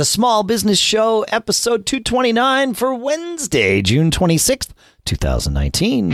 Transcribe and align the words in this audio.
the 0.00 0.04
Small 0.06 0.42
Business 0.44 0.78
Show, 0.78 1.26
episode 1.28 1.84
229 1.84 2.72
for 2.72 2.94
Wednesday, 2.94 3.82
June 3.82 4.10
26th, 4.10 4.70
2019. 5.04 6.08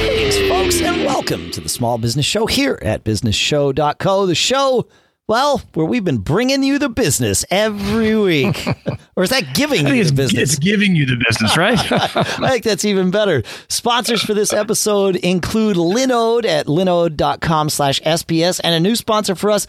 Greetings, 0.00 0.48
folks, 0.48 0.80
and 0.80 1.04
welcome 1.04 1.52
to 1.52 1.60
the 1.60 1.68
Small 1.68 1.98
Business 1.98 2.26
Show 2.26 2.46
here 2.46 2.80
at 2.82 3.04
businessshow.co, 3.04 4.26
the 4.26 4.34
show 4.34 4.88
well, 5.28 5.62
where 5.74 5.86
we've 5.86 6.04
been 6.04 6.18
bringing 6.18 6.62
you 6.62 6.78
the 6.78 6.88
business 6.88 7.44
every 7.50 8.16
week. 8.16 8.66
or 9.16 9.22
is 9.24 9.30
that 9.30 9.54
giving 9.54 9.86
you 9.86 10.04
the 10.04 10.12
business? 10.12 10.50
It's 10.50 10.58
giving 10.58 10.96
you 10.96 11.06
the 11.06 11.22
business, 11.26 11.56
right? 11.56 11.78
I 11.92 12.50
think 12.50 12.64
that's 12.64 12.84
even 12.84 13.10
better. 13.10 13.42
Sponsors 13.68 14.22
for 14.22 14.34
this 14.34 14.52
episode 14.52 15.16
include 15.16 15.76
Linode 15.76 16.44
at 16.44 16.66
linode.com 16.66 17.70
slash 17.70 18.00
SBS 18.02 18.60
and 18.62 18.74
a 18.74 18.80
new 18.80 18.96
sponsor 18.96 19.34
for 19.34 19.50
us, 19.50 19.66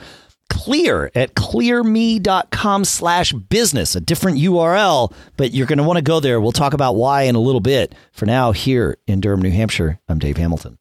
Clear 0.49 1.09
at 1.15 1.33
clearme.com 1.33 2.85
slash 2.85 3.33
business, 3.33 3.95
a 3.95 4.01
different 4.01 4.37
URL, 4.37 5.11
but 5.35 5.51
you're 5.51 5.65
going 5.65 5.77
to 5.77 5.83
want 5.83 5.97
to 5.97 6.03
go 6.03 6.19
there. 6.19 6.39
We'll 6.39 6.51
talk 6.51 6.73
about 6.73 6.95
why 6.95 7.23
in 7.23 7.35
a 7.35 7.39
little 7.39 7.61
bit. 7.61 7.95
For 8.11 8.25
now, 8.25 8.51
here 8.51 8.97
in 9.07 9.19
Durham, 9.19 9.41
New 9.41 9.51
Hampshire, 9.51 9.99
I'm 10.07 10.19
Dave 10.19 10.37
Hamilton. 10.37 10.77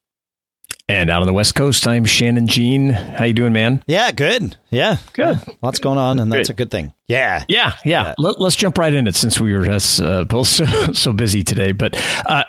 And 0.88 1.10
out 1.10 1.20
on 1.22 1.26
the 1.26 1.32
West 1.32 1.54
Coast, 1.54 1.86
I'm 1.86 2.04
Shannon 2.04 2.48
Jean. 2.48 2.90
How 2.90 3.24
you 3.24 3.32
doing, 3.32 3.52
man? 3.52 3.84
Yeah, 3.86 4.10
good. 4.10 4.56
Yeah, 4.70 4.96
good. 5.12 5.38
Lots 5.62 5.78
going 5.78 5.96
on, 5.96 6.18
and 6.18 6.30
that's 6.30 6.50
a 6.50 6.54
good 6.54 6.72
thing. 6.72 6.92
Yeah, 7.06 7.44
yeah, 7.48 7.74
yeah. 7.84 8.06
yeah. 8.08 8.14
Let, 8.18 8.40
us 8.40 8.56
jump 8.56 8.78
right 8.78 8.92
in 8.92 9.06
it 9.06 9.14
since 9.14 9.38
we 9.38 9.52
were 9.52 9.64
uh, 9.70 10.24
both 10.24 10.48
so, 10.48 10.66
so, 10.92 11.12
busy 11.12 11.44
today. 11.44 11.70
But 11.70 11.96
uh, 12.26 12.44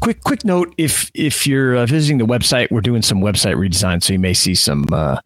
quick, 0.00 0.22
quick 0.22 0.44
note: 0.44 0.72
if 0.78 1.10
if 1.14 1.48
you're 1.48 1.76
uh, 1.76 1.86
visiting 1.86 2.18
the 2.18 2.26
website, 2.26 2.70
we're 2.70 2.80
doing 2.80 3.02
some 3.02 3.20
website 3.20 3.56
redesign, 3.56 4.02
so 4.02 4.12
you 4.12 4.20
may 4.20 4.34
see 4.34 4.54
some 4.54 4.86
uh, 4.92 5.18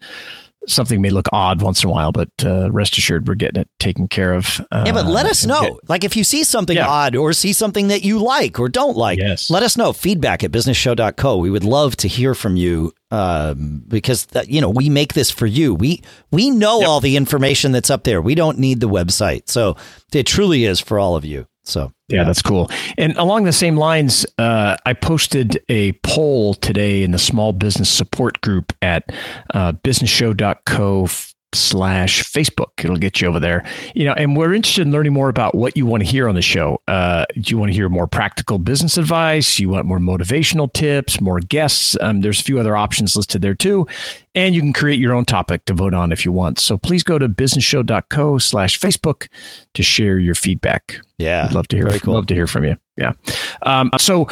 something 0.69 1.01
may 1.01 1.11
look 1.11 1.29
odd 1.33 1.63
once 1.63 1.83
in 1.83 1.91
a 1.91 1.93
while, 1.93 2.13
but 2.13 2.31
uh, 2.45 2.71
rest 2.71 2.97
assured 2.99 3.27
we're 3.27 3.35
getting 3.35 3.61
it 3.61 3.69
taken 3.79 4.09
care 4.09 4.33
of. 4.33 4.61
Uh, 4.71 4.85
yeah, 4.87 4.93
but 4.93 5.07
let 5.07 5.27
us 5.27 5.45
know. 5.45 5.63
Get, 5.63 5.89
like 5.89 6.05
if 6.05 6.17
you 6.17 6.25
see 6.25 6.45
something 6.45 6.77
yeah. 6.77 6.89
odd 6.89 7.17
or 7.17 7.33
see 7.33 7.53
something 7.53 7.89
that 7.89 8.05
you 8.05 8.19
like 8.19 8.59
or 8.61 8.69
don't 8.69 8.97
like, 8.97 9.19
yes. 9.19 9.51
let 9.51 9.63
us 9.63 9.77
know. 9.77 9.93
Feedback 9.93 10.45
at 10.45 10.51
businessshow.co. 10.51 11.37
We 11.39 11.51
would 11.51 11.65
love 11.65 11.97
to 11.97 12.09
hear 12.09 12.35
from 12.35 12.57
you 12.57 12.93
um, 13.11 13.83
because 13.89 14.27
that, 14.27 14.49
you 14.49 14.61
know 14.61 14.71
we 14.71 14.91
make 14.91 15.15
this 15.15 15.31
for 15.31 15.47
you. 15.47 15.75
We 15.75 16.03
we 16.31 16.51
know 16.51 16.81
yep. 16.81 16.89
all 16.89 17.01
the 17.01 17.17
information 17.17 17.73
that's 17.73 17.91
up 17.91 18.05
there. 18.05 18.21
We 18.21 18.35
don't 18.35 18.59
need 18.59 18.81
the 18.81 18.89
website, 18.89 19.49
so 19.49 19.77
it 20.13 20.27
truly 20.27 20.65
is 20.65 20.81
for 20.81 20.99
all 20.99 21.17
of 21.17 21.25
you. 21.25 21.47
So 21.65 21.93
yeah, 22.09 22.25
that's 22.25 22.43
cool. 22.43 22.71
And 22.97 23.17
along 23.17 23.45
the 23.45 23.53
same 23.53 23.77
lines, 23.77 24.25
uh, 24.39 24.77
I 24.87 24.95
posted 24.95 25.63
a 25.69 25.93
poll 26.03 26.55
today 26.55 27.03
in 27.03 27.11
the 27.11 27.19
small 27.19 27.53
business 27.53 27.91
support 27.91 28.41
group 28.41 28.73
at 28.81 29.13
uh, 29.53 29.73
businessshow.co 29.73 31.07
slash 31.55 32.23
Facebook. 32.25 32.85
It'll 32.85 32.97
get 32.97 33.21
you 33.21 33.29
over 33.29 33.41
there. 33.41 33.65
You 33.95 34.05
know, 34.05 34.13
and 34.13 34.37
we're 34.37 34.53
interested 34.55 34.87
in 34.87 34.93
learning 34.93 35.13
more 35.13 35.29
about 35.29 35.55
what 35.55 35.77
you 35.77 35.87
want 35.87 36.03
to 36.03 36.09
hear 36.09 36.29
on 36.29 36.35
the 36.35 36.43
show. 36.43 36.81
Uh, 36.89 37.25
do 37.35 37.51
you 37.51 37.59
want 37.59 37.71
to 37.71 37.75
hear 37.75 37.89
more 37.89 38.07
practical 38.07 38.59
business 38.59 38.99
advice? 38.99 39.59
You 39.59 39.71
want 39.71 39.87
more 39.87 39.99
motivational 39.99 40.73
tips, 40.73 41.21
more 41.21 41.41
guests? 41.41 41.97
Um, 42.01 42.21
there's 42.21 42.41
a 42.41 42.45
few 42.45 42.59
other 42.59 42.77
options 42.77 43.17
listed 43.17 43.43
there 43.43 43.55
too. 43.55 43.87
And 44.35 44.55
you 44.55 44.61
can 44.61 44.73
create 44.73 45.01
your 45.01 45.15
own 45.15 45.25
topic 45.25 45.65
to 45.65 45.75
vote 45.75 45.95
on 45.95 46.13
if 46.13 46.25
you 46.25 46.33
want. 46.33 46.61
So 46.61 46.77
please 46.77 47.03
go 47.03 47.19
to 47.19 47.29
businessshow.co 47.29 48.39
slash 48.39 48.79
Facebook 48.79 49.29
to 49.75 49.83
share 49.83 50.19
your 50.19 50.35
feedback. 50.35 51.01
Yeah. 51.17 51.47
I'd 51.47 51.55
love 51.55 51.69
to 51.69 51.77
hear, 51.77 51.89
cool. 52.01 52.15
love 52.15 52.27
to 52.27 52.35
hear 52.35 52.47
from 52.47 52.65
you. 52.65 52.77
Yeah. 52.97 53.13
Um, 53.63 53.91
so, 53.99 54.29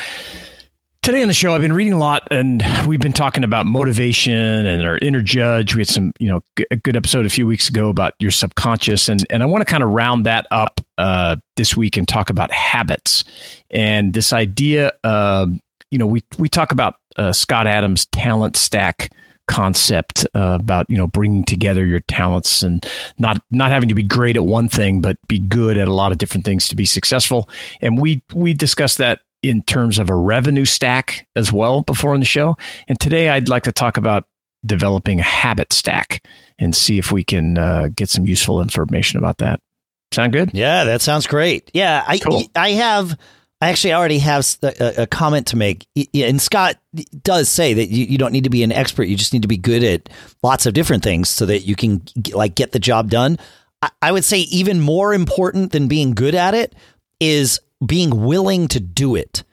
Today 1.02 1.22
on 1.22 1.28
the 1.28 1.34
show, 1.34 1.54
I've 1.54 1.60
been 1.60 1.72
reading 1.72 1.92
a 1.92 1.98
lot, 1.98 2.26
and 2.32 2.64
we've 2.86 3.00
been 3.00 3.12
talking 3.12 3.44
about 3.44 3.64
motivation 3.64 4.34
and 4.34 4.84
our 4.84 4.98
inner 4.98 5.22
judge. 5.22 5.74
We 5.74 5.82
had 5.82 5.88
some, 5.88 6.12
you 6.18 6.28
know, 6.28 6.40
a 6.70 6.76
good 6.76 6.96
episode 6.96 7.26
a 7.26 7.30
few 7.30 7.46
weeks 7.46 7.68
ago 7.68 7.88
about 7.88 8.14
your 8.18 8.32
subconscious, 8.32 9.08
and 9.08 9.24
and 9.30 9.42
I 9.42 9.46
want 9.46 9.62
to 9.62 9.70
kind 9.70 9.84
of 9.84 9.90
round 9.90 10.26
that 10.26 10.48
up 10.50 10.80
uh, 10.98 11.36
this 11.54 11.76
week 11.76 11.96
and 11.96 12.08
talk 12.08 12.28
about 12.28 12.50
habits 12.50 13.22
and 13.70 14.14
this 14.14 14.32
idea. 14.32 14.92
Uh, 15.04 15.46
you 15.92 15.98
know, 15.98 16.06
we 16.06 16.24
we 16.38 16.48
talk 16.48 16.72
about 16.72 16.96
uh, 17.16 17.32
Scott 17.32 17.68
Adams' 17.68 18.06
talent 18.06 18.56
stack 18.56 19.10
concept 19.46 20.26
uh, 20.34 20.58
about 20.60 20.86
you 20.88 20.96
know 20.96 21.06
bringing 21.06 21.44
together 21.44 21.86
your 21.86 22.00
talents 22.00 22.62
and 22.62 22.84
not 23.18 23.40
not 23.50 23.70
having 23.70 23.88
to 23.88 23.94
be 23.94 24.02
great 24.02 24.36
at 24.36 24.44
one 24.44 24.68
thing 24.68 25.00
but 25.00 25.16
be 25.28 25.38
good 25.38 25.78
at 25.78 25.86
a 25.86 25.92
lot 25.92 26.10
of 26.10 26.18
different 26.18 26.44
things 26.44 26.66
to 26.66 26.74
be 26.74 26.84
successful 26.84 27.48
and 27.80 28.00
we 28.00 28.20
we 28.34 28.52
discussed 28.52 28.98
that 28.98 29.20
in 29.48 29.62
terms 29.62 29.98
of 29.98 30.10
a 30.10 30.14
revenue 30.14 30.64
stack 30.64 31.26
as 31.36 31.52
well 31.52 31.82
before 31.82 32.14
on 32.14 32.20
the 32.20 32.26
show. 32.26 32.56
And 32.88 32.98
today 32.98 33.28
I'd 33.28 33.48
like 33.48 33.64
to 33.64 33.72
talk 33.72 33.96
about 33.96 34.24
developing 34.64 35.20
a 35.20 35.24
habit 35.24 35.72
stack 35.72 36.24
and 36.58 36.74
see 36.74 36.98
if 36.98 37.12
we 37.12 37.24
can 37.24 37.58
uh, 37.58 37.88
get 37.94 38.08
some 38.08 38.26
useful 38.26 38.60
information 38.60 39.18
about 39.18 39.38
that. 39.38 39.60
Sound 40.12 40.32
good? 40.32 40.50
Yeah, 40.54 40.84
that 40.84 41.02
sounds 41.02 41.26
great. 41.26 41.70
Yeah, 41.74 42.04
I 42.06 42.18
cool. 42.18 42.44
I 42.54 42.70
have 42.70 43.16
I 43.60 43.70
actually 43.70 43.94
already 43.94 44.18
have 44.18 44.46
a, 44.62 45.02
a, 45.02 45.06
comment 45.06 45.48
to 45.48 45.56
make. 45.56 45.86
And 46.14 46.40
Scott 46.40 46.76
does 47.22 47.48
say 47.48 47.74
that 47.74 47.88
you, 47.88 48.04
you 48.04 48.18
don't 48.18 48.32
need 48.32 48.44
to 48.44 48.50
be 48.50 48.62
an 48.62 48.70
expert; 48.70 49.04
you 49.04 49.16
just 49.16 49.32
need 49.32 49.42
to 49.42 49.48
be 49.48 49.56
good 49.56 49.82
at 49.82 50.08
lots 50.42 50.66
of 50.66 50.74
different 50.74 51.02
things 51.02 51.28
so 51.28 51.46
that 51.46 51.60
you 51.60 51.74
can 51.74 52.02
like 52.32 52.54
get 52.54 52.72
the 52.72 52.78
job 52.78 53.10
done. 53.10 53.38
I, 53.82 53.90
I 54.02 54.12
would 54.12 54.24
say 54.24 54.40
even 54.40 54.80
more 54.80 55.14
important 55.14 55.72
than 55.72 55.88
being 55.88 56.14
good 56.14 56.34
at 56.34 56.54
it 56.54 56.74
is 57.18 57.60
being 57.84 58.24
willing 58.24 58.68
to 58.68 58.80
do 58.80 59.14
it 59.14 59.44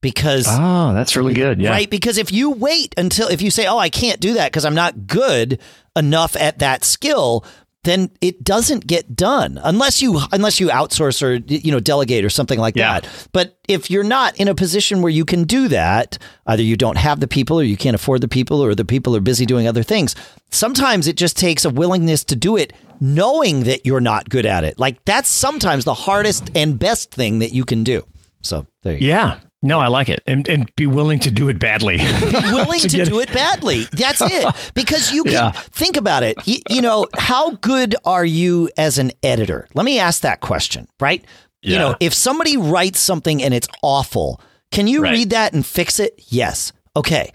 because 0.00 0.46
oh 0.48 0.92
that's 0.94 1.16
really 1.16 1.34
good 1.34 1.60
yeah. 1.60 1.70
right 1.70 1.90
because 1.90 2.18
if 2.18 2.32
you 2.32 2.50
wait 2.50 2.94
until 2.96 3.28
if 3.28 3.42
you 3.42 3.50
say 3.50 3.66
oh 3.66 3.78
i 3.78 3.88
can't 3.88 4.20
do 4.20 4.34
that 4.34 4.50
because 4.50 4.64
i'm 4.64 4.74
not 4.74 5.06
good 5.06 5.60
enough 5.96 6.36
at 6.36 6.60
that 6.60 6.84
skill 6.84 7.44
then 7.84 8.10
it 8.20 8.42
doesn't 8.42 8.86
get 8.86 9.14
done 9.14 9.58
unless 9.62 10.02
you 10.02 10.20
unless 10.32 10.58
you 10.60 10.68
outsource 10.68 11.22
or 11.22 11.34
you 11.46 11.70
know 11.70 11.80
delegate 11.80 12.24
or 12.24 12.30
something 12.30 12.58
like 12.58 12.76
yeah. 12.76 13.00
that 13.00 13.28
but 13.32 13.58
if 13.68 13.90
you're 13.90 14.04
not 14.04 14.36
in 14.36 14.48
a 14.48 14.54
position 14.54 15.00
where 15.02 15.10
you 15.10 15.24
can 15.24 15.44
do 15.44 15.68
that 15.68 16.18
either 16.46 16.62
you 16.62 16.76
don't 16.76 16.98
have 16.98 17.20
the 17.20 17.28
people 17.28 17.58
or 17.58 17.62
you 17.62 17.76
can't 17.76 17.94
afford 17.94 18.20
the 18.20 18.28
people 18.28 18.62
or 18.62 18.74
the 18.74 18.84
people 18.84 19.14
are 19.14 19.20
busy 19.20 19.46
doing 19.46 19.66
other 19.66 19.82
things 19.82 20.14
sometimes 20.50 21.06
it 21.06 21.16
just 21.16 21.36
takes 21.36 21.64
a 21.64 21.70
willingness 21.70 22.24
to 22.24 22.36
do 22.36 22.56
it 22.56 22.72
knowing 23.00 23.64
that 23.64 23.86
you're 23.86 24.00
not 24.00 24.28
good 24.28 24.46
at 24.46 24.64
it 24.64 24.78
like 24.78 25.02
that's 25.04 25.28
sometimes 25.28 25.84
the 25.84 25.94
hardest 25.94 26.50
and 26.56 26.78
best 26.78 27.12
thing 27.12 27.38
that 27.38 27.52
you 27.52 27.64
can 27.64 27.84
do 27.84 28.04
so 28.42 28.66
there 28.82 28.94
you 28.94 29.08
yeah 29.08 29.38
go. 29.40 29.47
No, 29.60 29.80
I 29.80 29.88
like 29.88 30.08
it, 30.08 30.22
and 30.26 30.48
and 30.48 30.74
be 30.76 30.86
willing 30.86 31.18
to 31.20 31.32
do 31.32 31.48
it 31.48 31.58
badly. 31.58 31.96
be 31.96 32.04
willing 32.52 32.80
to, 32.80 32.88
to 32.88 33.04
do 33.04 33.18
it 33.20 33.32
badly. 33.32 33.84
That's 33.92 34.20
it. 34.20 34.54
Because 34.74 35.12
you 35.12 35.24
can 35.24 35.32
yeah. 35.32 35.50
think 35.50 35.96
about 35.96 36.22
it. 36.22 36.36
You, 36.46 36.58
you, 36.68 36.82
know, 36.82 37.06
how 37.16 37.52
good 37.52 37.96
are 38.04 38.24
you 38.24 38.70
as 38.76 38.98
an 38.98 39.10
editor? 39.22 39.66
Let 39.74 39.84
me 39.84 39.98
ask 39.98 40.22
that 40.22 40.40
question. 40.40 40.86
Right. 41.00 41.24
Yeah. 41.62 41.72
You 41.72 41.78
know, 41.78 41.96
if 41.98 42.14
somebody 42.14 42.56
writes 42.56 43.00
something 43.00 43.42
and 43.42 43.52
it's 43.52 43.66
awful, 43.82 44.40
can 44.70 44.86
you 44.86 45.02
right. 45.02 45.12
read 45.12 45.30
that 45.30 45.52
and 45.52 45.66
fix 45.66 45.98
it? 45.98 46.14
Yes. 46.28 46.72
Okay. 46.94 47.32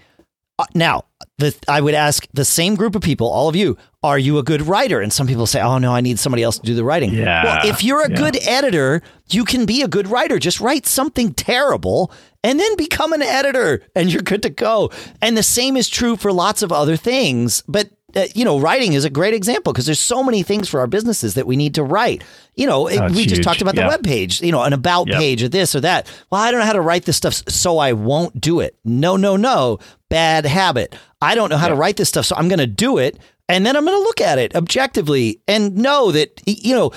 Uh, 0.58 0.66
now, 0.74 1.06
the, 1.40 1.56
I 1.68 1.82
would 1.82 1.94
ask 1.94 2.28
the 2.34 2.46
same 2.46 2.76
group 2.76 2.96
of 2.96 3.02
people, 3.02 3.28
all 3.28 3.50
of 3.50 3.56
you, 3.56 3.78
are 4.04 4.20
you 4.20 4.38
a 4.38 4.44
good 4.44 4.62
writer? 4.62 5.02
And 5.02 5.12
some 5.12 5.28
people 5.28 5.48
say, 5.48 5.62
oh, 5.62 5.78
no, 5.78 5.94
I 5.94 6.02
need 6.02 6.20
somebody 6.20 6.44
else 6.44 6.60
to 6.60 6.66
do 6.66 6.76
the 6.76 6.84
writing. 6.84 7.14
Yeah. 7.14 7.44
Well, 7.44 7.60
if 7.66 7.84
you're 7.84 8.02
a 8.02 8.10
yeah. 8.10 8.18
good 8.18 8.38
editor, 8.48 9.02
you 9.30 9.46
can 9.46 9.66
be 9.66 9.82
a 9.82 9.88
good 9.88 10.08
writer. 10.08 10.38
Just 10.38 10.60
write 10.60 10.86
something 10.86 11.34
terrible 11.34 12.12
and 12.44 12.60
then 12.60 12.76
become 12.76 13.14
an 13.14 13.22
editor 13.22 13.82
and 13.96 14.12
you're 14.12 14.22
good 14.22 14.44
to 14.44 14.50
go. 14.50 14.92
And 15.22 15.36
the 15.36 15.44
same 15.44 15.76
is 15.76 15.90
true 15.90 16.16
for 16.18 16.32
lots 16.32 16.62
of 16.62 16.72
other 16.72 16.98
things. 16.98 17.64
But 17.68 17.90
uh, 18.16 18.26
you 18.36 18.46
know, 18.46 18.60
writing 18.60 18.94
is 18.94 19.06
a 19.06 19.10
great 19.10 19.34
example 19.34 19.74
because 19.74 19.86
there's 19.86 20.00
so 20.00 20.24
many 20.24 20.44
things 20.44 20.70
for 20.70 20.80
our 20.80 20.88
businesses 20.88 21.34
that 21.34 21.48
we 21.48 21.56
need 21.56 21.76
to 21.76 21.84
write. 21.84 22.24
You 22.56 22.68
know, 22.68 22.90
oh, 22.90 23.08
we 23.10 23.26
just 23.26 23.44
talked 23.44 23.62
about 23.62 23.76
the 23.76 23.82
web 23.82 24.04
page, 24.04 24.42
you 24.42 24.52
know, 24.52 24.62
an 24.64 24.74
about 24.74 25.08
yep. 25.08 25.18
page 25.18 25.44
or 25.44 25.50
this 25.50 25.76
or 25.76 25.82
that. 25.82 26.08
Well, 26.30 26.42
I 26.42 26.52
don't 26.52 26.60
know 26.60 26.66
how 26.66 26.74
to 26.74 26.82
write 26.82 27.06
this 27.06 27.18
stuff, 27.18 27.34
so 27.48 27.78
I 27.78 27.94
won't 27.94 28.40
do 28.40 28.60
it. 28.60 28.78
No, 28.86 29.18
no, 29.18 29.36
no. 29.36 29.80
Bad 30.10 30.46
habit. 30.46 30.96
I 31.22 31.36
don't 31.36 31.50
know 31.50 31.58
how 31.58 31.68
to 31.68 31.76
write 31.76 31.98
this 31.98 32.10
stuff, 32.10 32.26
so 32.26 32.36
I'm 32.36 32.48
going 32.48 32.60
to 32.60 32.68
do 32.68 32.98
it. 32.98 33.20
And 33.50 33.66
then 33.66 33.76
I'm 33.76 33.86
going 33.86 33.98
to 33.98 34.04
look 34.04 34.22
at 34.22 34.40
it 34.40 34.56
objectively 34.56 35.42
and 35.48 35.76
know 35.76 36.12
that, 36.12 36.42
you 36.46 36.76
know, 36.76 36.92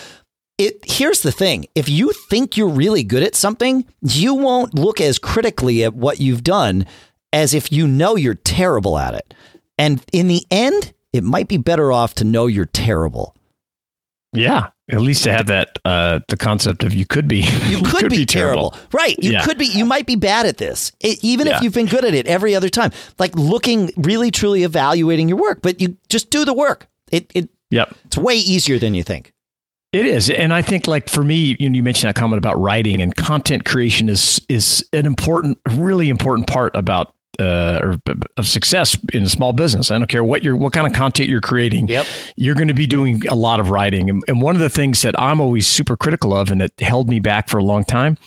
it, 0.58 0.78
here's 0.84 1.22
the 1.22 1.32
thing 1.32 1.66
if 1.74 1.88
you 1.88 2.12
think 2.30 2.56
you're 2.56 2.68
really 2.68 3.02
good 3.02 3.22
at 3.22 3.34
something, 3.34 3.84
you 4.02 4.34
won't 4.34 4.74
look 4.74 5.00
as 5.00 5.18
critically 5.18 5.84
at 5.84 5.94
what 5.94 6.20
you've 6.20 6.44
done 6.44 6.86
as 7.32 7.52
if 7.52 7.70
you 7.70 7.86
know 7.86 8.16
you're 8.16 8.34
terrible 8.34 8.98
at 8.98 9.14
it. 9.14 9.34
And 9.78 10.02
in 10.12 10.28
the 10.28 10.44
end, 10.50 10.94
it 11.12 11.24
might 11.24 11.48
be 11.48 11.56
better 11.56 11.92
off 11.92 12.14
to 12.16 12.24
know 12.24 12.46
you're 12.46 12.66
terrible. 12.66 13.34
Yeah, 14.32 14.70
at 14.88 15.00
least 15.00 15.24
to 15.24 15.32
have 15.32 15.46
that 15.46 15.78
uh, 15.84 16.20
the 16.28 16.36
concept 16.36 16.84
of 16.84 16.94
you 16.94 17.06
could 17.06 17.26
be 17.26 17.38
you 17.68 17.78
could, 17.82 18.02
could 18.02 18.10
be, 18.10 18.18
be 18.18 18.26
terrible. 18.26 18.70
terrible. 18.70 18.88
right 18.92 19.16
you 19.22 19.32
yeah. 19.32 19.44
could 19.44 19.58
be 19.58 19.66
you 19.66 19.84
might 19.84 20.06
be 20.06 20.16
bad 20.16 20.46
at 20.46 20.58
this 20.58 20.92
it, 21.00 21.22
even 21.22 21.46
yeah. 21.46 21.56
if 21.56 21.62
you've 21.62 21.74
been 21.74 21.86
good 21.86 22.04
at 22.04 22.14
it 22.14 22.26
every 22.26 22.54
other 22.54 22.68
time 22.68 22.90
like 23.18 23.34
looking 23.34 23.90
really 23.96 24.30
truly 24.30 24.62
evaluating 24.62 25.28
your 25.28 25.38
work 25.38 25.60
but 25.62 25.80
you 25.80 25.96
just 26.08 26.30
do 26.30 26.44
the 26.44 26.54
work 26.54 26.86
it 27.10 27.30
it 27.34 27.48
yep 27.70 27.94
it's 28.04 28.16
way 28.16 28.36
easier 28.36 28.78
than 28.78 28.94
you 28.94 29.02
think 29.02 29.32
It 29.92 30.04
is, 30.04 30.28
and 30.28 30.52
I 30.52 30.62
think 30.62 30.86
like 30.86 31.08
for 31.08 31.24
me, 31.24 31.56
you, 31.58 31.70
know, 31.70 31.76
you 31.76 31.82
mentioned 31.82 32.08
that 32.08 32.16
comment 32.16 32.38
about 32.38 32.60
writing 32.60 33.00
and 33.00 33.14
content 33.16 33.64
creation 33.64 34.08
is 34.08 34.40
is 34.48 34.84
an 34.92 35.06
important, 35.06 35.58
really 35.70 36.10
important 36.10 36.48
part 36.48 36.76
about 36.76 37.14
uh, 37.38 37.80
or 37.82 37.98
of 38.36 38.46
success 38.46 38.96
in 39.12 39.24
a 39.24 39.28
small 39.28 39.52
business. 39.52 39.90
I 39.90 39.98
don't 39.98 40.08
care 40.08 40.24
what 40.24 40.42
you're, 40.42 40.56
what 40.56 40.72
kind 40.72 40.86
of 40.86 40.92
content 40.92 41.28
you're 41.28 41.40
creating. 41.40 41.88
Yep. 41.88 42.06
You're 42.36 42.54
going 42.54 42.68
to 42.68 42.74
be 42.74 42.86
doing 42.86 43.26
a 43.28 43.34
lot 43.34 43.60
of 43.60 43.70
writing, 43.70 44.10
and, 44.10 44.22
and 44.28 44.40
one 44.42 44.54
of 44.54 44.60
the 44.60 44.70
things 44.70 45.02
that 45.02 45.18
I'm 45.20 45.40
always 45.40 45.66
super 45.66 45.96
critical 45.96 46.36
of, 46.36 46.50
and 46.50 46.62
it 46.62 46.72
held 46.80 47.08
me 47.08 47.20
back 47.20 47.48
for 47.48 47.58
a 47.58 47.64
long 47.64 47.84
time, 47.84 48.18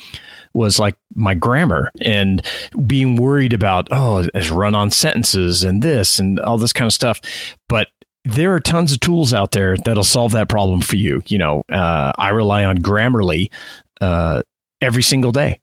was 0.54 0.80
like 0.80 0.96
my 1.16 1.34
grammar 1.34 1.92
and 2.02 2.44
being 2.88 3.16
worried 3.16 3.54
about 3.54 3.88
oh, 3.92 4.28
it's 4.34 4.50
run 4.50 4.76
on 4.76 4.92
sentences 4.92 5.64
and 5.64 5.82
this 5.82 6.20
and 6.20 6.40
all 6.40 6.58
this 6.58 6.74
kind 6.74 6.88
of 6.88 6.94
stuff. 6.94 7.22
But 7.68 7.88
there 8.26 8.54
are 8.54 8.60
tons 8.60 8.92
of 8.92 9.00
tools 9.00 9.34
out 9.34 9.52
there 9.52 9.78
that'll 9.78 10.04
solve 10.04 10.32
that 10.34 10.50
problem 10.50 10.82
for 10.82 10.96
you. 10.96 11.24
You 11.28 11.38
know, 11.38 11.64
uh, 11.72 12.12
I 12.18 12.30
rely 12.30 12.66
on 12.66 12.80
Grammarly 12.80 13.52
uh, 14.02 14.44
every 14.82 15.04
single 15.04 15.32
day, 15.32 15.60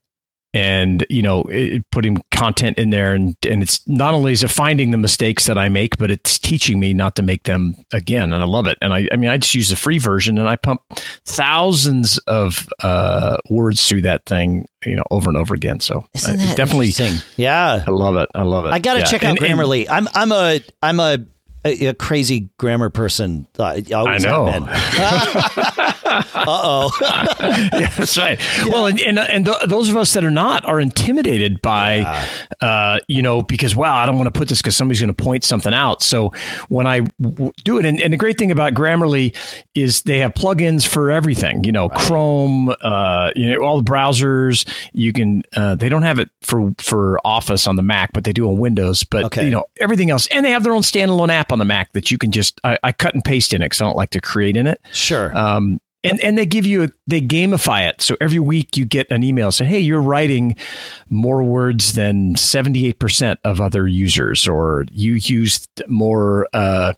and 0.57 1.05
you 1.09 1.21
know, 1.21 1.43
it, 1.49 1.83
putting 1.91 2.23
content 2.31 2.77
in 2.79 2.89
there, 2.89 3.13
and 3.13 3.35
and 3.47 3.61
it's 3.61 3.85
not 3.87 4.13
only 4.15 4.31
is 4.33 4.43
it 4.43 4.47
finding 4.49 4.89
the 4.91 4.97
mistakes 4.97 5.45
that 5.45 5.57
I 5.57 5.69
make, 5.69 5.97
but 5.97 6.09
it's 6.09 6.39
teaching 6.39 6.79
me 6.79 6.93
not 6.93 7.15
to 7.17 7.21
make 7.21 7.43
them 7.43 7.75
again, 7.93 8.33
and 8.33 8.41
I 8.41 8.45
love 8.47 8.65
it. 8.67 8.77
And 8.81 8.91
I, 8.93 9.07
I 9.11 9.15
mean, 9.17 9.29
I 9.29 9.37
just 9.37 9.53
use 9.53 9.69
the 9.69 9.75
free 9.75 9.99
version, 9.99 10.37
and 10.37 10.49
I 10.49 10.55
pump 10.55 10.81
thousands 11.25 12.17
of 12.19 12.67
uh, 12.81 13.37
words 13.49 13.87
through 13.87 14.01
that 14.01 14.25
thing, 14.25 14.67
you 14.85 14.95
know, 14.95 15.03
over 15.11 15.29
and 15.29 15.37
over 15.37 15.53
again. 15.53 15.79
So 15.79 16.05
Isn't 16.15 16.37
that 16.37 16.57
definitely, 16.57 16.87
interesting? 16.87 17.21
Yeah, 17.37 17.83
I 17.85 17.91
love 17.91 18.15
it. 18.15 18.29
I 18.33 18.41
love 18.43 18.65
it. 18.65 18.69
I 18.69 18.79
got 18.79 18.93
to 18.95 18.99
Yeah. 18.99 19.05
check 19.05 19.23
out 19.23 19.37
And- 19.37 19.41
and- 19.41 19.59
Grammarly. 19.59 19.85
I'm 19.89 20.07
I'm 20.13 20.31
a 20.31 20.59
I'm 20.81 20.99
a 20.99 21.19
a, 21.65 21.87
a 21.87 21.93
crazy 21.93 22.49
grammar 22.57 22.89
person. 22.89 23.45
Uh, 23.59 23.63
I, 23.63 23.83
always 23.93 24.25
I 24.25 24.29
know. 24.29 24.45
uh 26.35 26.45
oh. 26.47 26.91
yeah, 27.39 27.89
that's 27.97 28.17
right. 28.17 28.39
Well, 28.67 28.85
and 28.87 28.99
and, 29.01 29.19
and 29.19 29.45
th- 29.45 29.57
those 29.67 29.89
of 29.89 29.97
us 29.97 30.13
that 30.13 30.23
are 30.23 30.31
not 30.31 30.65
are 30.65 30.79
intimidated 30.79 31.61
by, 31.61 32.25
uh, 32.61 32.99
you 33.07 33.21
know, 33.21 33.41
because 33.41 33.75
wow, 33.75 33.95
I 33.95 34.05
don't 34.05 34.17
want 34.17 34.33
to 34.33 34.37
put 34.37 34.49
this 34.49 34.61
because 34.61 34.75
somebody's 34.75 34.99
going 35.01 35.13
to 35.13 35.23
point 35.23 35.43
something 35.43 35.73
out. 35.73 36.01
So 36.01 36.33
when 36.69 36.87
I 36.87 37.01
w- 37.21 37.51
do 37.63 37.77
it, 37.77 37.85
and, 37.85 38.01
and 38.01 38.11
the 38.13 38.17
great 38.17 38.37
thing 38.37 38.51
about 38.51 38.73
Grammarly 38.73 39.35
is 39.75 40.01
they 40.03 40.19
have 40.19 40.33
plugins 40.33 40.87
for 40.87 41.11
everything. 41.11 41.63
You 41.63 41.71
know, 41.71 41.89
Chrome, 41.89 42.73
uh, 42.81 43.31
you 43.35 43.49
know, 43.51 43.59
all 43.61 43.81
the 43.81 43.89
browsers. 43.89 44.67
You 44.93 45.13
can. 45.13 45.43
Uh, 45.55 45.75
they 45.75 45.89
don't 45.89 46.03
have 46.03 46.19
it 46.19 46.29
for 46.41 46.73
for 46.77 47.19
Office 47.25 47.67
on 47.67 47.75
the 47.75 47.83
Mac, 47.83 48.13
but 48.13 48.23
they 48.23 48.33
do 48.33 48.47
on 48.49 48.57
Windows. 48.57 49.03
But 49.03 49.25
Okay. 49.25 49.45
you 49.45 49.51
know, 49.51 49.65
everything 49.79 50.09
else, 50.09 50.27
and 50.27 50.45
they 50.45 50.51
have 50.51 50.63
their 50.63 50.73
own 50.73 50.81
standalone 50.81 51.29
app 51.29 51.51
on 51.51 51.59
the 51.59 51.65
Mac 51.65 51.91
that 51.93 52.11
you 52.11 52.17
can 52.17 52.31
just 52.31 52.59
I, 52.63 52.77
I 52.83 52.91
cut 52.91 53.13
and 53.13 53.23
paste 53.23 53.53
in 53.53 53.61
it 53.61 53.65
because 53.65 53.81
I 53.81 53.85
don't 53.85 53.97
like 53.97 54.11
to 54.11 54.21
create 54.21 54.55
in 54.57 54.67
it. 54.67 54.79
Sure. 54.91 55.35
Um, 55.37 55.79
and, 56.03 56.19
and 56.21 56.37
they 56.37 56.45
give 56.45 56.65
you 56.65 56.83
a, 56.83 56.89
they 57.07 57.21
gamify 57.21 57.87
it. 57.87 58.01
So 58.01 58.15
every 58.21 58.39
week 58.39 58.77
you 58.77 58.85
get 58.85 59.09
an 59.11 59.23
email 59.23 59.51
saying, 59.51 59.69
"Hey, 59.69 59.79
you're 59.79 60.01
writing 60.01 60.55
more 61.09 61.43
words 61.43 61.93
than 61.93 62.35
78% 62.35 63.37
of 63.43 63.59
other 63.59 63.87
users 63.87 64.47
or 64.47 64.85
you 64.91 65.13
used 65.13 65.69
more 65.87 66.47
uh, 66.53 66.93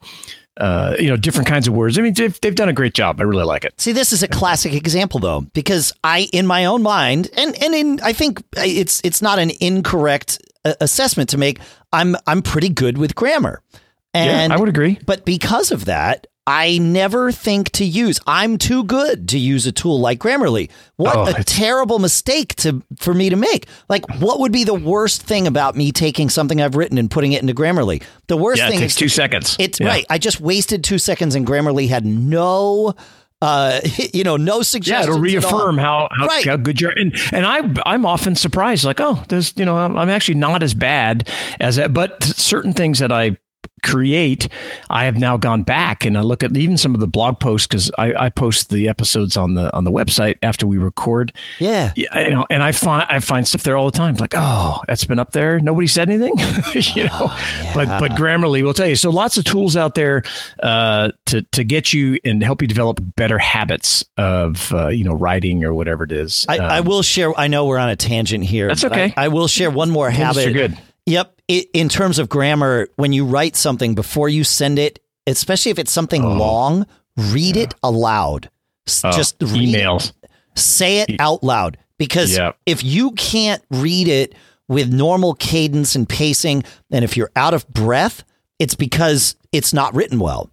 uh, 0.57 0.96
you 1.00 1.07
know, 1.07 1.16
different 1.16 1.48
kinds 1.48 1.68
of 1.68 1.74
words." 1.74 1.98
I 1.98 2.01
mean, 2.01 2.13
they've, 2.13 2.40
they've 2.42 2.56
done 2.56 2.69
a 2.69 2.74
great 2.74 2.94
job. 2.94 3.19
I 3.19 3.24
really 3.24 3.46
like 3.46 3.63
it. 3.63 3.80
See, 3.80 3.94
this 3.94 4.12
is 4.12 4.22
a 4.24 4.28
classic 4.28 4.74
example 4.74 5.19
though, 5.19 5.42
because 5.54 5.94
I, 6.04 6.28
in 6.34 6.45
my 6.45 6.66
own 6.66 6.84
mind, 6.84 7.30
and 7.38 7.56
and 7.63 7.74
in 7.74 8.00
I 8.02 8.13
think 8.13 8.44
it's 8.57 9.02
it's 9.04 9.22
not 9.22 9.40
an 9.40 9.52
incorrect 9.62 10.40
uh, 10.66 10.74
assessment 10.81 11.30
to 11.30 11.38
make. 11.38 11.60
I'm 11.94 12.16
I'm 12.28 12.42
pretty 12.42 12.69
good 12.69 12.98
with 12.98 13.16
grammar, 13.16 13.63
and 14.13 14.52
yeah, 14.52 14.56
I 14.56 14.60
would 14.60 14.69
agree. 14.69 15.00
But 15.06 15.24
because 15.25 15.72
of 15.72 15.86
that, 15.86 16.28
I 16.50 16.80
never 16.80 17.31
think 17.31 17.69
to 17.74 17.86
use. 17.86 18.19
I'm 18.25 18.57
too 18.57 18.84
good 18.84 19.30
to 19.30 19.38
use 19.38 19.68
a 19.68 19.72
tool 19.72 20.00
like 20.00 20.18
Grammarly. 20.18 20.72
What 20.96 21.16
Oh, 21.16 21.25
a 21.38 21.44
terrible 21.44 22.00
mistake 22.00 22.56
to 22.56 22.81
for 22.98 23.13
me 23.13 23.30
to 23.30 23.36
make. 23.36 23.68
Like, 23.88 24.04
what 24.19 24.40
would 24.40 24.51
be 24.51 24.63
the 24.63 24.74
worst 24.74 25.22
thing 25.22 25.46
about 25.46 25.75
me 25.75 25.92
taking 25.92 26.28
something 26.30 26.60
I've 26.60 26.75
written 26.75 26.98
and 26.98 27.10
putting 27.12 27.34
it 27.34 27.42
into 27.44 27.54
Grammarly? 27.54 28.01
The 28.28 28.36
worst 28.38 28.57
Yeah, 28.62 28.68
it 28.68 28.72
thing 28.72 28.80
takes 28.80 28.94
is 28.94 28.98
two 29.00 29.10
seconds. 29.10 29.56
it's 29.60 29.80
Yeah. 29.80 29.88
right. 29.90 30.06
I 30.10 30.18
just 30.18 30.42
wasted 30.42 30.84
two 30.84 30.98
seconds, 30.98 31.36
and 31.36 31.46
Grammarly 31.46 31.88
had 31.88 32.04
no, 32.04 32.95
uh, 33.44 33.80
you 34.13 34.24
know, 34.24 34.36
no 34.38 34.57
Yeah, 34.57 34.63
suggestions. 34.63 35.07
at 35.07 35.13
all. 35.13 35.19
reaffirm 35.19 35.78
how 35.78 36.10
how, 36.12 36.25
Right. 36.25 36.45
how 36.48 36.56
good 36.57 36.81
you're, 36.81 36.92
and 36.98 37.13
and 37.31 37.45
I 37.45 37.62
I'm 37.86 38.07
often 38.07 38.36
surprised, 38.36 38.86
like, 38.86 39.00
oh, 39.00 39.24
there's 39.30 39.54
you 39.56 39.66
know, 39.66 39.78
I'm, 39.78 39.95
I'm 39.95 40.10
actually 40.10 40.36
not 40.40 40.63
as 40.63 40.74
bad 40.74 41.30
as 41.60 41.75
that, 41.75 41.94
but 41.94 42.24
certain 42.24 42.74
things 42.74 42.98
that 43.00 43.12
I 43.12 43.38
create, 43.82 44.50
I 44.90 45.06
have 45.06 45.18
now 45.18 45.38
gone 45.38 45.64
back 45.64 46.04
and 46.06 46.18
I 46.18 46.22
look 46.22 46.44
at 46.44 46.56
even 46.58 46.78
some 46.78 46.94
of 46.94 47.00
the 47.00 47.08
blog 47.08 47.40
posts 47.40 47.66
because 47.66 47.90
I, 47.98 48.14
I 48.26 48.30
post 48.30 48.70
the 48.70 48.90
episodes 48.90 49.38
on 49.38 49.54
the 49.54 49.74
on 49.76 49.86
the 49.86 49.92
website 49.92 50.38
after 50.44 50.68
we 50.68 50.78
record. 50.78 51.32
Yeah. 51.60 51.94
Yeah, 51.96 52.20
you 52.20 52.32
know, 52.32 52.46
and 52.50 52.62
I 52.62 52.72
find 52.74 53.06
I 53.10 53.20
find 53.20 53.48
stuff 53.48 53.64
there 53.64 53.78
all 53.78 53.90
the 53.90 53.98
time. 53.98 54.16
Like, 54.16 54.34
oh, 54.36 54.82
that's 54.88 55.06
been 55.06 55.18
up 55.20 55.32
there. 55.32 55.60
Nobody 55.62 55.88
said 55.88 56.10
anything, 56.10 56.34
you 56.96 57.06
know. 57.06 57.10
Oh, 57.14 57.72
But 57.74 58.00
but 58.00 58.12
Grammarly 58.12 58.64
will 58.64 58.74
tell 58.74 58.88
you. 58.88 58.96
So 58.96 59.10
lots 59.12 59.38
of 59.38 59.46
tools 59.46 59.78
out 59.78 59.96
there 59.96 60.24
uh, 60.62 61.12
to 61.28 61.42
to 61.44 61.64
get 61.64 61.94
you 61.94 62.20
and 62.26 62.44
help 62.44 62.62
you 62.62 62.68
develop 62.68 63.00
better 63.16 63.38
habits 63.38 64.04
of 64.18 64.74
uh, 64.74 64.90
you 64.90 65.04
know 65.06 65.14
writing 65.14 65.64
or 65.64 65.74
whatever 65.74 66.04
it 66.04 66.12
is. 66.12 66.46
I, 66.50 66.58
I 66.58 66.80
Um, 66.80 66.86
will 66.86 67.02
share. 67.02 67.38
I 67.40 67.48
know 67.48 67.66
we're 67.66 67.78
on 67.78 67.90
a 67.90 67.96
tangent 67.96 68.44
here. 68.44 68.68
That's 68.68 68.84
but 68.84 68.92
I- 68.94 69.04
okay. 69.06 69.14
I, 69.16 69.28
will 69.30 69.48
share 69.48 69.72
one 69.72 69.90
more 69.90 70.10
habit. 70.10 70.44
You're 70.46 70.54
good. 70.54 70.78
Yep. 71.06 71.39
In 71.50 71.90
terms 71.90 72.19
of 72.19 72.30
grammar, 72.30 72.90
when 72.96 73.12
you 73.12 73.25
write 73.25 73.56
something 73.56 73.96
before 73.96 74.30
you 74.30 74.44
send 74.44 74.78
it, 74.78 75.00
especially 75.25 75.72
if 75.72 75.80
it's 75.80 75.92
something 75.92 76.24
oh. 76.24 76.34
long, 76.34 76.86
read 77.18 77.57
it 77.57 77.74
aloud. 77.84 78.50
Oh, 79.04 79.12
Just 79.12 79.36
read 79.42 79.75
it. 79.75 79.81
emails. 79.81 80.13
say 80.56 81.01
it 81.01 81.19
out 81.19 81.44
loud. 81.44 81.78
Because 81.98 82.40
if 82.66 82.84
you 82.84 83.12
can't 83.12 83.63
read 83.72 84.07
it 84.07 84.36
with 84.68 84.94
normal 84.94 85.34
cadence 85.34 85.96
and 85.96 86.07
pacing 86.07 86.63
and 86.92 87.04
if 87.04 87.18
you're 87.18 87.31
out 87.36 87.54
of 87.54 87.68
breath 87.68 88.24
it's 88.60 88.75
because 88.75 89.36
it's 89.52 89.74
not 89.74 89.95
written 89.95 90.19
well. 90.19 90.52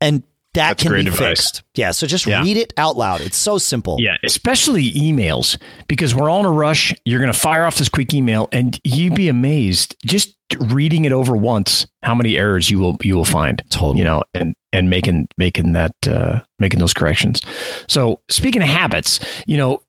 And 0.00 0.22
that 0.54 0.78
That's 0.78 0.82
can 0.82 0.92
be 0.92 1.00
advice. 1.00 1.18
fixed 1.18 1.62
yeah 1.74 1.90
so 1.90 2.06
just 2.06 2.26
Yeah. 2.26 2.42
read 2.42 2.56
it 2.56 2.72
out 2.76 2.96
loud 2.96 3.20
it's 3.20 3.36
so 3.36 3.58
simple 3.58 3.96
Yeah, 4.00 4.16
especially 4.24 4.90
emails 4.92 5.56
because 5.88 6.14
we're 6.14 6.28
all 6.30 6.40
in 6.40 6.46
a 6.46 6.50
rush. 6.52 6.94
You're 7.04 7.20
going 7.20 7.32
to 7.32 7.38
fire 7.38 7.64
off 7.64 7.76
this 7.76 7.88
quick 7.88 8.12
email, 8.14 8.48
and 8.52 8.78
you'd 8.84 9.14
be 9.14 9.28
amazed 9.28 9.94
just 10.04 10.34
reading 10.60 11.04
it 11.04 11.12
over 11.12 11.36
once 11.36 11.86
how 12.02 12.14
many 12.14 12.36
errors 12.38 12.70
you 12.70 12.78
will 12.78 12.96
you 13.02 13.14
will 13.14 13.24
find. 13.26 13.62
Totally. 13.70 13.98
you 13.98 14.04
know, 14.04 14.22
and 14.34 14.54
and 14.72 14.88
making 14.90 15.28
making 15.36 15.72
that 15.74 15.92
uh, 16.06 16.40
making 16.58 16.80
those 16.80 16.94
corrections. 16.94 17.42
So 17.88 18.20
speaking 18.30 18.62
of 18.62 18.68
habits, 18.68 19.20
you 19.46 19.56
know, 19.58 19.82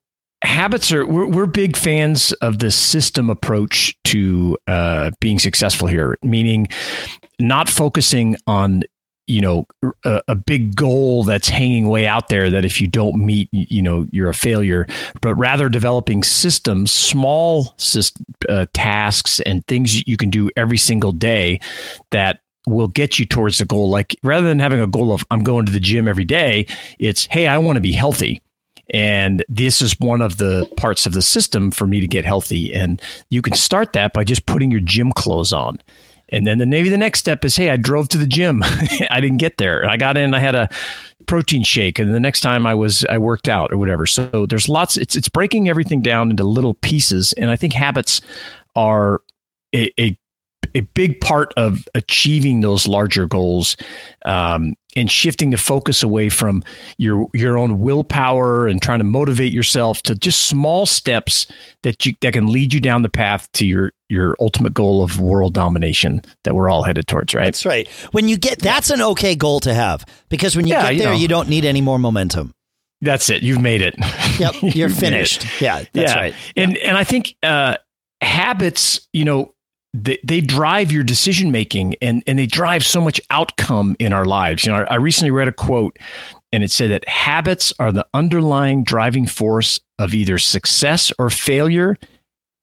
habits 0.44 0.92
are 0.92 1.06
we're, 1.06 1.26
we're 1.26 1.46
big 1.46 1.76
fans 1.76 2.32
of 2.42 2.58
the 2.58 2.70
system 2.70 3.30
approach 3.30 3.94
to 4.04 4.58
uh, 4.66 5.10
being 5.20 5.38
successful 5.38 5.88
here, 5.88 6.18
meaning 6.22 6.68
not 7.38 7.68
focusing 7.68 8.36
on 8.46 8.82
you 9.30 9.40
know 9.40 9.66
a, 10.04 10.22
a 10.28 10.34
big 10.34 10.74
goal 10.74 11.24
that's 11.24 11.48
hanging 11.48 11.88
way 11.88 12.06
out 12.06 12.28
there 12.28 12.50
that 12.50 12.64
if 12.64 12.80
you 12.80 12.86
don't 12.86 13.24
meet 13.24 13.48
you 13.52 13.80
know 13.80 14.06
you're 14.10 14.28
a 14.28 14.34
failure 14.34 14.86
but 15.20 15.34
rather 15.36 15.68
developing 15.68 16.22
systems 16.22 16.92
small 16.92 17.74
syst- 17.78 18.22
uh, 18.48 18.66
tasks 18.72 19.40
and 19.40 19.66
things 19.66 20.06
you 20.06 20.16
can 20.16 20.30
do 20.30 20.50
every 20.56 20.78
single 20.78 21.12
day 21.12 21.60
that 22.10 22.40
will 22.66 22.88
get 22.88 23.18
you 23.18 23.24
towards 23.24 23.58
the 23.58 23.64
goal. 23.64 23.88
Like 23.88 24.16
rather 24.22 24.46
than 24.46 24.58
having 24.58 24.80
a 24.80 24.86
goal 24.86 25.12
of 25.12 25.24
i'm 25.30 25.42
going 25.42 25.66
to 25.66 25.72
the 25.72 25.80
gym 25.80 26.06
every 26.06 26.24
day 26.24 26.66
it's 26.98 27.26
hey 27.26 27.46
i 27.46 27.58
want 27.58 27.76
to 27.76 27.80
be 27.80 27.92
healthy. 27.92 28.42
And 28.92 29.44
this 29.48 29.80
is 29.80 29.98
one 30.00 30.20
of 30.20 30.38
the 30.38 30.68
parts 30.76 31.06
of 31.06 31.12
the 31.12 31.22
system 31.22 31.70
for 31.70 31.86
me 31.86 32.00
to 32.00 32.08
get 32.08 32.24
healthy. 32.24 32.74
And 32.74 33.00
you 33.30 33.40
can 33.40 33.54
start 33.54 33.92
that 33.92 34.12
by 34.12 34.24
just 34.24 34.46
putting 34.46 34.72
your 34.72 34.80
gym 34.80 35.12
clothes 35.12 35.52
on 35.52 35.80
and 36.30 36.46
then 36.46 36.58
the, 36.58 36.66
maybe 36.66 36.88
the 36.88 36.98
next 36.98 37.18
step 37.18 37.44
is, 37.44 37.56
hey, 37.56 37.70
I 37.70 37.76
drove 37.76 38.08
to 38.08 38.18
the 38.18 38.26
gym. 38.26 38.62
I 39.10 39.20
didn't 39.20 39.38
get 39.38 39.58
there. 39.58 39.88
I 39.88 39.96
got 39.96 40.16
in. 40.16 40.34
I 40.34 40.38
had 40.38 40.54
a 40.54 40.68
protein 41.26 41.62
shake, 41.62 41.98
and 41.98 42.14
the 42.14 42.20
next 42.20 42.40
time 42.40 42.66
I 42.66 42.74
was, 42.74 43.04
I 43.06 43.18
worked 43.18 43.48
out 43.48 43.72
or 43.72 43.78
whatever. 43.78 44.06
So 44.06 44.46
there's 44.46 44.68
lots. 44.68 44.96
It's 44.96 45.16
it's 45.16 45.28
breaking 45.28 45.68
everything 45.68 46.02
down 46.02 46.30
into 46.30 46.44
little 46.44 46.74
pieces, 46.74 47.32
and 47.34 47.50
I 47.50 47.56
think 47.56 47.72
habits 47.72 48.20
are 48.76 49.22
a, 49.74 49.92
a 50.00 50.18
a 50.74 50.80
big 50.80 51.20
part 51.20 51.52
of 51.56 51.86
achieving 51.94 52.60
those 52.60 52.86
larger 52.86 53.26
goals 53.26 53.76
um, 54.24 54.74
and 54.94 55.10
shifting 55.10 55.50
the 55.50 55.56
focus 55.56 56.02
away 56.02 56.28
from 56.28 56.62
your 56.98 57.26
your 57.34 57.56
own 57.58 57.80
willpower 57.80 58.66
and 58.66 58.82
trying 58.82 58.98
to 58.98 59.04
motivate 59.04 59.52
yourself 59.52 60.02
to 60.02 60.14
just 60.14 60.46
small 60.46 60.86
steps 60.86 61.46
that 61.82 62.04
you 62.04 62.14
that 62.20 62.32
can 62.32 62.52
lead 62.52 62.72
you 62.74 62.80
down 62.80 63.02
the 63.02 63.08
path 63.08 63.50
to 63.52 63.64
your 63.66 63.92
your 64.08 64.36
ultimate 64.40 64.74
goal 64.74 65.02
of 65.02 65.18
world 65.20 65.54
domination 65.54 66.20
that 66.44 66.54
we're 66.54 66.68
all 66.68 66.82
headed 66.82 67.06
towards 67.06 67.34
right? 67.34 67.44
That's 67.44 67.64
right. 67.66 67.88
When 68.12 68.28
you 68.28 68.36
get 68.36 68.58
that's 68.60 68.90
an 68.90 69.00
okay 69.02 69.34
goal 69.34 69.60
to 69.60 69.72
have 69.74 70.04
because 70.28 70.56
when 70.56 70.66
you 70.66 70.74
Yeah, 70.74 70.82
get 70.82 70.94
you 70.94 70.98
there 71.00 71.12
know. 71.12 71.18
you 71.18 71.28
don't 71.28 71.48
need 71.48 71.64
any 71.64 71.80
more 71.80 71.98
momentum. 71.98 72.52
That's 73.00 73.30
it. 73.30 73.42
You've 73.42 73.62
made 73.62 73.80
it. 73.82 73.94
Yep 74.38 74.54
you're 74.74 74.90
finished. 74.90 75.46
Yeah 75.60 75.84
that's 75.94 76.12
yeah. 76.12 76.16
right. 76.20 76.34
And 76.56 76.76
and 76.78 76.96
I 76.96 77.04
think 77.04 77.34
uh, 77.42 77.76
habits, 78.20 79.08
you 79.12 79.24
know, 79.24 79.54
they, 79.92 80.18
they 80.24 80.40
drive 80.40 80.92
your 80.92 81.02
decision 81.02 81.50
making 81.50 81.96
and 82.00 82.22
and 82.26 82.38
they 82.38 82.46
drive 82.46 82.84
so 82.84 83.00
much 83.00 83.20
outcome 83.30 83.96
in 83.98 84.12
our 84.12 84.24
lives. 84.24 84.64
You 84.64 84.72
know, 84.72 84.78
I, 84.78 84.94
I 84.94 84.94
recently 84.96 85.30
read 85.30 85.48
a 85.48 85.52
quote 85.52 85.98
and 86.52 86.62
it 86.62 86.70
said 86.70 86.90
that 86.90 87.08
habits 87.08 87.72
are 87.78 87.92
the 87.92 88.06
underlying 88.14 88.84
driving 88.84 89.26
force 89.26 89.80
of 89.98 90.14
either 90.14 90.38
success 90.38 91.12
or 91.18 91.30
failure, 91.30 91.96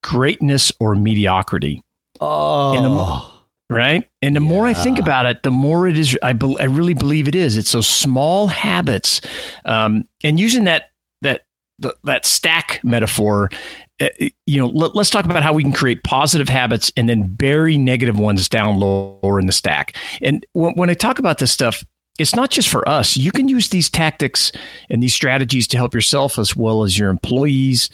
greatness 0.03 0.71
or 0.79 0.95
mediocrity. 0.95 1.83
Oh, 2.19 3.31
And 3.69 3.75
right? 3.77 4.09
And 4.21 4.35
the 4.35 4.41
more 4.41 4.65
I 4.65 4.73
think 4.73 4.99
about 4.99 5.25
it, 5.25 5.43
the 5.43 5.51
more 5.51 5.87
it 5.87 5.97
is. 5.97 6.17
I 6.23 6.33
bel 6.33 6.59
I 6.59 6.65
really 6.65 6.93
believe 6.93 7.27
it 7.27 7.35
is. 7.35 7.57
It's 7.57 7.71
those 7.71 7.87
small 7.87 8.47
habits, 8.47 9.21
um, 9.65 10.07
and 10.23 10.39
using 10.39 10.63
that 10.65 10.91
that 11.21 11.45
the, 11.79 11.95
that 12.03 12.25
stack 12.25 12.79
metaphor. 12.83 13.49
Uh, 14.01 14.09
You 14.45 14.59
know, 14.59 14.67
let, 14.67 14.95
let's 14.95 15.09
talk 15.09 15.25
about 15.25 15.43
how 15.43 15.53
we 15.53 15.63
can 15.63 15.73
create 15.73 16.03
positive 16.03 16.49
habits 16.49 16.91
and 16.95 17.07
then 17.09 17.23
bury 17.35 17.77
negative 17.77 18.17
ones 18.19 18.47
down 18.49 18.79
lower 18.79 19.39
in 19.39 19.45
the 19.45 19.51
stack. 19.51 19.95
And 20.21 20.45
when, 20.53 20.73
when 20.73 20.89
I 20.89 20.93
talk 20.93 21.19
about 21.19 21.39
this 21.39 21.51
stuff, 21.51 21.83
it's 22.19 22.35
not 22.35 22.49
just 22.49 22.69
for 22.69 22.87
us. 22.89 23.15
You 23.15 23.31
can 23.31 23.47
use 23.47 23.69
these 23.69 23.89
tactics 23.89 24.51
and 24.89 25.03
these 25.03 25.13
strategies 25.13 25.67
to 25.67 25.77
help 25.77 25.93
yourself 25.93 26.39
as 26.39 26.55
well 26.55 26.83
as 26.83 26.97
your 26.97 27.09
employees, 27.09 27.91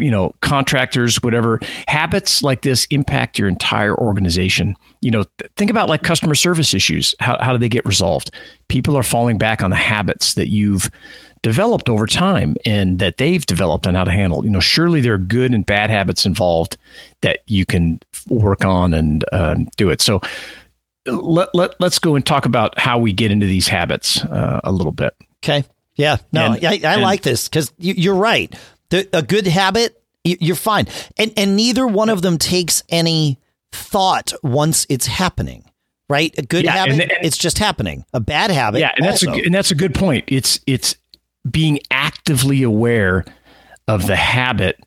you 0.00 0.10
know, 0.10 0.34
contractors, 0.40 1.22
whatever. 1.22 1.60
Habits 1.86 2.42
like 2.42 2.62
this 2.62 2.86
impact 2.86 3.38
your 3.38 3.48
entire 3.48 3.94
organization. 3.96 4.76
You 5.02 5.10
know, 5.10 5.24
th- 5.38 5.50
think 5.56 5.70
about 5.70 5.90
like 5.90 6.02
customer 6.02 6.34
service 6.34 6.72
issues. 6.72 7.14
How, 7.20 7.36
how 7.38 7.52
do 7.52 7.58
they 7.58 7.68
get 7.68 7.84
resolved? 7.84 8.30
People 8.68 8.96
are 8.96 9.02
falling 9.02 9.36
back 9.36 9.62
on 9.62 9.68
the 9.68 9.76
habits 9.76 10.34
that 10.34 10.48
you've 10.48 10.90
developed 11.44 11.88
over 11.88 12.06
time 12.08 12.56
and 12.66 12.98
that 12.98 13.18
they've 13.18 13.44
developed 13.46 13.86
on 13.86 13.94
how 13.94 14.02
to 14.02 14.10
handle. 14.10 14.42
You 14.44 14.50
know, 14.50 14.58
surely 14.60 15.00
there 15.00 15.14
are 15.14 15.18
good 15.18 15.52
and 15.54 15.64
bad 15.64 15.90
habits 15.90 16.24
involved 16.26 16.76
that 17.20 17.40
you 17.46 17.64
can 17.66 18.00
work 18.28 18.64
on 18.64 18.92
and 18.94 19.24
um, 19.30 19.68
do 19.76 19.90
it. 19.90 20.00
So 20.00 20.20
let, 21.06 21.54
let, 21.54 21.78
let's 21.80 21.98
go 21.98 22.16
and 22.16 22.24
talk 22.24 22.46
about 22.46 22.78
how 22.78 22.98
we 22.98 23.12
get 23.12 23.30
into 23.30 23.46
these 23.46 23.68
habits 23.68 24.24
uh, 24.24 24.60
a 24.64 24.72
little 24.72 24.90
bit. 24.90 25.14
Okay. 25.44 25.64
Yeah. 25.96 26.16
No, 26.32 26.52
And- 26.54 26.64
I, 26.64 26.70
I 26.70 26.94
and- 26.94 27.02
like 27.02 27.22
this 27.22 27.48
because 27.48 27.72
you, 27.78 27.94
you're 27.96 28.14
right. 28.16 28.52
The, 28.90 29.06
a 29.12 29.22
good 29.22 29.46
habit, 29.46 30.02
you- 30.24 30.38
you're 30.40 30.56
fine, 30.56 30.86
and 31.18 31.32
and 31.36 31.56
neither 31.56 31.86
one 31.86 32.08
of 32.08 32.22
them 32.22 32.38
takes 32.38 32.82
any 32.88 33.38
thought 33.70 34.32
once 34.42 34.86
it's 34.88 35.06
happening. 35.06 35.64
Right. 36.08 36.34
A 36.38 36.42
good 36.42 36.64
Yeah, 36.64 36.72
habit, 36.72 36.92
and- 36.92 37.00
and- 37.12 37.24
it's 37.24 37.36
just 37.38 37.58
happening. 37.58 38.04
A 38.14 38.20
bad 38.20 38.50
habit, 38.50 38.80
yeah, 38.80 38.92
and 38.96 39.04
that's 39.04 39.22
a, 39.26 39.30
and 39.30 39.54
that's 39.54 39.70
a 39.70 39.74
good 39.74 39.94
point. 39.94 40.24
It's 40.28 40.60
it's 40.66 40.96
being 41.50 41.78
actively 41.90 42.62
aware 42.62 43.24
of 43.88 44.06
the 44.06 44.16
habit 44.16 44.78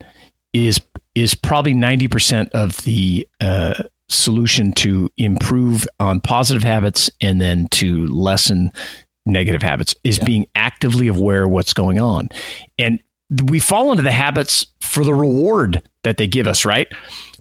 is 0.53 0.81
is 1.15 1.35
probably 1.35 1.73
ninety 1.73 2.07
percent 2.07 2.49
of 2.53 2.77
the 2.83 3.27
uh, 3.41 3.83
solution 4.09 4.71
to 4.71 5.09
improve 5.17 5.87
on 5.99 6.21
positive 6.21 6.63
habits 6.63 7.09
and 7.21 7.41
then 7.41 7.67
to 7.69 8.07
lessen 8.07 8.71
negative 9.25 9.61
habits 9.61 9.93
is 10.03 10.19
being 10.19 10.47
actively 10.55 11.07
aware 11.07 11.43
of 11.43 11.51
what's 11.51 11.73
going 11.73 11.99
on, 11.99 12.29
and 12.79 12.99
we 13.45 13.59
fall 13.59 13.91
into 13.91 14.03
the 14.03 14.11
habits 14.11 14.65
for 14.79 15.03
the 15.03 15.13
reward 15.13 15.81
that 16.03 16.17
they 16.17 16.27
give 16.27 16.47
us, 16.47 16.65
right? 16.65 16.87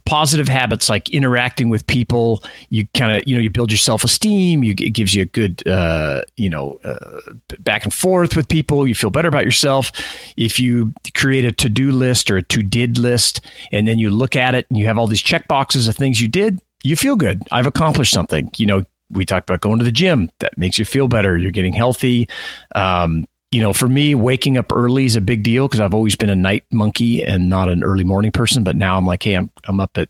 Positive 0.07 0.49
habits 0.49 0.89
like 0.89 1.11
interacting 1.11 1.69
with 1.69 1.87
people 1.87 2.43
you 2.71 2.87
kind 2.95 3.17
of 3.17 3.27
you 3.27 3.35
know 3.35 3.43
you 3.43 3.51
build 3.51 3.71
your 3.71 3.79
self-esteem 3.79 4.63
you 4.63 4.71
it 4.79 4.91
gives 4.91 5.15
you 5.15 5.23
a 5.23 5.27
good 5.27 5.67
uh, 5.67 6.23
you 6.37 6.49
know 6.49 6.79
uh, 6.85 7.33
back 7.61 7.85
and 7.85 7.93
forth 7.93 8.37
with 8.37 8.49
people 8.49 8.87
you 8.87 8.95
feel 8.95 9.11
better 9.11 9.29
about 9.29 9.45
yourself. 9.45 9.93
If 10.37 10.59
you 10.61 10.95
create 11.15 11.45
a 11.45 11.53
to-do 11.53 11.91
list 11.91 12.31
or 12.31 12.37
a 12.37 12.43
to-did 12.43 12.99
list 12.99 13.41
and 13.73 13.87
then 13.87 13.99
you 13.99 14.11
look 14.11 14.37
at 14.37 14.55
it 14.55 14.67
and 14.71 14.79
you 14.79 14.87
have 14.87 14.97
all 14.97 15.07
these 15.07 15.23
check 15.23 15.49
boxes 15.49 15.89
of 15.89 15.97
things 15.97 16.21
you 16.21 16.29
did 16.29 16.61
you 16.85 16.95
feel 16.95 17.17
good. 17.17 17.43
I've 17.51 17.67
accomplished 17.67 18.13
something. 18.13 18.51
You 18.57 18.67
know 18.67 18.85
we 19.11 19.25
talked 19.25 19.49
about 19.49 19.61
going 19.61 19.79
to 19.79 19.85
the 19.85 19.93
gym. 19.93 20.31
That 20.41 20.57
makes 20.59 20.79
you 20.79 20.85
feel 20.85 21.09
better. 21.09 21.37
You're 21.37 21.53
getting 21.53 21.73
healthy. 21.73 22.29
Um, 22.75 23.27
you 23.53 23.63
know, 23.63 23.73
for 23.73 23.89
me, 23.89 24.15
waking 24.15 24.59
up 24.59 24.73
early 24.73 25.05
is 25.05 25.17
a 25.17 25.21
big 25.21 25.43
deal 25.43 25.69
because 25.69 25.81
I've 25.81 25.95
always 25.95 26.17
been 26.17 26.31
a 26.31 26.37
night 26.37 26.65
monkey 26.73 27.23
and 27.23 27.49
not 27.49 27.69
an 27.69 27.85
early 27.85 28.05
morning 28.05 28.33
person. 28.33 28.65
But 28.65 28.77
now 28.77 28.97
I'm 28.97 29.07
like, 29.07 29.23
hey, 29.23 29.35
I'm 29.35 29.51
I'm 29.65 29.81
up 29.81 29.97
at, 29.97 30.09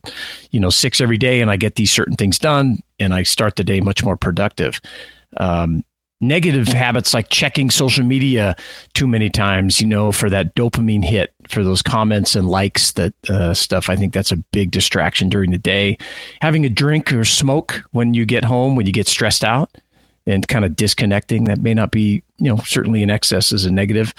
you 0.50 0.60
know, 0.60 0.70
six 0.70 1.00
every 1.00 1.18
day, 1.18 1.40
and 1.40 1.50
I 1.50 1.56
get 1.56 1.74
these 1.74 1.90
certain 1.90 2.16
things 2.16 2.38
done, 2.38 2.78
and 2.98 3.12
I 3.12 3.22
start 3.24 3.56
the 3.56 3.64
day 3.64 3.80
much 3.80 4.02
more 4.02 4.16
productive. 4.16 4.80
Um, 5.36 5.84
negative 6.22 6.66
habits 6.68 7.12
like 7.12 7.28
checking 7.28 7.68
social 7.68 8.02
media 8.02 8.56
too 8.94 9.06
many 9.06 9.28
times, 9.28 9.82
you 9.82 9.86
know, 9.86 10.12
for 10.12 10.30
that 10.30 10.54
dopamine 10.54 11.04
hit, 11.04 11.34
for 11.48 11.62
those 11.62 11.82
comments 11.82 12.34
and 12.34 12.48
likes, 12.48 12.92
that 12.92 13.12
uh, 13.28 13.52
stuff. 13.52 13.90
I 13.90 13.96
think 13.96 14.14
that's 14.14 14.32
a 14.32 14.36
big 14.36 14.70
distraction 14.70 15.28
during 15.28 15.50
the 15.50 15.58
day. 15.58 15.98
Having 16.40 16.64
a 16.64 16.70
drink 16.70 17.12
or 17.12 17.26
smoke 17.26 17.82
when 17.92 18.14
you 18.14 18.24
get 18.24 18.44
home, 18.44 18.76
when 18.76 18.86
you 18.86 18.92
get 18.92 19.08
stressed 19.08 19.44
out 19.44 19.70
and 20.26 20.46
kind 20.48 20.64
of 20.64 20.74
disconnecting 20.74 21.44
that 21.44 21.60
may 21.60 21.72
not 21.72 21.90
be 21.90 22.22
you 22.38 22.48
know 22.48 22.56
certainly 22.64 23.02
in 23.02 23.10
excess 23.10 23.52
is 23.52 23.64
a 23.64 23.70
negative. 23.70 24.12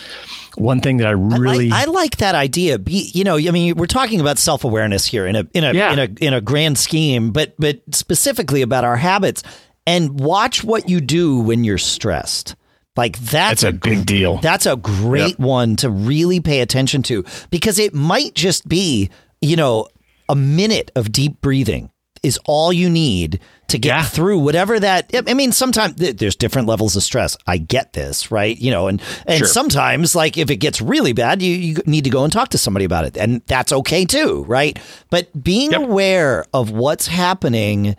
one 0.56 0.80
thing 0.80 0.98
that 0.98 1.08
i 1.08 1.12
really 1.12 1.72
I, 1.72 1.80
like, 1.84 1.88
I 1.88 1.92
like 1.92 2.18
that 2.18 2.36
idea. 2.36 2.80
Be, 2.80 3.12
you 3.14 3.24
know, 3.24 3.38
I 3.38 3.52
mean, 3.52 3.76
we're 3.76 3.86
talking 3.86 4.20
about 4.22 4.38
self 4.38 4.64
awareness 4.64 5.06
here 5.06 5.28
in 5.28 5.36
a 5.36 5.46
in 5.54 5.64
a 5.64 5.74
Yeah. 5.74 5.94
in 5.94 6.00
a 6.00 6.26
in 6.26 6.34
a 6.34 6.42
grand 6.42 6.78
scheme, 6.78 7.32
but 7.32 7.54
but 7.60 7.82
specifically 7.92 8.62
about 8.62 8.84
our 8.84 8.96
habits 8.98 9.44
and 9.86 10.20
watch 10.20 10.64
what 10.64 10.90
you 10.90 11.00
do 11.02 11.40
when 11.40 11.64
you're 11.64 11.78
stressed. 11.78 12.56
Like 12.96 13.18
that's, 13.20 13.62
that's 13.62 13.64
a 13.64 13.72
big 13.72 14.08
deal 14.08 14.38
That's 14.38 14.66
a 14.66 14.76
great 14.76 15.38
one 15.38 15.76
to 15.78 15.90
really 15.90 16.40
pay 16.40 16.62
attention 16.62 17.04
to 17.04 17.24
because 17.52 17.78
it 17.78 17.94
might 17.94 18.34
just 18.34 18.68
be, 18.68 19.12
you 19.40 19.56
know, 19.56 19.88
a 20.28 20.36
minute 20.36 20.90
of 20.96 21.12
deep 21.12 21.40
breathing 21.40 21.92
is 22.24 22.40
all 22.46 22.72
you 22.74 22.90
need 22.90 23.40
to 23.68 23.78
get 23.78 23.88
Yeah. 23.90 24.04
through 24.04 24.40
whatever 24.40 24.80
that 24.80 25.12
I 25.28 25.34
mean 25.34 25.52
sometimes 25.52 25.96
there's 25.96 26.36
different 26.38 26.68
levels 26.70 26.96
of 26.96 27.04
stress. 27.04 27.36
I 27.48 27.58
get 27.58 27.94
this, 27.94 28.32
right? 28.32 28.58
You 28.58 28.72
know, 28.72 28.88
and 28.88 29.02
and 29.26 29.40
Sure. 29.40 29.48
sometimes 29.48 30.16
like 30.16 30.38
if 30.38 30.50
it 30.50 30.58
gets 30.58 30.82
really 30.82 31.14
bad, 31.14 31.42
you 31.42 31.54
you 31.56 31.76
need 31.86 32.06
to 32.06 32.10
go 32.10 32.24
and 32.24 32.32
talk 32.32 32.50
to 32.50 32.58
somebody 32.58 32.86
about 32.86 33.04
it. 33.06 33.18
And 33.18 33.42
that's 33.48 33.72
okay 33.74 34.06
too, 34.06 34.46
right? 34.48 34.80
But 35.10 35.28
being 35.44 35.72
Yep. 35.72 35.82
aware 35.82 36.46
of 36.54 36.72
what's 36.72 37.08
happening 37.08 37.96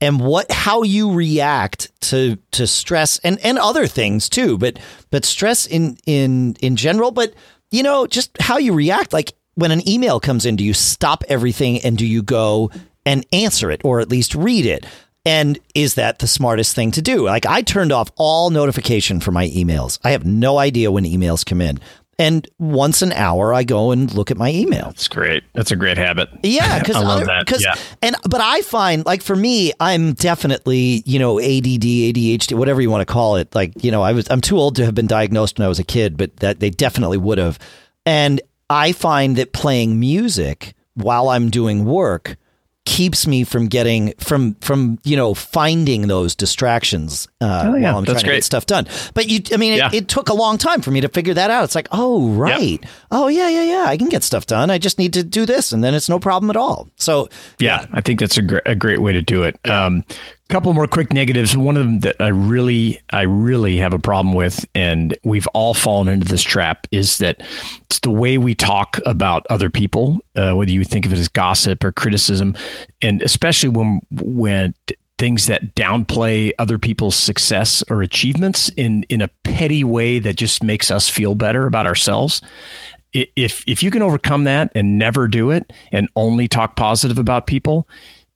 and 0.00 0.20
what 0.20 0.50
how 0.50 0.82
you 0.82 1.12
react 1.12 1.92
to 2.10 2.36
to 2.50 2.66
stress 2.66 3.20
and 3.22 3.38
and 3.44 3.56
other 3.58 3.86
things 3.86 4.28
too 4.28 4.58
but 4.58 4.76
but 5.12 5.24
stress 5.24 5.64
in 5.66 5.96
in 6.06 6.56
in 6.60 6.74
general 6.74 7.12
but 7.12 7.32
you 7.70 7.84
know 7.84 8.08
just 8.08 8.30
how 8.40 8.58
you 8.58 8.72
react 8.74 9.12
like 9.12 9.32
when 9.54 9.70
an 9.70 9.86
email 9.88 10.18
comes 10.18 10.44
in 10.44 10.56
do 10.56 10.64
you 10.64 10.74
stop 10.74 11.22
everything 11.28 11.78
and 11.84 11.96
do 11.96 12.04
you 12.04 12.20
go 12.20 12.68
and 13.04 13.26
answer 13.32 13.70
it 13.70 13.80
or 13.84 14.00
at 14.00 14.08
least 14.08 14.34
read 14.34 14.66
it 14.66 14.84
and 15.24 15.58
is 15.74 15.94
that 15.94 16.18
the 16.18 16.26
smartest 16.26 16.74
thing 16.74 16.90
to 16.90 17.02
do 17.02 17.24
like 17.26 17.46
i 17.46 17.62
turned 17.62 17.92
off 17.92 18.10
all 18.16 18.50
notification 18.50 19.20
for 19.20 19.30
my 19.32 19.48
emails 19.48 19.98
i 20.04 20.10
have 20.10 20.24
no 20.24 20.58
idea 20.58 20.90
when 20.90 21.04
emails 21.04 21.44
come 21.44 21.60
in 21.60 21.78
and 22.18 22.48
once 22.58 23.02
an 23.02 23.12
hour 23.12 23.54
i 23.54 23.62
go 23.62 23.90
and 23.90 24.12
look 24.14 24.30
at 24.30 24.36
my 24.36 24.50
email 24.50 24.86
that's 24.86 25.08
great 25.08 25.42
that's 25.54 25.70
a 25.70 25.76
great 25.76 25.96
habit 25.96 26.28
yeah, 26.42 26.78
because 26.78 26.96
I 26.96 27.00
love 27.00 27.26
that. 27.26 27.60
Yeah. 27.60 27.74
and 28.00 28.16
but 28.28 28.40
I 28.40 28.62
find 28.62 29.04
like 29.06 29.22
for 29.22 29.36
me, 29.36 29.72
I'm 29.80 30.14
definitely 30.14 31.02
you 31.06 31.18
know 31.18 31.38
ADD, 31.38 31.82
ADHD, 31.82 32.56
whatever 32.56 32.80
you 32.80 32.90
want 32.90 33.06
to 33.06 33.12
call 33.12 33.36
it. 33.36 33.54
Like 33.54 33.82
you 33.82 33.90
know, 33.90 34.02
I 34.02 34.12
was 34.12 34.28
I'm 34.30 34.40
too 34.40 34.58
old 34.58 34.76
to 34.76 34.84
have 34.84 34.94
been 34.94 35.06
diagnosed 35.06 35.58
when 35.58 35.64
I 35.66 35.68
was 35.68 35.78
a 35.78 35.84
kid, 35.84 36.16
but 36.16 36.36
that 36.38 36.60
they 36.60 36.70
definitely 36.70 37.18
would 37.18 37.38
have. 37.38 37.58
And 38.04 38.40
I 38.68 38.92
find 38.92 39.36
that 39.36 39.52
playing 39.52 40.00
music 40.00 40.74
while 40.94 41.28
I'm 41.28 41.50
doing 41.50 41.84
work 41.84 42.36
keeps 42.84 43.28
me 43.28 43.44
from 43.44 43.68
getting 43.68 44.12
from 44.18 44.54
from 44.56 44.98
you 45.04 45.16
know 45.16 45.34
finding 45.34 46.08
those 46.08 46.34
distractions 46.34 47.28
uh, 47.40 47.62
Oh, 47.66 47.76
yeah. 47.76 47.90
while 47.92 47.98
I'm 47.98 48.04
That's 48.04 48.14
trying 48.14 48.20
to 48.22 48.26
great. 48.26 48.36
get 48.38 48.44
stuff 48.44 48.66
done. 48.66 48.88
But 49.14 49.28
you, 49.28 49.40
I 49.52 49.56
mean, 49.56 49.74
it, 49.74 49.76
Yeah. 49.76 49.90
it 49.92 50.08
took 50.08 50.28
a 50.28 50.34
long 50.34 50.58
time 50.58 50.80
for 50.82 50.90
me 50.90 51.00
to 51.00 51.08
figure 51.08 51.34
that 51.34 51.50
out. 51.50 51.62
It's 51.64 51.74
like, 51.76 51.88
oh 51.92 52.30
right, 52.30 52.84
oh 53.12 53.28
yeah, 53.28 53.48
yeah, 53.48 53.62
yeah, 53.62 53.84
I 53.86 53.96
can 53.96 54.08
get 54.08 54.22
stuff 54.24 54.46
done. 54.46 54.68
I 54.70 54.78
just 54.78 54.98
need 54.98 55.12
to 55.12 55.22
do 55.22 55.46
this, 55.46 55.72
and 55.72 55.82
then 55.84 55.94
it's 55.94 56.08
no 56.08 56.18
problem 56.18 56.50
at 56.50 56.56
all. 56.56 56.88
So 56.96 57.28
Yeah, 57.60 57.86
I 57.92 58.00
think 58.00 58.18
that's 58.20 58.36
a, 58.36 58.42
gr- 58.42 58.58
a 58.66 58.74
great 58.74 59.00
way 59.00 59.12
to 59.12 59.22
do 59.22 59.44
it. 59.44 59.58
Um, 59.68 60.04
couple 60.52 60.74
more 60.74 60.86
quick 60.86 61.14
negatives. 61.14 61.56
One 61.56 61.78
of 61.78 61.84
them 61.86 62.00
that 62.00 62.16
I 62.20 62.28
really, 62.28 63.00
I 63.10 63.22
really 63.22 63.78
have 63.78 63.94
a 63.94 63.98
problem 63.98 64.34
with, 64.34 64.66
and 64.74 65.16
we've 65.24 65.46
all 65.54 65.72
fallen 65.72 66.08
into 66.08 66.28
this 66.28 66.42
trap, 66.42 66.86
is 66.92 67.16
that 67.18 67.40
it's 67.86 68.00
the 68.00 68.10
way 68.10 68.36
we 68.36 68.54
talk 68.54 69.00
about 69.06 69.46
other 69.48 69.70
people, 69.70 70.20
uh, 70.36 70.52
whether 70.52 70.70
you 70.70 70.84
think 70.84 71.06
of 71.06 71.12
it 71.14 71.18
as 71.18 71.28
gossip 71.28 71.82
or 71.82 71.90
criticism, 71.90 72.54
and 73.00 73.22
especially 73.22 73.70
when 73.70 74.02
when 74.10 74.74
things 75.18 75.46
that 75.46 75.74
downplay 75.74 76.52
other 76.58 76.78
people's 76.78 77.16
success 77.16 77.82
or 77.88 78.02
achievements 78.02 78.68
in 78.70 79.04
in 79.04 79.22
a 79.22 79.28
petty 79.44 79.84
way 79.84 80.18
that 80.18 80.36
just 80.36 80.62
makes 80.62 80.90
us 80.90 81.08
feel 81.08 81.34
better 81.34 81.66
about 81.66 81.86
ourselves 81.86 82.42
if 83.12 83.62
if 83.66 83.82
you 83.82 83.90
can 83.90 84.02
overcome 84.02 84.44
that 84.44 84.72
and 84.74 84.98
never 84.98 85.28
do 85.28 85.50
it 85.50 85.72
and 85.92 86.08
only 86.16 86.48
talk 86.48 86.76
positive 86.76 87.18
about 87.18 87.46
people 87.46 87.86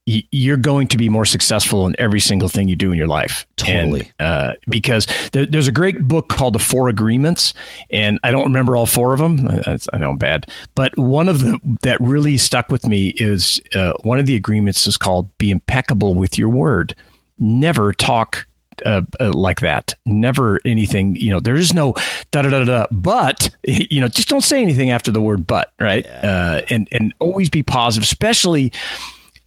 you're 0.06 0.56
going 0.56 0.86
to 0.86 0.96
be 0.96 1.08
more 1.08 1.24
successful 1.24 1.86
in 1.86 1.96
every 1.98 2.20
single 2.20 2.48
thing 2.48 2.68
you 2.68 2.76
do 2.76 2.92
in 2.92 2.98
your 2.98 3.08
life. 3.08 3.44
Totally. 3.56 4.12
And, 4.20 4.28
uh, 4.28 4.54
because 4.68 5.06
there, 5.32 5.46
there's 5.46 5.66
a 5.66 5.72
great 5.72 6.06
book 6.06 6.28
called 6.28 6.54
The 6.54 6.60
Four 6.60 6.88
Agreements, 6.88 7.52
and 7.90 8.20
I 8.22 8.30
don't 8.30 8.44
remember 8.44 8.76
all 8.76 8.86
four 8.86 9.12
of 9.12 9.18
them. 9.18 9.48
I, 9.66 9.78
I 9.92 9.98
know 9.98 10.10
I'm 10.10 10.18
bad, 10.18 10.48
but 10.76 10.96
one 10.96 11.28
of 11.28 11.40
the 11.40 11.58
that 11.82 12.00
really 12.00 12.38
stuck 12.38 12.70
with 12.70 12.86
me 12.86 13.08
is 13.16 13.60
uh, 13.74 13.94
one 14.02 14.20
of 14.20 14.26
the 14.26 14.36
agreements 14.36 14.86
is 14.86 14.96
called 14.96 15.36
"Be 15.38 15.50
impeccable 15.50 16.14
with 16.14 16.38
your 16.38 16.50
word." 16.50 16.94
Never 17.38 17.92
talk 17.92 18.46
uh, 18.84 19.02
uh, 19.20 19.32
like 19.32 19.60
that. 19.60 19.94
Never 20.04 20.60
anything, 20.64 21.16
you 21.16 21.30
know, 21.30 21.40
there 21.40 21.56
is 21.56 21.74
no 21.74 21.94
da 22.30 22.42
da 22.42 22.50
da 22.50 22.64
da, 22.64 22.86
but, 22.90 23.50
you 23.64 24.00
know, 24.00 24.08
just 24.08 24.28
don't 24.28 24.42
say 24.42 24.62
anything 24.62 24.90
after 24.90 25.10
the 25.10 25.20
word 25.20 25.46
but, 25.46 25.72
right? 25.80 26.04
Yeah. 26.04 26.20
Uh, 26.60 26.66
and, 26.70 26.88
and 26.92 27.14
always 27.18 27.50
be 27.50 27.62
positive, 27.62 28.04
especially, 28.04 28.72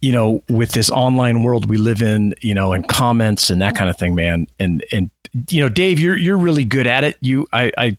you 0.00 0.12
know, 0.12 0.42
with 0.48 0.72
this 0.72 0.90
online 0.90 1.42
world 1.42 1.68
we 1.68 1.76
live 1.76 2.02
in, 2.02 2.34
you 2.40 2.54
know, 2.54 2.72
and 2.72 2.88
comments 2.88 3.50
and 3.50 3.60
that 3.60 3.74
kind 3.74 3.90
of 3.90 3.98
thing, 3.98 4.14
man. 4.14 4.46
And, 4.58 4.84
and, 4.92 5.10
you 5.48 5.60
know, 5.60 5.68
Dave, 5.68 6.00
you're, 6.00 6.16
you're 6.16 6.38
really 6.38 6.64
good 6.64 6.86
at 6.86 7.04
it. 7.04 7.16
You, 7.20 7.46
I, 7.52 7.70
I, 7.76 7.98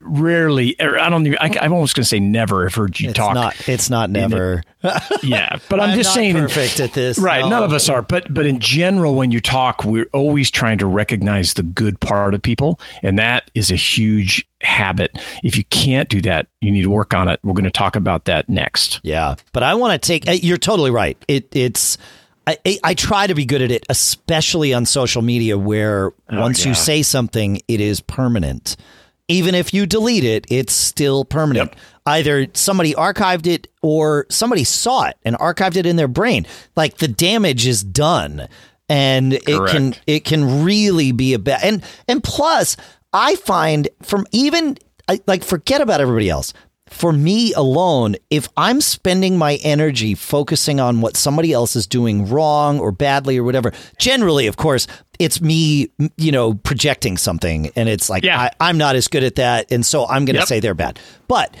rarely 0.00 0.76
or 0.78 0.98
I 0.98 1.08
don't 1.08 1.26
even 1.26 1.38
I, 1.40 1.64
am 1.64 1.72
almost 1.72 1.96
going 1.96 2.02
to 2.02 2.08
say 2.08 2.20
never 2.20 2.66
i've 2.66 2.74
heard 2.74 3.00
you 3.00 3.10
it's 3.10 3.16
talk. 3.16 3.34
Not, 3.34 3.68
it's 3.68 3.88
not 3.88 4.10
never. 4.10 4.62
yeah, 5.22 5.58
but 5.70 5.80
I'm, 5.80 5.90
I'm 5.90 5.96
just 5.96 6.12
saying 6.12 6.34
perfect 6.34 6.80
at 6.80 6.92
this. 6.92 7.18
Right, 7.18 7.40
no. 7.40 7.48
none 7.48 7.62
of 7.62 7.72
us 7.72 7.88
are, 7.88 8.02
but 8.02 8.32
but 8.32 8.44
in 8.44 8.60
general 8.60 9.14
when 9.14 9.30
you 9.30 9.40
talk 9.40 9.84
we're 9.84 10.08
always 10.12 10.50
trying 10.50 10.78
to 10.78 10.86
recognize 10.86 11.54
the 11.54 11.62
good 11.62 11.98
part 12.00 12.34
of 12.34 12.42
people 12.42 12.78
and 13.02 13.18
that 13.18 13.50
is 13.54 13.70
a 13.70 13.76
huge 13.76 14.46
habit. 14.60 15.18
If 15.42 15.56
you 15.56 15.64
can't 15.64 16.08
do 16.08 16.20
that, 16.22 16.46
you 16.60 16.70
need 16.70 16.82
to 16.82 16.90
work 16.90 17.14
on 17.14 17.28
it. 17.28 17.40
We're 17.42 17.54
going 17.54 17.64
to 17.64 17.70
talk 17.70 17.96
about 17.96 18.26
that 18.26 18.48
next. 18.48 19.00
Yeah, 19.02 19.36
but 19.52 19.62
I 19.62 19.74
want 19.74 20.00
to 20.00 20.06
take 20.06 20.28
eh, 20.28 20.38
you're 20.42 20.58
totally 20.58 20.90
right. 20.90 21.16
It 21.28 21.54
it's 21.56 21.96
I, 22.46 22.78
I 22.84 22.94
try 22.94 23.26
to 23.26 23.34
be 23.34 23.46
good 23.46 23.62
at 23.62 23.70
it, 23.70 23.86
especially 23.88 24.74
on 24.74 24.84
social 24.84 25.22
media, 25.22 25.56
where 25.56 26.12
oh, 26.28 26.40
once 26.40 26.62
yeah. 26.62 26.70
you 26.70 26.74
say 26.74 27.02
something, 27.02 27.60
it 27.68 27.80
is 27.80 28.00
permanent 28.00 28.76
even 29.28 29.54
if 29.54 29.72
you 29.72 29.86
delete 29.86 30.24
it, 30.24 30.46
it's 30.50 30.72
still 30.72 31.24
permanent. 31.24 31.70
Yep. 31.72 31.80
Either 32.06 32.46
somebody 32.52 32.92
archived 32.94 33.46
it 33.46 33.68
or 33.82 34.26
somebody 34.28 34.64
saw 34.64 35.04
it 35.04 35.16
and 35.24 35.36
archived 35.36 35.76
it 35.76 35.86
in 35.86 35.96
their 35.96 36.08
brain. 36.08 36.46
Like 36.76 36.98
the 36.98 37.08
damage 37.08 37.66
is 37.66 37.82
done. 37.82 38.48
And 38.88 39.32
Correct. 39.32 39.48
it 39.48 39.68
can 39.70 39.94
it 40.06 40.24
can 40.24 40.62
really 40.62 41.12
be 41.12 41.32
a 41.32 41.38
bad 41.38 41.60
and 41.64 41.82
and 42.06 42.22
plus 42.22 42.76
I 43.14 43.36
find 43.36 43.88
from 44.02 44.26
even 44.30 44.76
like 45.26 45.42
forget 45.42 45.80
about 45.80 46.02
everybody 46.02 46.28
else 46.28 46.52
for 46.94 47.12
me 47.12 47.52
alone, 47.54 48.14
if 48.30 48.48
I'm 48.56 48.80
spending 48.80 49.36
my 49.36 49.56
energy 49.64 50.14
focusing 50.14 50.78
on 50.78 51.00
what 51.00 51.16
somebody 51.16 51.52
else 51.52 51.74
is 51.74 51.88
doing 51.88 52.28
wrong 52.28 52.78
or 52.78 52.92
badly 52.92 53.36
or 53.36 53.42
whatever, 53.42 53.72
generally, 53.98 54.46
of 54.46 54.56
course, 54.56 54.86
it's 55.18 55.40
me, 55.40 55.90
you 56.16 56.30
know, 56.30 56.54
projecting 56.54 57.16
something. 57.16 57.70
And 57.74 57.88
it's 57.88 58.08
like, 58.08 58.22
yeah. 58.22 58.50
I, 58.60 58.70
am 58.70 58.78
not 58.78 58.94
as 58.94 59.08
good 59.08 59.24
at 59.24 59.34
that. 59.34 59.72
And 59.72 59.84
so 59.84 60.06
I'm 60.06 60.24
going 60.24 60.34
to 60.34 60.42
yep. 60.42 60.48
say 60.48 60.60
they're 60.60 60.72
bad. 60.72 61.00
But 61.26 61.56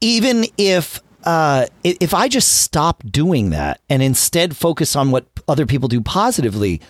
even 0.00 0.44
if, 0.58 1.00
uh, 1.22 1.66
if 1.84 2.12
I 2.12 2.26
just 2.26 2.62
stop 2.62 3.04
doing 3.08 3.50
that 3.50 3.80
and 3.88 4.02
instead 4.02 4.56
focus 4.56 4.96
on 4.96 5.12
what 5.12 5.24
other 5.46 5.66
people 5.66 5.88
do 5.88 6.00
positively, 6.00 6.80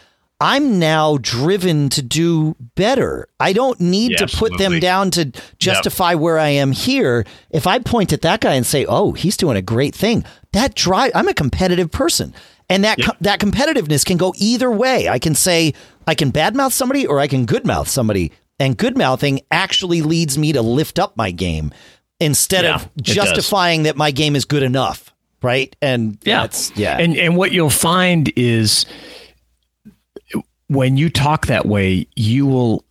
I'm 0.44 0.78
now 0.78 1.16
driven 1.22 1.88
to 1.88 2.02
do 2.02 2.54
better. 2.74 3.28
I 3.40 3.54
don't 3.54 3.80
need 3.80 4.10
yeah, 4.10 4.26
to 4.26 4.36
put 4.36 4.58
them 4.58 4.78
down 4.78 5.10
to 5.12 5.32
justify 5.58 6.10
yep. 6.10 6.20
where 6.20 6.38
I 6.38 6.48
am 6.48 6.72
here. 6.72 7.24
If 7.48 7.66
I 7.66 7.78
point 7.78 8.12
at 8.12 8.20
that 8.20 8.42
guy 8.42 8.52
and 8.52 8.66
say, 8.66 8.84
"Oh, 8.84 9.12
he's 9.12 9.38
doing 9.38 9.56
a 9.56 9.62
great 9.62 9.94
thing," 9.94 10.22
that 10.52 10.74
drive. 10.74 11.12
I'm 11.14 11.28
a 11.28 11.32
competitive 11.32 11.90
person, 11.90 12.34
and 12.68 12.84
that 12.84 12.98
yep. 12.98 13.16
that 13.22 13.40
competitiveness 13.40 14.04
can 14.04 14.18
go 14.18 14.34
either 14.36 14.70
way. 14.70 15.08
I 15.08 15.18
can 15.18 15.34
say 15.34 15.72
I 16.06 16.14
can 16.14 16.30
badmouth 16.30 16.72
somebody, 16.72 17.06
or 17.06 17.20
I 17.20 17.26
can 17.26 17.46
goodmouth 17.46 17.88
somebody, 17.88 18.30
and 18.58 18.76
goodmouthing 18.76 19.38
actually 19.50 20.02
leads 20.02 20.36
me 20.36 20.52
to 20.52 20.60
lift 20.60 20.98
up 20.98 21.16
my 21.16 21.30
game 21.30 21.72
instead 22.20 22.64
yeah, 22.64 22.74
of 22.74 22.90
justifying 22.96 23.84
that 23.84 23.96
my 23.96 24.10
game 24.10 24.36
is 24.36 24.44
good 24.44 24.62
enough, 24.62 25.10
right? 25.40 25.74
And 25.80 26.18
yeah, 26.22 26.46
yeah, 26.74 26.98
and 26.98 27.16
and 27.16 27.34
what 27.34 27.52
you'll 27.52 27.70
find 27.70 28.30
is 28.36 28.84
when 30.74 30.96
you 30.96 31.08
talk 31.10 31.46
that 31.46 31.66
way, 31.66 32.06
you 32.16 32.46
will 32.46 32.84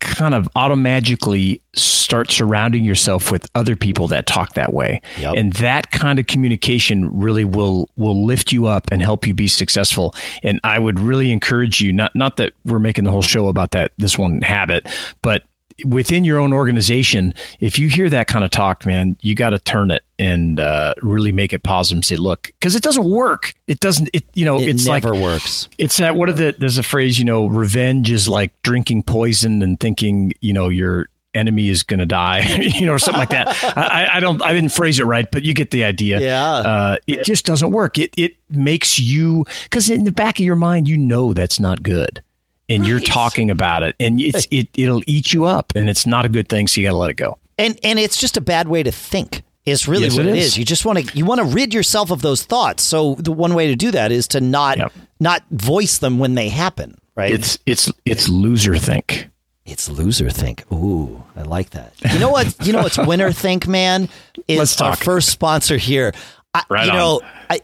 kind 0.00 0.34
of 0.34 0.48
automatically 0.54 1.60
start 1.74 2.30
surrounding 2.30 2.84
yourself 2.84 3.32
with 3.32 3.48
other 3.54 3.74
people 3.74 4.06
that 4.08 4.26
talk 4.26 4.54
that 4.54 4.72
way. 4.72 5.00
Yep. 5.18 5.34
And 5.36 5.52
that 5.54 5.90
kind 5.90 6.18
of 6.18 6.26
communication 6.26 7.08
really 7.18 7.44
will 7.44 7.88
will 7.96 8.24
lift 8.24 8.52
you 8.52 8.66
up 8.66 8.90
and 8.90 9.02
help 9.02 9.26
you 9.26 9.34
be 9.34 9.48
successful. 9.48 10.14
And 10.42 10.60
I 10.64 10.78
would 10.78 11.00
really 11.00 11.32
encourage 11.32 11.80
you 11.80 11.92
not 11.92 12.14
not 12.14 12.36
that 12.36 12.52
we're 12.64 12.78
making 12.78 13.04
the 13.04 13.10
whole 13.10 13.22
show 13.22 13.48
about 13.48 13.72
that 13.72 13.92
this 13.98 14.16
one 14.18 14.40
habit, 14.42 14.86
but 15.22 15.44
within 15.84 16.24
your 16.24 16.38
own 16.38 16.52
organization, 16.52 17.34
if 17.60 17.78
you 17.78 17.88
hear 17.88 18.08
that 18.10 18.26
kind 18.26 18.44
of 18.44 18.50
talk, 18.50 18.84
man, 18.84 19.16
you 19.20 19.34
got 19.34 19.50
to 19.50 19.58
turn 19.58 19.90
it 19.90 20.04
and 20.18 20.58
uh, 20.58 20.94
really 21.02 21.32
make 21.32 21.52
it 21.52 21.62
positive 21.62 21.98
and 21.98 22.04
say, 22.04 22.16
look, 22.16 22.46
because 22.58 22.74
it 22.74 22.82
doesn't 22.82 23.08
work. 23.08 23.54
It 23.66 23.80
doesn't, 23.80 24.10
it, 24.12 24.24
you 24.34 24.44
know, 24.44 24.58
it 24.58 24.68
it's 24.68 24.86
never 24.86 25.10
like, 25.10 25.22
works. 25.22 25.68
It's 25.78 25.96
that, 25.98 26.16
what 26.16 26.28
are 26.28 26.32
the, 26.32 26.54
there's 26.58 26.78
a 26.78 26.82
phrase, 26.82 27.18
you 27.18 27.24
know, 27.24 27.46
revenge 27.46 28.10
is 28.10 28.28
like 28.28 28.60
drinking 28.62 29.04
poison 29.04 29.62
and 29.62 29.78
thinking, 29.78 30.32
you 30.40 30.52
know, 30.52 30.68
your 30.68 31.08
enemy 31.34 31.68
is 31.68 31.82
going 31.82 32.00
to 32.00 32.06
die, 32.06 32.40
you 32.58 32.86
know, 32.86 32.94
or 32.94 32.98
something 32.98 33.20
like 33.20 33.30
that. 33.30 33.48
I, 33.76 34.16
I, 34.16 34.20
don't, 34.20 34.42
I 34.42 34.52
didn't 34.52 34.72
phrase 34.72 34.98
it 34.98 35.04
right, 35.04 35.30
but 35.30 35.44
you 35.44 35.54
get 35.54 35.70
the 35.70 35.84
idea. 35.84 36.20
Yeah. 36.20 36.44
Uh, 36.44 36.96
it 37.06 37.24
just 37.24 37.44
doesn't 37.44 37.70
work. 37.70 37.98
It, 37.98 38.12
it 38.16 38.36
makes 38.50 38.98
you, 38.98 39.44
because 39.64 39.88
in 39.88 40.04
the 40.04 40.12
back 40.12 40.38
of 40.38 40.44
your 40.44 40.56
mind, 40.56 40.88
you 40.88 40.96
know, 40.96 41.32
that's 41.32 41.60
not 41.60 41.82
good 41.82 42.22
and 42.68 42.82
right. 42.82 42.88
you're 42.88 43.00
talking 43.00 43.50
about 43.50 43.82
it 43.82 43.96
and 43.98 44.20
it's 44.20 44.46
it 44.50 44.68
it'll 44.74 45.02
eat 45.06 45.32
you 45.32 45.44
up 45.44 45.72
and 45.74 45.88
it's 45.88 46.06
not 46.06 46.24
a 46.24 46.28
good 46.28 46.48
thing 46.48 46.66
so 46.66 46.80
you 46.80 46.86
got 46.86 46.92
to 46.92 46.96
let 46.96 47.10
it 47.10 47.14
go 47.14 47.38
and 47.58 47.78
and 47.82 47.98
it's 47.98 48.20
just 48.20 48.36
a 48.36 48.40
bad 48.40 48.68
way 48.68 48.82
to 48.82 48.92
think 48.92 49.42
is 49.68 49.86
really 49.86 50.04
yes, 50.04 50.16
what 50.16 50.26
it 50.26 50.36
is. 50.36 50.46
is. 50.46 50.58
You 50.58 50.64
just 50.64 50.84
want 50.84 50.98
to 50.98 51.16
you 51.16 51.24
want 51.24 51.40
to 51.40 51.44
rid 51.44 51.74
yourself 51.74 52.10
of 52.10 52.22
those 52.22 52.42
thoughts. 52.44 52.82
So 52.82 53.14
the 53.16 53.32
one 53.32 53.54
way 53.54 53.68
to 53.68 53.76
do 53.76 53.90
that 53.90 54.10
is 54.10 54.28
to 54.28 54.40
not 54.40 54.78
yep. 54.78 54.92
not 55.20 55.42
voice 55.50 55.98
them 55.98 56.18
when 56.18 56.34
they 56.34 56.48
happen, 56.48 56.98
right? 57.14 57.32
It's 57.32 57.58
it's 57.66 57.92
it's 58.04 58.28
loser 58.28 58.76
think. 58.76 59.28
It's 59.66 59.90
loser 59.90 60.30
think. 60.30 60.64
Ooh, 60.72 61.22
I 61.36 61.42
like 61.42 61.70
that. 61.70 61.92
You 62.10 62.18
know 62.18 62.30
what? 62.30 62.54
You 62.66 62.72
know 62.72 62.82
what's 62.82 62.96
winner 62.96 63.30
think, 63.32 63.68
man? 63.68 64.08
Is 64.48 64.80
our 64.80 64.96
first 64.96 65.28
sponsor 65.28 65.76
here. 65.76 66.14
I, 66.54 66.64
right 66.70 66.86
you 66.86 66.92
know, 66.92 67.20
I, 67.50 67.60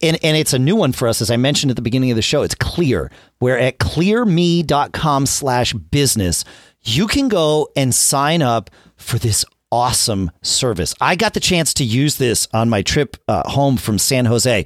and, 0.00 0.18
and 0.22 0.36
it's 0.36 0.52
a 0.52 0.58
new 0.58 0.76
one 0.76 0.92
for 0.92 1.08
us, 1.08 1.20
as 1.20 1.30
I 1.30 1.36
mentioned 1.36 1.70
at 1.70 1.76
the 1.76 1.82
beginning 1.82 2.10
of 2.10 2.16
the 2.16 2.22
show. 2.22 2.42
It's 2.42 2.54
Clear, 2.54 3.10
where 3.38 3.58
at 3.58 3.78
clearme.com 3.78 5.26
slash 5.26 5.72
business, 5.72 6.44
you 6.82 7.06
can 7.06 7.28
go 7.28 7.68
and 7.76 7.94
sign 7.94 8.42
up 8.42 8.70
for 8.96 9.18
this 9.18 9.44
awesome 9.70 10.30
service. 10.42 10.94
I 11.00 11.16
got 11.16 11.34
the 11.34 11.40
chance 11.40 11.74
to 11.74 11.84
use 11.84 12.16
this 12.16 12.48
on 12.52 12.68
my 12.68 12.82
trip 12.82 13.16
uh, 13.28 13.48
home 13.48 13.76
from 13.76 13.98
San 13.98 14.24
Jose. 14.24 14.64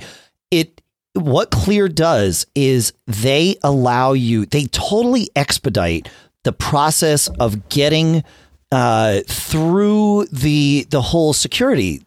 It 0.50 0.80
what 1.14 1.50
Clear 1.50 1.88
does 1.88 2.46
is 2.54 2.92
they 3.06 3.56
allow 3.62 4.12
you, 4.12 4.46
they 4.46 4.64
totally 4.66 5.28
expedite 5.36 6.08
the 6.44 6.52
process 6.52 7.28
of 7.38 7.68
getting 7.68 8.24
uh, 8.72 9.20
through 9.28 10.24
the 10.32 10.86
the 10.88 11.02
whole 11.02 11.34
security 11.34 12.02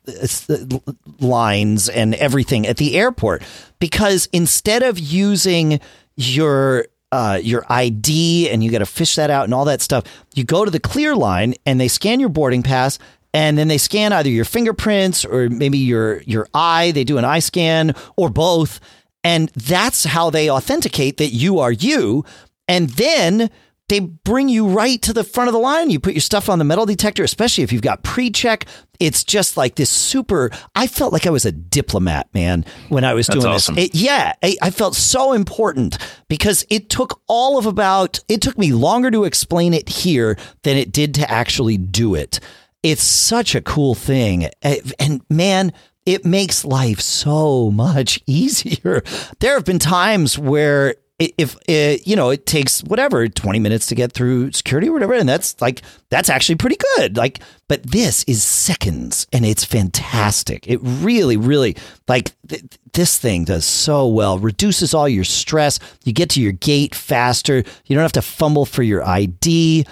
lines 1.19 1.87
and 1.87 2.15
everything 2.15 2.65
at 2.65 2.77
the 2.77 2.95
airport 2.95 3.43
because 3.79 4.27
instead 4.33 4.81
of 4.81 4.97
using 4.97 5.79
your 6.17 6.87
uh, 7.11 7.39
your 7.41 7.63
ID 7.69 8.49
and 8.49 8.63
you 8.63 8.71
got 8.71 8.79
to 8.79 8.85
fish 8.85 9.15
that 9.15 9.29
out 9.29 9.45
and 9.45 9.53
all 9.53 9.65
that 9.65 9.79
stuff, 9.79 10.03
you 10.33 10.43
go 10.43 10.65
to 10.65 10.71
the 10.71 10.79
clear 10.79 11.15
line 11.15 11.53
and 11.67 11.79
they 11.79 11.87
scan 11.87 12.19
your 12.19 12.29
boarding 12.29 12.63
pass 12.63 12.97
and 13.31 13.59
then 13.59 13.67
they 13.67 13.77
scan 13.77 14.11
either 14.11 14.29
your 14.29 14.43
fingerprints 14.43 15.23
or 15.23 15.49
maybe 15.49 15.77
your 15.77 16.21
your 16.23 16.47
eye. 16.51 16.91
They 16.91 17.03
do 17.03 17.19
an 17.19 17.25
eye 17.25 17.39
scan 17.39 17.93
or 18.17 18.29
both, 18.29 18.79
and 19.23 19.49
that's 19.49 20.03
how 20.05 20.31
they 20.31 20.49
authenticate 20.49 21.17
that 21.17 21.29
you 21.29 21.59
are 21.59 21.71
you. 21.71 22.25
And 22.67 22.89
then 22.89 23.51
they 23.87 23.99
bring 23.99 24.49
you 24.49 24.67
right 24.67 24.99
to 25.03 25.13
the 25.13 25.23
front 25.23 25.47
of 25.47 25.53
the 25.53 25.59
line. 25.59 25.91
You 25.91 25.99
put 25.99 26.13
your 26.13 26.21
stuff 26.21 26.49
on 26.49 26.57
the 26.57 26.65
metal 26.65 26.85
detector, 26.85 27.23
especially 27.23 27.63
if 27.63 27.71
you've 27.71 27.83
got 27.83 28.03
pre-check. 28.03 28.65
It's 28.99 29.23
just 29.23 29.57
like 29.57 29.75
this 29.75 29.89
super. 29.89 30.49
I 30.73 30.87
felt 30.87 31.13
like 31.13 31.27
I 31.27 31.29
was 31.29 31.45
a 31.45 31.51
diplomat, 31.51 32.33
man, 32.33 32.65
when 32.89 33.03
I 33.03 33.13
was 33.13 33.27
That's 33.27 33.39
doing 33.39 33.53
awesome. 33.53 33.75
this. 33.75 33.85
It, 33.85 33.95
yeah, 33.95 34.33
I, 34.41 34.55
I 34.61 34.69
felt 34.71 34.95
so 34.95 35.33
important 35.33 35.97
because 36.29 36.65
it 36.69 36.89
took 36.89 37.21
all 37.27 37.57
of 37.59 37.65
about. 37.65 38.19
It 38.27 38.41
took 38.41 38.57
me 38.57 38.73
longer 38.73 39.11
to 39.11 39.25
explain 39.25 39.73
it 39.73 39.87
here 39.89 40.37
than 40.63 40.77
it 40.77 40.91
did 40.91 41.13
to 41.15 41.29
actually 41.29 41.77
do 41.77 42.15
it. 42.15 42.39
It's 42.81 43.03
such 43.03 43.53
a 43.55 43.61
cool 43.61 43.95
thing, 43.95 44.49
eh, 44.61 44.79
and 44.99 45.21
man, 45.29 45.73
it 46.05 46.23
makes 46.23 46.63
life 46.63 46.99
so 47.01 47.71
much 47.71 48.19
easier. 48.27 49.03
There 49.39 49.55
have 49.55 49.65
been 49.65 49.79
times 49.79 50.39
where 50.39 50.95
if 51.17 51.55
it, 51.67 52.05
you 52.05 52.15
know 52.15 52.29
it 52.29 52.45
takes 52.45 52.83
whatever 52.83 53.27
20 53.27 53.59
minutes 53.59 53.85
to 53.87 53.95
get 53.95 54.11
through 54.11 54.51
security 54.51 54.89
or 54.89 54.93
whatever 54.93 55.13
and 55.13 55.29
that's 55.29 55.59
like 55.61 55.81
that's 56.09 56.29
actually 56.29 56.55
pretty 56.55 56.77
good. 56.97 57.15
Like 57.15 57.39
but 57.69 57.83
this 57.83 58.23
is 58.25 58.43
seconds 58.43 59.25
and 59.31 59.45
it's 59.45 59.63
fantastic. 59.63 60.67
It 60.67 60.79
really 60.83 61.37
really 61.37 61.77
like 62.07 62.31
th- 62.47 62.63
this 62.93 63.17
thing 63.17 63.45
does 63.45 63.65
so 63.65 64.07
well 64.07 64.39
reduces 64.39 64.93
all 64.93 65.07
your 65.07 65.23
stress. 65.23 65.79
You 66.03 66.11
get 66.11 66.29
to 66.31 66.41
your 66.41 66.51
gate 66.51 66.93
faster. 66.93 67.57
You 67.57 67.95
don't 67.95 68.03
have 68.03 68.11
to 68.13 68.21
fumble 68.21 68.65
for 68.65 68.83
your 68.83 69.03
id 69.03 69.85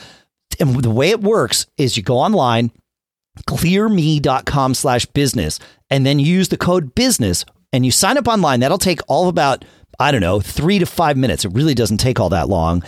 and 0.59 0.83
the 0.83 0.91
way 0.91 1.09
it 1.09 1.21
works 1.21 1.65
is 1.77 1.95
you 1.95 2.03
go 2.03 2.17
online 2.17 2.71
clearme.com 3.47 4.73
slash 4.73 5.05
business 5.07 5.59
and 5.89 6.05
then 6.05 6.19
use 6.19 6.49
the 6.49 6.57
code 6.57 6.93
business 6.95 7.45
and 7.71 7.86
you 7.86 7.91
sign 7.91 8.17
up 8.17 8.27
online. 8.27 8.59
That'll 8.59 8.77
take 8.77 8.99
all 9.07 9.27
about 9.27 9.65
I 9.99 10.12
don't 10.12 10.21
know, 10.21 10.39
three 10.39 10.79
to 10.79 10.86
five 10.86 11.17
minutes. 11.17 11.45
It 11.45 11.53
really 11.53 11.73
doesn't 11.73 11.97
take 11.97 12.19
all 12.19 12.29
that 12.29 12.49
long. 12.49 12.84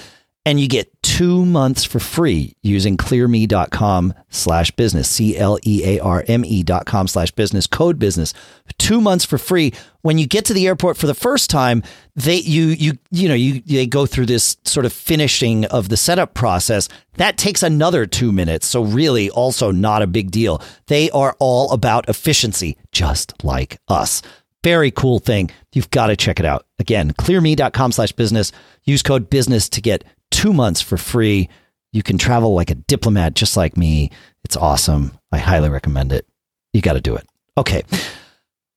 and 0.48 0.60
you 0.60 0.68
get 0.68 0.92
two 1.02 1.44
months 1.44 1.84
for 1.84 2.00
free 2.00 2.56
using 2.62 2.98
clearme.com 2.98 4.14
slash 4.30 4.70
business 4.72 5.10
c-l-e-a-r-m-e 5.10 6.64
dot 6.64 6.86
com 6.86 7.08
slash 7.08 7.32
business 7.32 7.66
code 7.66 7.98
business. 7.98 8.32
Two 8.78 9.02
months 9.02 9.26
for 9.26 9.40
free. 9.40 9.74
When 10.04 10.20
you 10.20 10.28
get 10.28 10.46
to 10.46 10.54
the 10.54 10.68
airport 10.68 10.98
for 10.98 11.08
the 11.08 11.16
first 11.16 11.50
time 11.50 11.82
they 12.16 12.36
you 12.36 12.66
you 12.68 12.98
you 13.10 13.28
know 13.28 13.34
you 13.34 13.62
they 13.62 13.88
go 13.88 14.06
through 14.06 14.28
this 14.28 14.58
sort 14.66 14.86
of 14.86 14.94
finishing 14.94 15.66
of 15.66 15.90
the 15.90 15.98
setup 15.98 16.36
process. 16.36 16.90
That 17.14 17.38
takes 17.40 17.64
another 17.64 18.06
two 18.06 18.32
minutes. 18.32 18.68
So 18.68 18.84
really 18.84 19.32
also 19.32 19.72
not 19.72 20.04
a 20.04 20.08
big 20.08 20.30
deal. 20.30 20.62
They 20.88 21.10
are 21.10 21.36
all 21.40 21.72
about 21.72 22.08
efficiency 22.08 22.78
just 22.92 23.44
like 23.44 23.80
us 23.88 24.22
very 24.66 24.90
cool 24.90 25.20
thing 25.20 25.52
you've 25.74 25.92
got 25.92 26.08
to 26.08 26.16
check 26.16 26.40
it 26.40 26.46
out 26.46 26.66
again 26.80 27.14
clearme.com 27.14 27.92
slash 27.92 28.12
business 28.14 28.52
use 28.84 29.04
code 29.04 29.30
business 29.30 29.70
to 29.70 29.82
get 29.82 30.04
two 30.32 30.54
months 30.54 30.82
for 30.82 30.98
free. 30.98 31.50
You 31.92 32.04
can 32.04 32.18
travel 32.18 32.54
like 32.54 32.70
a 32.70 32.76
diplomat, 32.76 33.36
just 33.36 33.56
like 33.56 33.78
me. 33.78 34.12
It's 34.44 34.58
awesome. 34.58 35.18
I 35.32 35.38
highly 35.38 35.70
recommend 35.70 36.12
it. 36.12 36.28
You 36.74 36.82
got 36.82 36.94
to 36.94 37.02
do 37.02 37.16
it. 37.16 37.26
Okay. 37.58 37.84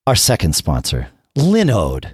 Our 0.07 0.15
second 0.15 0.53
sponsor, 0.55 1.09
Linode. 1.37 2.13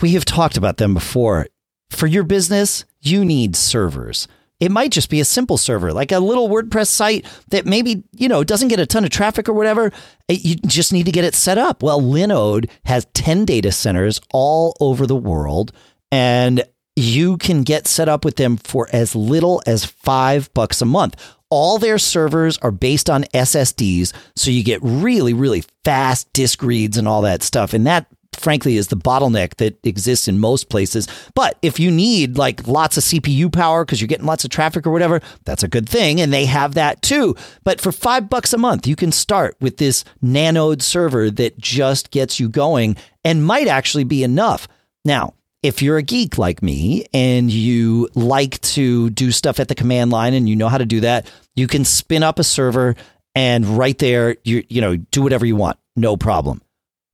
We 0.00 0.12
have 0.12 0.24
talked 0.24 0.56
about 0.56 0.76
them 0.76 0.94
before. 0.94 1.46
For 1.90 2.06
your 2.06 2.24
business, 2.24 2.84
you 3.00 3.24
need 3.24 3.56
servers. 3.56 4.28
It 4.62 4.70
might 4.70 4.92
just 4.92 5.10
be 5.10 5.18
a 5.18 5.24
simple 5.24 5.58
server, 5.58 5.92
like 5.92 6.12
a 6.12 6.20
little 6.20 6.48
WordPress 6.48 6.86
site 6.86 7.26
that 7.48 7.66
maybe, 7.66 8.04
you 8.12 8.28
know, 8.28 8.44
doesn't 8.44 8.68
get 8.68 8.78
a 8.78 8.86
ton 8.86 9.04
of 9.04 9.10
traffic 9.10 9.48
or 9.48 9.54
whatever. 9.54 9.90
You 10.28 10.54
just 10.54 10.92
need 10.92 11.06
to 11.06 11.10
get 11.10 11.24
it 11.24 11.34
set 11.34 11.58
up. 11.58 11.82
Well, 11.82 12.00
Linode 12.00 12.70
has 12.84 13.04
10 13.14 13.44
data 13.44 13.72
centers 13.72 14.20
all 14.32 14.76
over 14.78 15.04
the 15.04 15.16
world. 15.16 15.72
And 16.12 16.62
you 16.94 17.38
can 17.38 17.64
get 17.64 17.88
set 17.88 18.08
up 18.08 18.24
with 18.24 18.36
them 18.36 18.56
for 18.56 18.88
as 18.92 19.16
little 19.16 19.64
as 19.66 19.84
five 19.84 20.48
bucks 20.54 20.80
a 20.80 20.86
month. 20.86 21.20
All 21.50 21.80
their 21.80 21.98
servers 21.98 22.56
are 22.58 22.70
based 22.70 23.10
on 23.10 23.24
SSDs, 23.34 24.12
so 24.36 24.52
you 24.52 24.62
get 24.62 24.78
really, 24.80 25.34
really 25.34 25.64
fast 25.82 26.32
disk 26.32 26.62
reads 26.62 26.96
and 26.96 27.08
all 27.08 27.22
that 27.22 27.42
stuff. 27.42 27.74
And 27.74 27.84
that, 27.88 28.06
frankly, 28.42 28.76
is 28.76 28.88
the 28.88 28.96
bottleneck 28.96 29.56
that 29.56 29.78
exists 29.86 30.28
in 30.28 30.38
most 30.38 30.68
places. 30.68 31.08
But 31.34 31.58
if 31.62 31.78
you 31.78 31.90
need 31.90 32.36
like 32.36 32.66
lots 32.66 32.96
of 32.96 33.04
CPU 33.04 33.52
power 33.52 33.84
because 33.84 34.00
you're 34.00 34.08
getting 34.08 34.26
lots 34.26 34.44
of 34.44 34.50
traffic 34.50 34.86
or 34.86 34.90
whatever, 34.90 35.20
that's 35.44 35.62
a 35.62 35.68
good 35.68 35.88
thing. 35.88 36.20
And 36.20 36.32
they 36.32 36.44
have 36.46 36.74
that 36.74 37.02
too. 37.02 37.36
But 37.64 37.80
for 37.80 37.92
five 37.92 38.28
bucks 38.28 38.52
a 38.52 38.58
month, 38.58 38.86
you 38.86 38.96
can 38.96 39.12
start 39.12 39.56
with 39.60 39.76
this 39.76 40.04
Nanode 40.22 40.82
server 40.82 41.30
that 41.30 41.58
just 41.58 42.10
gets 42.10 42.40
you 42.40 42.48
going 42.48 42.96
and 43.24 43.44
might 43.44 43.68
actually 43.68 44.04
be 44.04 44.22
enough. 44.22 44.68
Now, 45.04 45.34
if 45.62 45.80
you're 45.80 45.98
a 45.98 46.02
geek 46.02 46.38
like 46.38 46.62
me 46.62 47.06
and 47.14 47.50
you 47.50 48.08
like 48.14 48.60
to 48.62 49.10
do 49.10 49.30
stuff 49.30 49.60
at 49.60 49.68
the 49.68 49.74
command 49.74 50.10
line 50.10 50.34
and 50.34 50.48
you 50.48 50.56
know 50.56 50.68
how 50.68 50.78
to 50.78 50.84
do 50.84 51.00
that, 51.00 51.30
you 51.54 51.68
can 51.68 51.84
spin 51.84 52.22
up 52.22 52.38
a 52.38 52.44
server 52.44 52.96
and 53.34 53.64
right 53.78 53.98
there 53.98 54.36
you 54.44 54.62
you 54.68 54.80
know 54.80 54.96
do 54.96 55.22
whatever 55.22 55.46
you 55.46 55.56
want, 55.56 55.78
no 55.96 56.16
problem. 56.16 56.62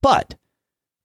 But 0.01 0.35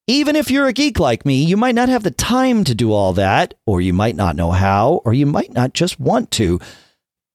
even 0.07 0.35
if 0.35 0.51
you're 0.51 0.67
a 0.67 0.73
geek 0.73 0.99
like 0.99 1.25
me, 1.25 1.43
you 1.43 1.57
might 1.57 1.75
not 1.75 1.89
have 1.89 2.03
the 2.03 2.11
time 2.11 2.63
to 2.63 2.75
do 2.75 2.91
all 2.91 3.13
that 3.13 3.53
or 3.65 3.81
you 3.81 3.93
might 3.93 4.15
not 4.15 4.35
know 4.35 4.51
how 4.51 5.01
or 5.05 5.13
you 5.13 5.25
might 5.25 5.53
not 5.53 5.73
just 5.73 5.99
want 5.99 6.31
to. 6.31 6.59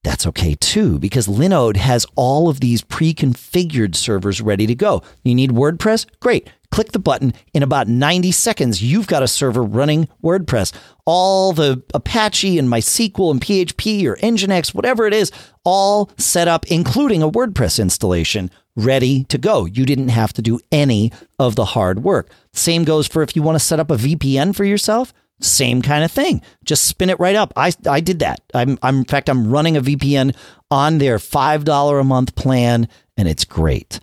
That's 0.02 0.26
okay 0.28 0.54
too, 0.54 0.98
because 0.98 1.26
Linode 1.26 1.76
has 1.76 2.06
all 2.16 2.48
of 2.48 2.60
these 2.60 2.82
pre 2.82 3.12
configured 3.12 3.94
servers 3.94 4.40
ready 4.40 4.66
to 4.66 4.74
go. 4.74 5.02
You 5.24 5.34
need 5.34 5.50
WordPress? 5.50 6.06
Great 6.20 6.48
click 6.70 6.92
the 6.92 6.98
button. 6.98 7.34
In 7.52 7.62
about 7.62 7.88
90 7.88 8.32
seconds, 8.32 8.82
you've 8.82 9.06
got 9.06 9.22
a 9.22 9.28
server 9.28 9.62
running 9.62 10.08
WordPress. 10.22 10.72
All 11.04 11.52
the 11.52 11.82
Apache 11.94 12.58
and 12.58 12.68
MySQL 12.68 13.30
and 13.30 13.40
PHP 13.40 14.04
or 14.04 14.16
Nginx, 14.16 14.74
whatever 14.74 15.06
it 15.06 15.14
is, 15.14 15.32
all 15.64 16.10
set 16.16 16.48
up, 16.48 16.66
including 16.66 17.22
a 17.22 17.30
WordPress 17.30 17.80
installation, 17.80 18.50
ready 18.76 19.24
to 19.24 19.38
go. 19.38 19.64
You 19.64 19.84
didn't 19.84 20.08
have 20.08 20.32
to 20.34 20.42
do 20.42 20.60
any 20.70 21.12
of 21.38 21.56
the 21.56 21.64
hard 21.66 22.02
work. 22.02 22.30
Same 22.52 22.84
goes 22.84 23.06
for 23.06 23.22
if 23.22 23.34
you 23.34 23.42
want 23.42 23.56
to 23.56 23.64
set 23.64 23.80
up 23.80 23.90
a 23.90 23.96
VPN 23.96 24.54
for 24.54 24.64
yourself. 24.64 25.12
Same 25.40 25.80
kind 25.80 26.04
of 26.04 26.12
thing. 26.12 26.42
Just 26.64 26.86
spin 26.86 27.08
it 27.08 27.18
right 27.18 27.34
up. 27.34 27.52
I, 27.56 27.72
I 27.88 28.00
did 28.00 28.18
that. 28.18 28.40
I'm, 28.52 28.78
I'm 28.82 28.98
in 28.98 29.04
fact 29.04 29.30
I'm 29.30 29.50
running 29.50 29.76
a 29.76 29.80
VPN 29.80 30.36
on 30.70 30.98
their 30.98 31.18
five 31.18 31.64
dollar 31.64 31.98
a 31.98 32.04
month 32.04 32.34
plan, 32.34 32.88
and 33.16 33.26
it's 33.26 33.44
great. 33.46 34.00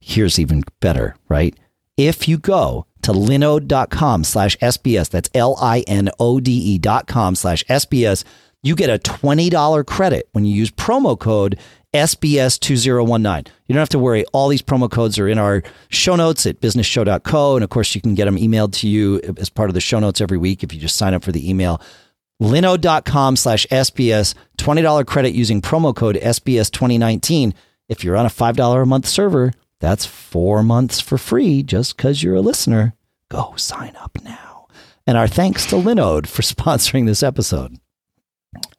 Here's 0.00 0.38
even 0.38 0.64
better, 0.80 1.16
right? 1.28 1.54
If 1.98 2.28
you 2.28 2.38
go 2.38 2.86
to 3.02 3.12
linode.com 3.12 4.24
slash 4.24 4.56
SBS, 4.58 5.10
that's 5.10 5.28
L 5.34 5.56
I 5.60 5.80
N 5.80 6.08
O 6.18 6.40
D 6.40 6.52
E 6.52 6.78
dot 6.78 7.06
com 7.06 7.34
slash 7.34 7.62
SBS, 7.64 8.24
you 8.62 8.74
get 8.74 8.88
a 8.88 8.98
$20 8.98 9.86
credit 9.86 10.28
when 10.32 10.44
you 10.44 10.54
use 10.54 10.70
promo 10.70 11.18
code 11.18 11.58
SBS2019. 11.94 13.46
You 13.66 13.72
don't 13.72 13.80
have 13.80 13.88
to 13.90 13.98
worry. 13.98 14.24
All 14.26 14.48
these 14.48 14.62
promo 14.62 14.90
codes 14.90 15.18
are 15.18 15.28
in 15.28 15.38
our 15.38 15.62
show 15.88 16.16
notes 16.16 16.46
at 16.46 16.60
businessshow.co. 16.60 17.56
And 17.56 17.64
of 17.64 17.70
course, 17.70 17.94
you 17.94 18.00
can 18.00 18.14
get 18.14 18.26
them 18.26 18.36
emailed 18.36 18.72
to 18.74 18.88
you 18.88 19.20
as 19.36 19.50
part 19.50 19.70
of 19.70 19.74
the 19.74 19.80
show 19.80 19.98
notes 19.98 20.20
every 20.20 20.38
week 20.38 20.62
if 20.62 20.72
you 20.72 20.80
just 20.80 20.96
sign 20.96 21.14
up 21.14 21.24
for 21.24 21.32
the 21.32 21.48
email. 21.48 21.80
Linode.com 22.40 23.36
slash 23.36 23.66
SBS, 23.70 24.34
$20 24.58 25.06
credit 25.06 25.34
using 25.34 25.60
promo 25.60 25.94
code 25.94 26.16
SBS2019. 26.16 27.54
If 27.88 28.04
you're 28.04 28.16
on 28.16 28.26
a 28.26 28.30
$5 28.30 28.82
a 28.82 28.86
month 28.86 29.06
server, 29.06 29.52
that's 29.80 30.06
four 30.06 30.62
months 30.62 31.00
for 31.00 31.18
free 31.18 31.62
just 31.62 31.96
because 31.96 32.22
you're 32.22 32.34
a 32.36 32.40
listener. 32.40 32.94
Go 33.30 33.54
sign 33.56 33.94
up 33.96 34.18
now. 34.24 34.66
And 35.06 35.16
our 35.16 35.28
thanks 35.28 35.66
to 35.66 35.76
Linode 35.76 36.26
for 36.26 36.42
sponsoring 36.42 37.06
this 37.06 37.22
episode. 37.22 37.78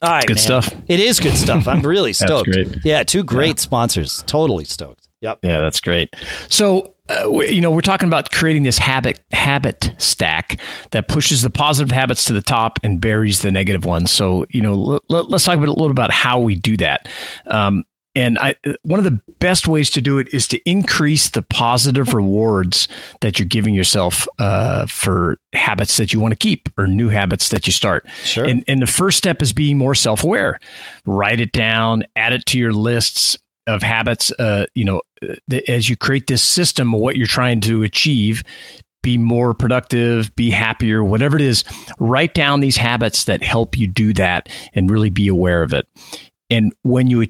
All 0.02 0.10
right, 0.10 0.26
good 0.26 0.36
man. 0.36 0.42
stuff. 0.42 0.74
It 0.88 1.00
is 1.00 1.20
good 1.20 1.36
stuff. 1.36 1.68
I'm 1.68 1.82
really 1.82 2.12
stoked. 2.14 2.48
Yeah, 2.84 3.02
two 3.02 3.22
great 3.22 3.56
yeah. 3.56 3.62
sponsors. 3.62 4.22
Totally 4.26 4.64
stoked. 4.64 5.08
Yep. 5.20 5.40
Yeah, 5.42 5.60
that's 5.60 5.80
great. 5.80 6.14
So, 6.48 6.94
uh, 7.10 7.28
you 7.40 7.60
know, 7.60 7.70
we're 7.70 7.82
talking 7.82 8.08
about 8.08 8.30
creating 8.32 8.62
this 8.62 8.78
habit 8.78 9.20
habit 9.32 9.92
stack 9.98 10.58
that 10.92 11.08
pushes 11.08 11.42
the 11.42 11.50
positive 11.50 11.90
habits 11.90 12.24
to 12.26 12.32
the 12.32 12.40
top 12.40 12.78
and 12.82 13.00
buries 13.00 13.42
the 13.42 13.50
negative 13.50 13.84
ones. 13.84 14.10
So, 14.10 14.46
you 14.50 14.62
know, 14.62 14.72
l- 14.72 15.00
l- 15.10 15.26
let's 15.28 15.44
talk 15.44 15.56
a 15.56 15.60
little 15.60 15.90
about 15.90 16.10
how 16.10 16.40
we 16.40 16.54
do 16.54 16.76
that. 16.78 17.08
Um, 17.46 17.84
and 18.14 18.38
I, 18.38 18.56
one 18.82 18.98
of 18.98 19.04
the 19.04 19.20
best 19.38 19.68
ways 19.68 19.88
to 19.90 20.00
do 20.00 20.18
it 20.18 20.34
is 20.34 20.48
to 20.48 20.58
increase 20.68 21.30
the 21.30 21.42
positive 21.42 22.12
rewards 22.12 22.88
that 23.20 23.38
you're 23.38 23.46
giving 23.46 23.72
yourself 23.72 24.26
uh, 24.38 24.86
for 24.86 25.38
habits 25.52 25.96
that 25.98 26.12
you 26.12 26.18
want 26.18 26.32
to 26.32 26.36
keep 26.36 26.68
or 26.76 26.88
new 26.88 27.08
habits 27.08 27.50
that 27.50 27.66
you 27.66 27.72
start. 27.72 28.06
Sure. 28.24 28.44
And, 28.44 28.64
and 28.66 28.82
the 28.82 28.88
first 28.88 29.16
step 29.18 29.42
is 29.42 29.52
being 29.52 29.78
more 29.78 29.94
self 29.94 30.24
aware. 30.24 30.58
Write 31.06 31.40
it 31.40 31.52
down, 31.52 32.04
add 32.16 32.32
it 32.32 32.46
to 32.46 32.58
your 32.58 32.72
lists 32.72 33.38
of 33.68 33.82
habits. 33.82 34.32
Uh, 34.32 34.66
you 34.74 34.84
know, 34.84 35.02
as 35.68 35.88
you 35.88 35.96
create 35.96 36.26
this 36.26 36.42
system 36.42 36.92
of 36.94 37.00
what 37.00 37.16
you're 37.16 37.28
trying 37.28 37.60
to 37.60 37.84
achieve, 37.84 38.42
be 39.02 39.18
more 39.18 39.54
productive, 39.54 40.34
be 40.34 40.50
happier, 40.50 41.04
whatever 41.04 41.36
it 41.36 41.42
is, 41.42 41.64
write 42.00 42.34
down 42.34 42.60
these 42.60 42.76
habits 42.76 43.24
that 43.24 43.42
help 43.42 43.78
you 43.78 43.86
do 43.86 44.12
that 44.14 44.48
and 44.74 44.90
really 44.90 45.10
be 45.10 45.28
aware 45.28 45.62
of 45.62 45.72
it. 45.72 45.86
And 46.50 46.74
when 46.82 47.06
you 47.06 47.22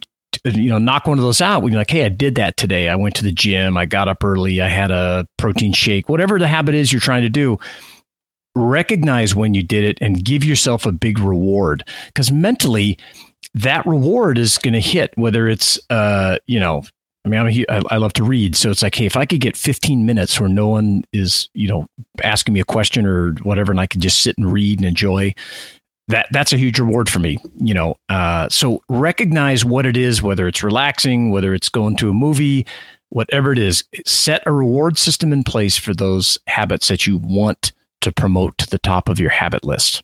you 0.45 0.71
know, 0.71 0.79
knock 0.79 1.07
one 1.07 1.19
of 1.19 1.25
those 1.25 1.41
out. 1.41 1.63
We'd 1.63 1.71
be 1.71 1.77
like, 1.77 1.91
hey, 1.91 2.05
I 2.05 2.09
did 2.09 2.35
that 2.37 2.57
today. 2.57 2.89
I 2.89 2.97
went 2.97 3.15
to 3.17 3.25
the 3.25 3.33
gym. 3.33 3.77
I 3.77 3.87
got 3.87 4.09
up 4.09 4.25
early. 4.25 4.61
I 4.61 4.69
had 4.69 4.91
a 4.91 5.27
protein 5.37 5.73
shake. 5.73 6.09
Whatever 6.09 6.39
the 6.39 6.49
habit 6.49 6.75
is 6.75 6.93
you're 6.93 7.01
trying 7.01 7.23
to 7.23 7.29
do, 7.29 7.59
recognize 8.55 9.35
when 9.35 9.55
you 9.55 9.63
did 9.63 9.85
it 9.85 9.99
and 10.01 10.25
give 10.25 10.45
yourself 10.45 10.87
a 10.87 10.93
big 10.93 11.19
reward 11.19 11.85
because 12.07 12.33
mentally, 12.33 12.99
that 13.55 13.87
reward 13.87 14.39
is 14.39 14.59
going 14.59 14.75
to 14.75 14.81
hit. 14.81 15.13
Whether 15.17 15.49
it's, 15.49 15.79
uh, 15.91 16.39
you 16.47 16.61
know, 16.61 16.85
I 17.25 17.29
mean, 17.29 17.67
I'm 17.69 17.85
I 17.91 17.97
love 17.99 18.15
to 18.15 18.25
read, 18.25 18.57
so 18.57 18.71
it's 18.71 18.83
like, 18.83 18.95
hey, 18.95 19.05
if 19.05 19.17
I 19.17 19.27
could 19.27 19.41
get 19.41 19.57
15 19.57 20.07
minutes 20.07 20.41
where 20.41 20.49
no 20.49 20.69
one 20.69 21.05
is, 21.13 21.51
you 21.53 21.69
know, 21.69 21.87
asking 22.23 22.55
me 22.55 22.61
a 22.61 22.65
question 22.65 23.05
or 23.05 23.33
whatever, 23.43 23.71
and 23.71 23.81
I 23.81 23.87
can 23.87 24.01
just 24.01 24.21
sit 24.21 24.39
and 24.39 24.51
read 24.51 24.79
and 24.79 24.89
enjoy 24.89 25.35
that 26.11 26.27
that's 26.31 26.53
a 26.53 26.57
huge 26.57 26.79
reward 26.79 27.09
for 27.09 27.19
me 27.19 27.39
you 27.57 27.75
know 27.75 27.95
uh, 28.09 28.49
so 28.49 28.83
recognize 28.89 29.65
what 29.65 29.87
it 29.87 29.97
is 29.97 30.23
whether 30.23 30.47
it's 30.47 30.63
relaxing 30.63 31.31
whether 31.31 31.55
it's 31.55 31.69
going 31.69 31.97
to 31.97 32.11
a 32.11 32.15
movie 32.15 32.67
whatever 33.09 33.53
it 33.53 33.59
is 33.59 33.85
set 34.07 34.43
a 34.47 34.53
reward 34.53 34.99
system 34.99 35.33
in 35.33 35.43
place 35.43 35.77
for 35.77 35.95
those 35.95 36.39
habits 36.47 36.89
that 36.89 37.07
you 37.07 37.19
want 37.19 37.73
to 38.01 38.13
promote 38.13 38.57
to 38.59 38.69
the 38.69 38.79
top 38.79 39.09
of 39.09 39.19
your 39.19 39.31
habit 39.31 39.65
list 39.65 40.03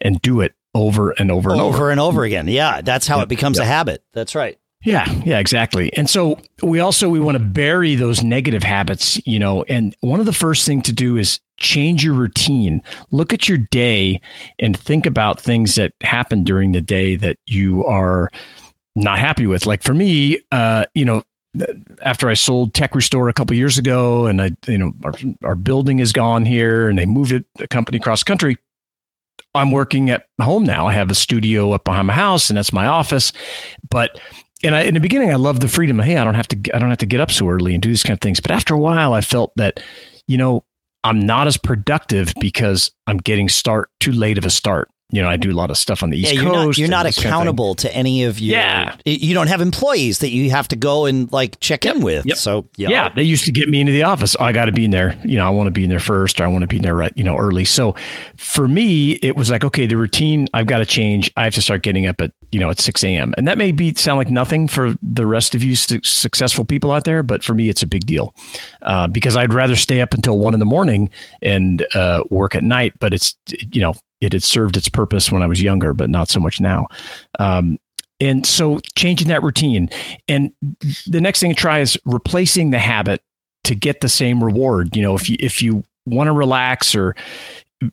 and 0.00 0.20
do 0.22 0.40
it 0.40 0.54
over 0.74 1.10
and 1.12 1.30
over 1.30 1.50
and 1.50 1.60
over 1.60 1.76
over 1.76 1.90
and 1.90 2.00
over 2.00 2.24
again 2.24 2.48
yeah 2.48 2.80
that's 2.82 3.06
how 3.06 3.16
yep. 3.16 3.24
it 3.24 3.28
becomes 3.28 3.58
yep. 3.58 3.64
a 3.64 3.66
habit 3.66 4.04
that's 4.12 4.34
right 4.34 4.58
yeah, 4.86 5.10
yeah, 5.24 5.40
exactly. 5.40 5.92
And 5.94 6.08
so 6.08 6.38
we 6.62 6.78
also 6.78 7.08
we 7.08 7.18
want 7.18 7.36
to 7.36 7.42
bury 7.42 7.96
those 7.96 8.22
negative 8.22 8.62
habits, 8.62 9.20
you 9.26 9.36
know, 9.36 9.64
and 9.64 9.96
one 10.00 10.20
of 10.20 10.26
the 10.26 10.32
first 10.32 10.64
thing 10.64 10.80
to 10.82 10.92
do 10.92 11.16
is 11.16 11.40
change 11.58 12.04
your 12.04 12.14
routine. 12.14 12.80
Look 13.10 13.32
at 13.32 13.48
your 13.48 13.58
day 13.58 14.20
and 14.60 14.78
think 14.78 15.04
about 15.04 15.40
things 15.40 15.74
that 15.74 15.92
happen 16.02 16.44
during 16.44 16.70
the 16.70 16.80
day 16.80 17.16
that 17.16 17.36
you 17.46 17.84
are 17.84 18.30
not 18.94 19.18
happy 19.18 19.48
with. 19.48 19.66
Like 19.66 19.82
for 19.82 19.92
me, 19.92 20.38
uh, 20.52 20.84
you 20.94 21.04
know, 21.04 21.24
after 22.02 22.28
I 22.28 22.34
sold 22.34 22.72
Tech 22.72 22.94
Restore 22.94 23.28
a 23.28 23.32
couple 23.32 23.56
years 23.56 23.78
ago, 23.78 24.26
and 24.26 24.40
I, 24.40 24.52
you 24.68 24.78
know, 24.78 24.92
our, 25.02 25.14
our 25.42 25.54
building 25.56 25.98
is 25.98 26.12
gone 26.12 26.44
here, 26.44 26.88
and 26.88 26.96
they 26.96 27.06
moved 27.06 27.32
it, 27.32 27.44
the 27.56 27.66
company 27.66 27.98
across 27.98 28.22
country 28.22 28.56
I'm 29.56 29.70
working 29.70 30.10
at 30.10 30.26
home 30.40 30.64
now. 30.64 30.86
I 30.86 30.92
have 30.92 31.10
a 31.10 31.14
studio 31.14 31.72
up 31.72 31.84
behind 31.84 32.06
my 32.06 32.12
house, 32.12 32.50
and 32.50 32.56
that's 32.56 32.72
my 32.72 32.86
office. 32.86 33.32
But 33.88 34.20
and 34.62 34.74
I, 34.74 34.82
in 34.82 34.94
the 34.94 35.00
beginning, 35.00 35.30
I 35.30 35.36
loved 35.36 35.60
the 35.60 35.68
freedom. 35.68 35.98
Hey, 35.98 36.16
I 36.16 36.24
don't 36.24 36.34
have 36.34 36.48
to. 36.48 36.74
I 36.74 36.78
don't 36.78 36.88
have 36.88 36.98
to 36.98 37.06
get 37.06 37.20
up 37.20 37.30
so 37.30 37.48
early 37.48 37.74
and 37.74 37.82
do 37.82 37.88
these 37.88 38.02
kind 38.02 38.14
of 38.14 38.20
things. 38.20 38.40
But 38.40 38.50
after 38.50 38.74
a 38.74 38.78
while, 38.78 39.12
I 39.12 39.20
felt 39.20 39.52
that, 39.56 39.80
you 40.26 40.38
know, 40.38 40.64
I'm 41.04 41.20
not 41.20 41.46
as 41.46 41.56
productive 41.56 42.32
because 42.40 42.90
I'm 43.06 43.18
getting 43.18 43.48
start 43.48 43.90
too 44.00 44.12
late 44.12 44.38
of 44.38 44.44
a 44.44 44.50
start 44.50 44.90
you 45.10 45.22
know, 45.22 45.28
I 45.28 45.36
do 45.36 45.52
a 45.52 45.54
lot 45.54 45.70
of 45.70 45.78
stuff 45.78 46.02
on 46.02 46.10
the 46.10 46.18
East 46.18 46.32
yeah, 46.32 46.40
you're 46.40 46.52
Coast. 46.52 46.66
Not, 46.66 46.78
you're 46.78 46.88
not 46.88 47.06
accountable 47.06 47.76
kind 47.76 47.84
of 47.86 47.90
to 47.92 47.96
any 47.96 48.24
of 48.24 48.40
your. 48.40 48.58
Yeah. 48.58 48.96
You 49.04 49.34
don't 49.34 49.46
have 49.46 49.60
employees 49.60 50.18
that 50.18 50.30
you 50.30 50.50
have 50.50 50.66
to 50.68 50.76
go 50.76 51.06
and 51.06 51.30
like 51.30 51.60
check 51.60 51.84
yep. 51.84 51.96
in 51.96 52.02
with. 52.02 52.26
Yep. 52.26 52.36
So, 52.36 52.68
yeah. 52.76 52.88
yeah, 52.88 53.08
they 53.10 53.22
used 53.22 53.44
to 53.44 53.52
get 53.52 53.68
me 53.68 53.80
into 53.80 53.92
the 53.92 54.02
office. 54.02 54.34
Oh, 54.40 54.44
I 54.44 54.50
got 54.50 54.64
to 54.64 54.72
be 54.72 54.84
in 54.84 54.90
there. 54.90 55.16
You 55.24 55.38
know, 55.38 55.46
I 55.46 55.50
want 55.50 55.68
to 55.68 55.70
be 55.70 55.84
in 55.84 55.90
there 55.90 56.00
first 56.00 56.40
or 56.40 56.44
I 56.44 56.48
want 56.48 56.62
to 56.62 56.66
be 56.66 56.76
in 56.76 56.82
there 56.82 56.96
right, 56.96 57.12
you 57.14 57.22
know, 57.22 57.36
early. 57.36 57.64
So 57.64 57.94
for 58.36 58.66
me, 58.66 59.12
it 59.22 59.36
was 59.36 59.48
like, 59.48 59.62
okay, 59.62 59.86
the 59.86 59.96
routine, 59.96 60.48
I've 60.54 60.66
got 60.66 60.78
to 60.78 60.86
change. 60.86 61.30
I 61.36 61.44
have 61.44 61.54
to 61.54 61.62
start 61.62 61.82
getting 61.82 62.06
up 62.06 62.20
at, 62.20 62.32
you 62.50 62.58
know, 62.58 62.70
at 62.70 62.80
6 62.80 63.04
a.m. 63.04 63.32
And 63.36 63.46
that 63.46 63.58
may 63.58 63.70
be 63.70 63.94
sound 63.94 64.18
like 64.18 64.30
nothing 64.30 64.66
for 64.66 64.96
the 65.02 65.26
rest 65.26 65.54
of 65.54 65.62
you 65.62 65.76
su- 65.76 66.00
successful 66.02 66.64
people 66.64 66.90
out 66.90 67.04
there, 67.04 67.22
but 67.22 67.44
for 67.44 67.54
me, 67.54 67.68
it's 67.68 67.82
a 67.82 67.86
big 67.86 68.06
deal 68.06 68.34
uh, 68.82 69.06
because 69.06 69.36
I'd 69.36 69.54
rather 69.54 69.76
stay 69.76 70.00
up 70.00 70.14
until 70.14 70.38
one 70.40 70.52
in 70.52 70.58
the 70.58 70.66
morning 70.66 71.10
and 71.42 71.86
uh, 71.94 72.24
work 72.28 72.56
at 72.56 72.64
night. 72.64 72.94
But 72.98 73.14
it's, 73.14 73.36
you 73.70 73.80
know, 73.80 73.94
it 74.20 74.32
had 74.32 74.42
served 74.42 74.76
its 74.76 74.88
purpose 74.88 75.30
when 75.30 75.42
I 75.42 75.46
was 75.46 75.62
younger, 75.62 75.92
but 75.92 76.10
not 76.10 76.28
so 76.28 76.40
much 76.40 76.60
now. 76.60 76.86
Um, 77.38 77.78
and 78.20 78.46
so 78.46 78.80
changing 78.96 79.28
that 79.28 79.42
routine. 79.42 79.90
And 80.26 80.52
the 81.06 81.20
next 81.20 81.40
thing 81.40 81.50
to 81.50 81.56
try 81.56 81.80
is 81.80 81.98
replacing 82.06 82.70
the 82.70 82.78
habit 82.78 83.22
to 83.64 83.74
get 83.74 84.00
the 84.00 84.08
same 84.08 84.42
reward. 84.42 84.96
You 84.96 85.02
know, 85.02 85.14
if 85.14 85.28
you 85.28 85.36
if 85.38 85.60
you 85.60 85.84
want 86.06 86.28
to 86.28 86.32
relax 86.32 86.94
or 86.94 87.14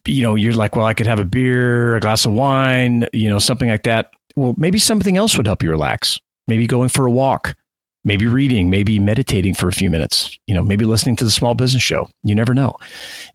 you 0.06 0.24
know, 0.24 0.36
you're 0.36 0.54
like, 0.54 0.76
well, 0.76 0.86
I 0.86 0.94
could 0.94 1.08
have 1.08 1.20
a 1.20 1.26
beer, 1.26 1.98
a 1.98 2.00
glass 2.00 2.26
of 2.26 2.32
wine, 2.32 3.08
you 3.12 3.30
know, 3.30 3.40
something 3.40 3.70
like 3.70 3.84
that. 3.84 4.12
Well, 4.36 4.56
maybe 4.58 4.80
something 4.80 5.18
else 5.18 5.36
would 5.36 5.46
help 5.46 5.62
you 5.62 5.70
relax. 5.70 6.20
Maybe 6.48 6.68
going 6.68 6.90
for 6.90 7.06
a 7.06 7.12
walk, 7.12 7.56
maybe 8.04 8.26
reading, 8.26 8.70
maybe 8.70 9.00
meditating 9.00 9.56
for 9.56 9.68
a 9.68 9.74
few 9.74 9.90
minutes, 9.90 10.38
you 10.48 10.54
know, 10.54 10.64
maybe 10.64 10.86
listening 10.86 11.16
to 11.18 11.24
the 11.24 11.32
small 11.32 11.54
business 11.54 11.84
show. 11.84 12.10
You 12.24 12.36
never 12.36 12.54
know. 12.54 12.76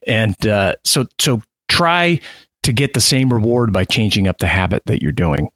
And 0.07 0.46
uh, 0.46 0.77
so, 0.85 1.07
so 1.18 1.42
try 1.68 2.20
to 2.68 2.72
get 2.74 2.92
the 2.92 3.00
same 3.00 3.33
reward 3.33 3.72
by 3.72 3.83
changing 3.83 4.28
up 4.28 4.37
the 4.37 4.46
habit 4.46 4.83
that 4.85 5.00
you're 5.00 5.11
doing. 5.11 5.48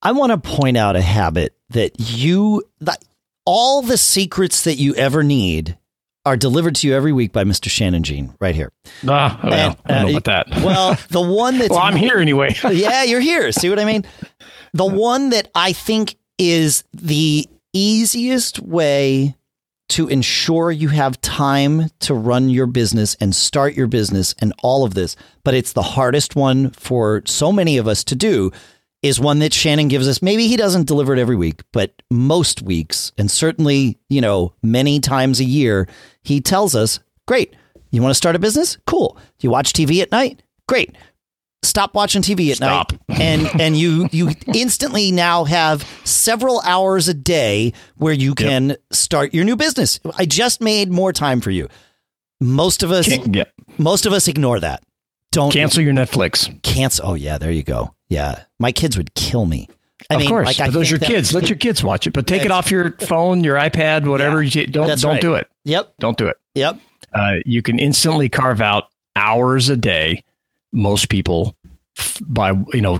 I 0.00 0.12
want 0.12 0.32
to 0.32 0.38
point 0.38 0.78
out 0.78 0.96
a 0.96 1.02
habit 1.02 1.54
that 1.68 1.92
you, 1.98 2.62
that 2.80 3.04
all 3.44 3.82
the 3.82 3.98
secrets 3.98 4.64
that 4.64 4.76
you 4.76 4.94
ever 4.94 5.22
need 5.22 5.76
are 6.24 6.38
delivered 6.38 6.74
to 6.76 6.88
you 6.88 6.94
every 6.94 7.12
week 7.12 7.32
by 7.32 7.44
Mr. 7.44 7.68
Shannon 7.68 8.02
Jean 8.02 8.34
right 8.40 8.54
here. 8.54 8.72
Ah, 9.06 9.38
well, 9.44 9.52
and, 9.52 9.76
I 9.84 9.92
don't 9.92 10.00
know 10.00 10.06
uh, 10.06 10.18
about 10.18 10.24
that. 10.24 10.48
well, 10.64 10.98
the 11.10 11.20
one 11.20 11.58
that's 11.58 11.68
well, 11.68 11.80
I'm 11.80 11.96
here 11.96 12.16
anyway. 12.16 12.56
yeah, 12.70 13.02
you're 13.02 13.20
here. 13.20 13.52
See 13.52 13.68
what 13.68 13.78
I 13.78 13.84
mean? 13.84 14.06
The 14.72 14.86
one 14.86 15.28
that 15.30 15.50
I 15.54 15.74
think 15.74 16.16
is 16.38 16.82
the 16.94 17.46
easiest 17.74 18.58
way 18.58 19.36
to 19.88 20.08
ensure 20.08 20.70
you 20.70 20.88
have 20.88 21.20
time 21.20 21.88
to 22.00 22.14
run 22.14 22.50
your 22.50 22.66
business 22.66 23.16
and 23.20 23.34
start 23.34 23.74
your 23.74 23.86
business 23.86 24.34
and 24.40 24.52
all 24.62 24.84
of 24.84 24.94
this, 24.94 25.16
but 25.44 25.54
it's 25.54 25.72
the 25.72 25.82
hardest 25.82 26.36
one 26.36 26.70
for 26.70 27.22
so 27.24 27.50
many 27.52 27.78
of 27.78 27.88
us 27.88 28.04
to 28.04 28.14
do 28.14 28.50
is 29.02 29.20
one 29.20 29.38
that 29.38 29.54
Shannon 29.54 29.88
gives 29.88 30.08
us. 30.08 30.20
Maybe 30.20 30.48
he 30.48 30.56
doesn't 30.56 30.88
deliver 30.88 31.14
it 31.14 31.20
every 31.20 31.36
week, 31.36 31.62
but 31.72 32.02
most 32.10 32.62
weeks, 32.62 33.12
and 33.16 33.30
certainly, 33.30 33.98
you 34.08 34.20
know, 34.20 34.54
many 34.62 35.00
times 35.00 35.40
a 35.40 35.44
year, 35.44 35.88
he 36.22 36.40
tells 36.40 36.74
us, 36.74 36.98
great, 37.26 37.54
you 37.90 38.02
want 38.02 38.10
to 38.10 38.16
start 38.16 38.36
a 38.36 38.40
business? 38.40 38.76
Cool. 38.86 39.16
Do 39.38 39.46
you 39.46 39.50
watch 39.50 39.72
TV 39.72 40.02
at 40.02 40.10
night? 40.10 40.42
Great 40.66 40.96
stop 41.62 41.94
watching 41.94 42.22
TV 42.22 42.50
at 42.50 42.56
stop. 42.56 42.92
night 43.08 43.20
and 43.20 43.60
and 43.60 43.76
you 43.76 44.08
you 44.12 44.30
instantly 44.54 45.12
now 45.12 45.44
have 45.44 45.82
several 46.04 46.60
hours 46.60 47.08
a 47.08 47.14
day 47.14 47.72
where 47.96 48.12
you 48.12 48.34
can 48.34 48.70
yep. 48.70 48.82
start 48.90 49.34
your 49.34 49.44
new 49.44 49.56
business. 49.56 50.00
I 50.16 50.26
just 50.26 50.60
made 50.60 50.90
more 50.90 51.12
time 51.12 51.40
for 51.40 51.50
you. 51.50 51.68
Most 52.40 52.82
of 52.82 52.90
us 52.90 53.08
most 53.78 54.06
of 54.06 54.12
us 54.12 54.28
ignore 54.28 54.60
that. 54.60 54.82
Don't 55.30 55.52
cancel 55.52 55.82
your 55.82 55.92
Netflix. 55.92 56.60
Cancel. 56.62 57.10
Oh 57.10 57.14
yeah, 57.14 57.38
there 57.38 57.52
you 57.52 57.62
go. 57.62 57.94
Yeah. 58.08 58.44
My 58.58 58.72
kids 58.72 58.96
would 58.96 59.14
kill 59.14 59.44
me. 59.46 59.68
I 60.10 60.14
of 60.14 60.20
mean, 60.20 60.28
course, 60.28 60.58
like, 60.58 60.72
those 60.72 60.90
are 60.90 60.96
your 60.96 61.00
kids. 61.00 61.34
Let 61.34 61.50
your 61.50 61.58
kids 61.58 61.82
watch 61.82 62.06
it, 62.06 62.12
but 62.12 62.26
take 62.26 62.44
it 62.44 62.50
off 62.50 62.70
your 62.70 62.92
phone, 62.92 63.42
your 63.44 63.56
iPad, 63.56 64.08
whatever. 64.08 64.42
Yeah, 64.42 64.62
you, 64.62 64.66
don't 64.68 65.00
don't 65.00 65.12
right. 65.12 65.20
do 65.20 65.34
it. 65.34 65.48
Yep. 65.64 65.94
Don't 65.98 66.16
do 66.16 66.28
it. 66.28 66.36
Yep. 66.54 66.78
Uh, 67.12 67.34
you 67.44 67.62
can 67.62 67.78
instantly 67.78 68.28
carve 68.28 68.60
out 68.60 68.84
hours 69.16 69.68
a 69.68 69.76
day 69.76 70.22
most 70.72 71.08
people 71.08 71.56
by 72.20 72.50
you 72.72 72.80
know 72.80 72.98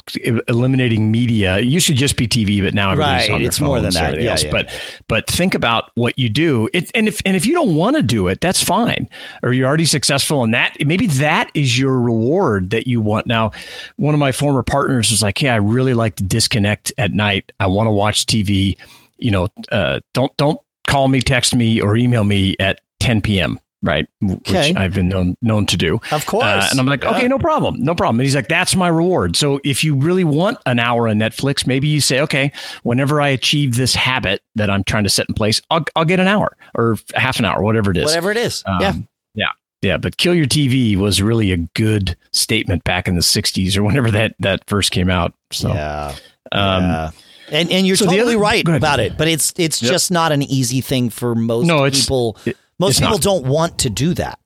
eliminating 0.48 1.10
media. 1.10 1.58
It 1.58 1.64
used 1.64 1.86
to 1.86 1.94
just 1.94 2.16
be 2.16 2.26
TV, 2.26 2.62
but 2.62 2.74
now 2.74 2.92
everybody's 2.92 3.28
right. 3.28 3.34
on 3.34 3.40
their 3.40 3.48
it's 3.48 3.60
more 3.60 3.80
than 3.80 3.92
that. 3.94 4.20
Yeah, 4.20 4.36
yeah, 4.38 4.50
But 4.50 4.70
but 5.08 5.26
think 5.26 5.54
about 5.54 5.90
what 5.94 6.18
you 6.18 6.28
do. 6.28 6.68
It, 6.72 6.90
and 6.94 7.08
if 7.08 7.20
and 7.24 7.36
if 7.36 7.46
you 7.46 7.54
don't 7.54 7.74
want 7.74 7.96
to 7.96 8.02
do 8.02 8.28
it, 8.28 8.40
that's 8.40 8.62
fine. 8.62 9.08
Or 9.42 9.52
you're 9.52 9.68
already 9.68 9.84
successful 9.84 10.44
in 10.44 10.50
that. 10.52 10.76
Maybe 10.84 11.06
that 11.06 11.50
is 11.54 11.78
your 11.78 11.98
reward 12.00 12.70
that 12.70 12.86
you 12.86 13.00
want. 13.00 13.26
Now, 13.26 13.52
one 13.96 14.14
of 14.14 14.20
my 14.20 14.32
former 14.32 14.62
partners 14.62 15.10
was 15.10 15.22
like, 15.22 15.38
"Hey, 15.38 15.48
I 15.48 15.56
really 15.56 15.94
like 15.94 16.16
to 16.16 16.24
disconnect 16.24 16.92
at 16.98 17.12
night. 17.12 17.52
I 17.60 17.66
want 17.66 17.86
to 17.86 17.92
watch 17.92 18.26
TV. 18.26 18.76
You 19.18 19.30
know, 19.30 19.48
uh, 19.70 20.00
don't 20.14 20.36
don't 20.36 20.58
call 20.86 21.08
me, 21.08 21.20
text 21.20 21.54
me, 21.54 21.80
or 21.80 21.96
email 21.96 22.24
me 22.24 22.56
at 22.58 22.80
10 23.00 23.20
p.m." 23.20 23.60
right? 23.82 24.08
Okay. 24.22 24.68
Which 24.68 24.76
I've 24.76 24.94
been 24.94 25.08
known 25.08 25.36
known 25.42 25.66
to 25.66 25.76
do. 25.76 26.00
Of 26.10 26.26
course. 26.26 26.44
Uh, 26.44 26.68
and 26.70 26.80
I'm 26.80 26.86
like, 26.86 27.04
yeah. 27.04 27.16
okay, 27.16 27.28
no 27.28 27.38
problem, 27.38 27.82
no 27.82 27.94
problem. 27.94 28.20
And 28.20 28.26
he's 28.26 28.34
like, 28.34 28.48
that's 28.48 28.74
my 28.74 28.88
reward. 28.88 29.36
So 29.36 29.60
if 29.64 29.84
you 29.84 29.94
really 29.94 30.24
want 30.24 30.58
an 30.66 30.78
hour 30.78 31.08
on 31.08 31.16
Netflix, 31.16 31.66
maybe 31.66 31.88
you 31.88 32.00
say, 32.00 32.20
okay, 32.20 32.52
whenever 32.82 33.20
I 33.20 33.28
achieve 33.28 33.76
this 33.76 33.94
habit 33.94 34.42
that 34.56 34.70
I'm 34.70 34.84
trying 34.84 35.04
to 35.04 35.10
set 35.10 35.28
in 35.28 35.34
place, 35.34 35.60
I'll 35.70 35.84
I'll 35.96 36.04
get 36.04 36.20
an 36.20 36.28
hour 36.28 36.56
or 36.74 36.96
half 37.14 37.38
an 37.38 37.44
hour, 37.44 37.62
whatever 37.62 37.90
it 37.90 37.96
is. 37.96 38.06
Whatever 38.06 38.30
it 38.30 38.36
is. 38.36 38.62
Um, 38.66 38.80
yeah. 38.80 38.92
Yeah. 39.34 39.48
Yeah, 39.80 39.96
but 39.96 40.16
kill 40.16 40.34
your 40.34 40.46
TV 40.46 40.96
was 40.96 41.22
really 41.22 41.52
a 41.52 41.56
good 41.56 42.16
statement 42.32 42.82
back 42.82 43.06
in 43.06 43.14
the 43.14 43.20
'60s 43.20 43.76
or 43.76 43.84
whenever 43.84 44.10
that 44.10 44.34
that 44.40 44.64
first 44.66 44.90
came 44.90 45.08
out. 45.08 45.34
So, 45.52 45.68
yeah, 45.68 46.16
um, 46.50 46.82
yeah. 46.82 47.10
and 47.52 47.70
and 47.70 47.86
you're 47.86 47.94
so 47.94 48.06
totally 48.06 48.34
other, 48.34 48.38
right 48.38 48.68
about 48.68 48.98
it, 48.98 49.16
but 49.16 49.28
it's 49.28 49.54
it's 49.56 49.80
yep. 49.80 49.92
just 49.92 50.10
not 50.10 50.32
an 50.32 50.42
easy 50.42 50.80
thing 50.80 51.10
for 51.10 51.36
most 51.36 51.66
no, 51.66 51.88
people. 51.88 52.36
It, 52.44 52.56
most 52.78 53.00
people 53.00 53.14
not. 53.14 53.22
don't 53.22 53.46
want 53.46 53.78
to 53.80 53.90
do 53.90 54.14
that. 54.14 54.38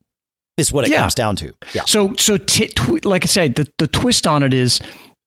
Is 0.58 0.70
what 0.70 0.84
it 0.84 0.90
yeah. 0.90 1.00
comes 1.00 1.14
down 1.14 1.36
to. 1.36 1.52
Yeah. 1.72 1.84
So 1.86 2.14
so 2.16 2.36
t- 2.36 2.68
tw- 2.68 3.04
like 3.06 3.24
I 3.24 3.26
said, 3.26 3.54
the 3.54 3.66
the 3.78 3.86
twist 3.86 4.26
on 4.26 4.42
it 4.42 4.52
is 4.52 4.80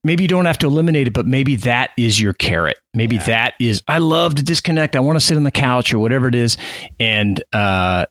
maybe 0.04 0.24
you 0.24 0.28
don't 0.28 0.46
have 0.46 0.60
to 0.60 0.68
eliminate 0.68 1.08
it, 1.08 1.13
but 1.13 1.26
maybe 1.26 1.56
that 1.58 1.89
is 1.98 2.22
your 2.22 2.34
carrot. 2.34 2.78
Maybe 2.94 3.15
yeah. 3.15 3.24
that 3.26 3.54
is 3.60 3.82
I 3.88 3.98
love 3.98 4.36
to 4.36 4.44
disconnect. 4.44 4.96
I 4.96 5.00
want 5.00 5.15
to 5.15 5.26
sit 5.26 5.36
on 5.36 5.44
the 5.44 5.52
couch 5.52 5.94
or 5.94 6.00
whatever 6.00 6.28
it 6.28 6.36
is, 6.36 6.58
and 7.00 7.44
uh, 7.54 8.06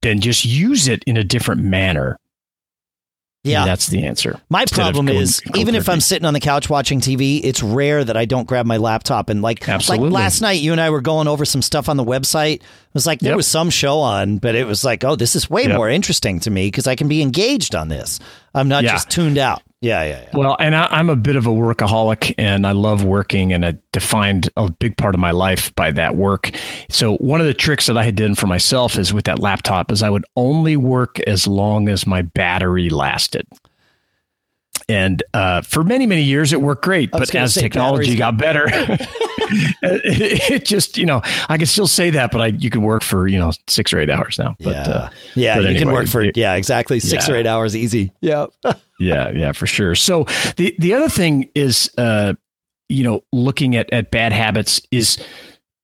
then 0.00 0.20
just 0.20 0.46
use 0.46 0.88
it 0.88 1.04
in 1.04 1.16
a 1.18 1.24
different 1.24 1.60
manner. 1.62 2.18
Yeah, 3.44 3.66
that's 3.66 3.88
the 3.88 4.06
answer. 4.06 4.40
My 4.48 4.64
problem 4.64 5.06
going, 5.06 5.18
is 5.18 5.42
even 5.54 5.74
if 5.74 5.86
I'm 5.88 6.00
sitting 6.00 6.24
on 6.24 6.32
the 6.32 6.40
couch 6.40 6.70
watching 6.70 7.00
TV, 7.00 7.40
it's 7.44 7.62
rare 7.62 8.02
that 8.02 8.16
I 8.16 8.24
don't 8.24 8.48
grab 8.48 8.64
my 8.64 8.78
laptop 8.78 9.28
and 9.28 9.42
like 9.42 9.68
Absolutely. 9.68 10.08
like 10.08 10.14
last 10.14 10.40
night 10.40 10.60
you 10.60 10.72
and 10.72 10.80
I 10.80 10.88
were 10.88 11.02
going 11.02 11.28
over 11.28 11.44
some 11.44 11.60
stuff 11.60 11.90
on 11.90 11.98
the 11.98 12.04
website. 12.04 12.54
It 12.56 12.94
was 12.94 13.06
like 13.06 13.20
there 13.20 13.32
yep. 13.32 13.36
was 13.36 13.46
some 13.46 13.68
show 13.68 13.98
on, 13.98 14.38
but 14.38 14.54
it 14.54 14.66
was 14.66 14.82
like, 14.82 15.04
oh, 15.04 15.14
this 15.14 15.36
is 15.36 15.50
way 15.50 15.64
yep. 15.64 15.76
more 15.76 15.90
interesting 15.90 16.40
to 16.40 16.50
me 16.50 16.68
because 16.68 16.86
I 16.86 16.96
can 16.96 17.06
be 17.06 17.20
engaged 17.20 17.74
on 17.74 17.88
this. 17.88 18.18
I'm 18.54 18.68
not 18.68 18.82
yeah. 18.82 18.92
just 18.92 19.10
tuned 19.10 19.36
out. 19.36 19.62
Yeah, 19.84 20.02
yeah, 20.04 20.22
yeah. 20.22 20.30
Well, 20.32 20.56
and 20.58 20.74
I, 20.74 20.98
am 20.98 21.10
a 21.10 21.16
bit 21.16 21.36
of 21.36 21.46
a 21.46 21.50
workaholic 21.50 22.34
and 22.38 22.66
I 22.66 22.72
love 22.72 23.04
working 23.04 23.52
and 23.52 23.66
I 23.66 23.76
defined 23.92 24.48
a 24.56 24.70
big 24.70 24.96
part 24.96 25.14
of 25.14 25.20
my 25.20 25.30
life 25.30 25.74
by 25.74 25.90
that 25.90 26.16
work. 26.16 26.52
So 26.88 27.16
one 27.16 27.42
of 27.42 27.46
the 27.46 27.52
tricks 27.52 27.84
that 27.86 27.98
I 27.98 28.02
had 28.02 28.16
done 28.16 28.34
for 28.34 28.46
myself 28.46 28.96
is 28.96 29.12
with 29.12 29.26
that 29.26 29.40
laptop 29.40 29.92
is 29.92 30.02
I 30.02 30.08
would 30.08 30.24
only 30.36 30.78
work 30.78 31.20
as 31.20 31.46
long 31.46 31.90
as 31.90 32.06
my 32.06 32.22
battery 32.22 32.88
lasted. 32.88 33.46
And 34.88 35.22
uh, 35.32 35.62
for 35.62 35.82
many, 35.82 36.06
many 36.06 36.22
years, 36.22 36.52
it 36.52 36.60
worked 36.60 36.84
great. 36.84 37.10
But 37.10 37.34
as 37.34 37.54
technology 37.54 38.16
got 38.16 38.36
better, 38.36 38.64
it, 38.66 39.00
it, 39.82 40.64
just, 40.64 40.98
you 40.98 41.06
know, 41.06 41.22
I 41.48 41.56
can 41.56 41.66
still 41.66 41.86
say 41.86 42.10
that, 42.10 42.30
but 42.30 42.40
I 42.40 42.46
you 42.46 42.70
can 42.70 42.82
work 42.82 43.02
for, 43.02 43.26
you 43.26 43.38
know, 43.38 43.52
six 43.68 43.92
or 43.92 43.98
eight 43.98 44.10
hours 44.10 44.38
now. 44.38 44.56
But, 44.60 44.74
yeah, 44.74 44.82
uh, 44.82 45.10
yeah 45.34 45.56
but 45.56 45.70
you 45.70 45.78
can 45.78 45.92
work 45.92 46.06
for, 46.08 46.22
it, 46.22 46.36
yeah, 46.36 46.54
exactly. 46.54 47.00
Six 47.00 47.28
yeah. 47.28 47.34
or 47.34 47.36
eight 47.38 47.46
hours 47.46 47.76
easy. 47.76 48.12
Yeah. 48.20 48.46
yeah, 49.00 49.30
yeah, 49.30 49.52
for 49.52 49.66
sure. 49.66 49.94
So 49.94 50.24
the, 50.56 50.74
the 50.78 50.94
other 50.94 51.08
thing 51.08 51.50
is, 51.54 51.90
uh, 51.96 52.34
you 52.88 53.04
know, 53.04 53.22
looking 53.32 53.76
at, 53.76 53.90
at 53.92 54.10
bad 54.10 54.32
habits 54.32 54.82
is 54.90 55.18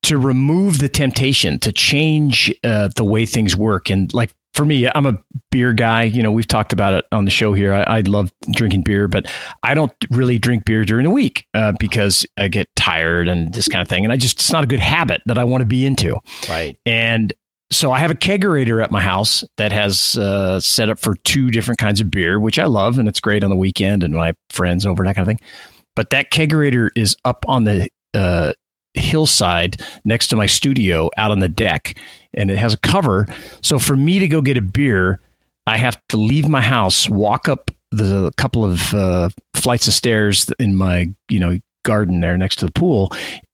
to 0.03 0.19
remove 0.19 0.79
the 0.79 0.89
temptation 0.89 1.59
to 1.61 1.73
change 1.73 2.55
uh, 2.65 2.89
the 2.97 3.05
way 3.05 3.27
things 3.27 3.57
work. 3.57 3.91
And 3.91 4.13
like 4.15 4.31
for 4.55 4.65
me, 4.65 4.89
I'm 4.95 5.07
a 5.07 5.19
beer 5.51 5.73
guy. 5.73 6.03
You 6.03 6.23
know, 6.23 6.33
we've 6.33 6.47
talked 6.47 6.73
about 6.73 6.95
it 6.95 7.05
on 7.13 7.25
the 7.25 7.31
show 7.31 7.53
here. 7.53 7.73
I, 7.73 7.83
I 7.83 8.01
love 8.01 8.33
drinking 8.51 8.83
beer, 8.83 9.09
but 9.09 9.27
I 9.63 9.75
don't 9.75 9.93
really 10.11 10.39
drink 10.39 10.65
beer 10.65 10.85
during 10.85 11.05
the 11.05 11.11
week 11.11 11.47
uh, 11.55 11.73
because 11.79 12.27
I 12.37 12.49
get 12.49 12.69
tired 12.77 13.29
and 13.29 13.53
this 13.55 13.69
kind 13.69 13.81
of 13.83 13.89
thing. 13.89 14.05
And 14.05 14.13
I 14.13 14.17
just, 14.17 14.39
it's 14.39 14.53
not 14.53 14.65
a 14.65 14.67
good 14.67 14.81
habit 14.81 15.23
that 15.27 15.39
I 15.39 15.45
want 15.45 15.63
to 15.63 15.67
be 15.67 15.87
into. 15.87 16.19
Right. 16.49 16.77
And 16.85 17.33
so 17.71 17.93
I 17.93 18.01
have 18.01 18.11
a 18.11 18.17
kegerator 18.17 18.83
at 18.83 18.91
my 18.91 19.01
house 19.01 19.45
that 19.57 19.71
has 19.71 20.19
uh, 20.19 20.59
set 20.59 20.89
up 20.89 20.99
for 20.99 21.15
two 21.25 21.51
different 21.51 21.79
kinds 21.79 22.01
of 22.01 22.11
beer, 22.11 22.41
which 22.41 22.59
I 22.59 22.65
love, 22.65 22.99
and 22.99 23.09
it's 23.09 23.21
great 23.21 23.45
on 23.45 23.51
the 23.51 23.57
weekend 23.57 24.03
and 24.03 24.15
my 24.15 24.35
friends 24.51 24.85
over 24.85 25.03
and 25.03 25.09
that 25.09 25.15
kind 25.15 25.29
of 25.29 25.39
thing. 25.39 25.47
But 25.95 26.11
that 26.11 26.33
kegerator 26.33 26.91
is 26.97 27.17
up 27.25 27.45
on 27.47 27.65
the 27.65 27.89
uh, 28.15 28.53
hillside 28.95 29.81
next 30.05 30.29
to 30.29 30.37
my 30.37 30.47
studio 30.47 31.11
out 31.17 31.31
on 31.31 31.41
the 31.41 31.49
deck, 31.49 31.99
and 32.35 32.51
it 32.51 32.59
has 32.59 32.75
a 32.75 32.79
cover. 32.79 33.27
So 33.63 33.79
for 33.79 33.97
me 33.97 34.19
to 34.19 34.29
go 34.29 34.41
get 34.41 34.57
a 34.57 34.63
beer, 34.63 35.21
I 35.67 35.77
have 35.77 36.01
to 36.09 36.17
leave 36.17 36.49
my 36.49 36.61
house, 36.61 37.09
walk 37.09 37.49
up 37.49 37.71
the 37.91 38.33
couple 38.37 38.65
of 38.65 38.95
uh, 38.95 39.31
flights 39.55 39.89
of 39.89 39.95
stairs 39.95 40.51
in 40.59 40.77
my 40.77 41.13
you 41.29 41.41
know 41.41 41.59
garden 41.85 42.21
there 42.21 42.37
next 42.37 42.57
to 42.57 42.67
the 42.67 42.73
pool, 42.73 43.13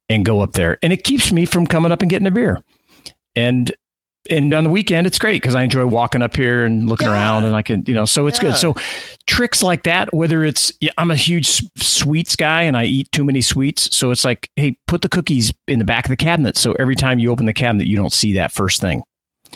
and 0.08 0.24
go 0.24 0.40
up 0.40 0.52
there, 0.52 0.78
and 0.82 0.92
it 0.92 1.04
keeps 1.04 1.32
me 1.32 1.46
from 1.46 1.66
coming 1.66 1.92
up 1.92 2.02
and 2.02 2.10
getting 2.10 2.26
a 2.26 2.30
beer. 2.30 2.62
And 3.34 3.74
and 4.30 4.52
on 4.52 4.64
the 4.64 4.70
weekend 4.70 5.06
it's 5.06 5.18
great 5.18 5.42
because 5.42 5.54
I 5.54 5.62
enjoy 5.62 5.86
walking 5.86 6.22
up 6.22 6.36
here 6.36 6.64
and 6.64 6.88
looking 6.88 7.06
yeah. 7.06 7.14
around 7.14 7.44
and 7.44 7.54
I 7.54 7.62
can 7.62 7.84
you 7.86 7.94
know 7.94 8.04
so 8.04 8.26
it's 8.26 8.38
yeah. 8.38 8.50
good. 8.50 8.56
So 8.56 8.74
tricks 9.26 9.62
like 9.62 9.84
that, 9.84 10.12
whether 10.14 10.44
it's 10.44 10.72
yeah, 10.80 10.92
I'm 10.98 11.10
a 11.10 11.16
huge 11.16 11.62
sweets 11.76 12.36
guy 12.36 12.62
and 12.62 12.76
I 12.76 12.84
eat 12.84 13.10
too 13.12 13.24
many 13.24 13.40
sweets, 13.40 13.96
so 13.96 14.10
it's 14.10 14.24
like 14.24 14.50
hey, 14.56 14.76
put 14.86 15.02
the 15.02 15.08
cookies 15.08 15.52
in 15.68 15.78
the 15.78 15.84
back 15.84 16.04
of 16.04 16.10
the 16.10 16.16
cabinet 16.16 16.56
so 16.56 16.72
every 16.74 16.96
time 16.96 17.18
you 17.18 17.30
open 17.30 17.46
the 17.46 17.52
cabinet 17.52 17.86
you 17.86 17.96
don't 17.96 18.12
see 18.12 18.34
that 18.34 18.52
first 18.52 18.80
thing. 18.80 19.02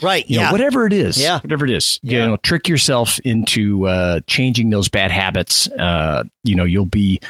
Right. 0.02 0.28
You 0.28 0.38
yeah. 0.38 0.46
Know, 0.46 0.52
whatever 0.52 0.86
it 0.86 0.92
is. 0.92 1.20
Yeah. 1.20 1.40
Whatever 1.40 1.64
it 1.64 1.70
is. 1.70 1.98
You 2.02 2.18
know, 2.18 2.36
trick 2.38 2.68
yourself 2.68 3.18
into 3.20 3.86
uh, 3.86 4.20
changing 4.26 4.70
those 4.70 4.88
bad 4.88 5.10
habits. 5.10 5.68
Uh, 5.72 6.24
you 6.44 6.54
know, 6.54 6.64
you'll 6.64 6.86
be 6.86 7.20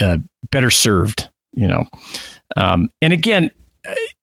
uh, 0.00 0.18
better 0.50 0.70
served. 0.70 1.28
You 1.54 1.66
know, 1.68 1.88
um, 2.56 2.90
and 3.00 3.12
again, 3.12 3.50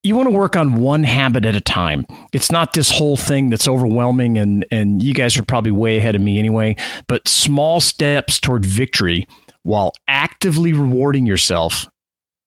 you 0.02 0.16
want 0.16 0.26
to 0.26 0.34
work 0.34 0.56
on 0.56 0.76
one 0.76 1.04
habit 1.04 1.44
at 1.44 1.54
a 1.54 1.60
time. 1.60 2.06
It's 2.32 2.50
not 2.52 2.72
this 2.72 2.90
whole 2.90 3.16
thing 3.16 3.50
that's 3.50 3.68
overwhelming 3.68 4.38
and 4.38 4.66
and 4.70 5.02
you 5.02 5.14
guys 5.14 5.36
are 5.36 5.44
probably 5.44 5.72
way 5.72 5.96
ahead 5.96 6.14
of 6.14 6.20
me 6.20 6.38
anyway, 6.38 6.76
but 7.06 7.26
small 7.28 7.80
steps 7.80 8.38
toward 8.38 8.64
victory 8.64 9.26
while 9.62 9.92
actively 10.08 10.72
rewarding 10.72 11.26
yourself 11.26 11.88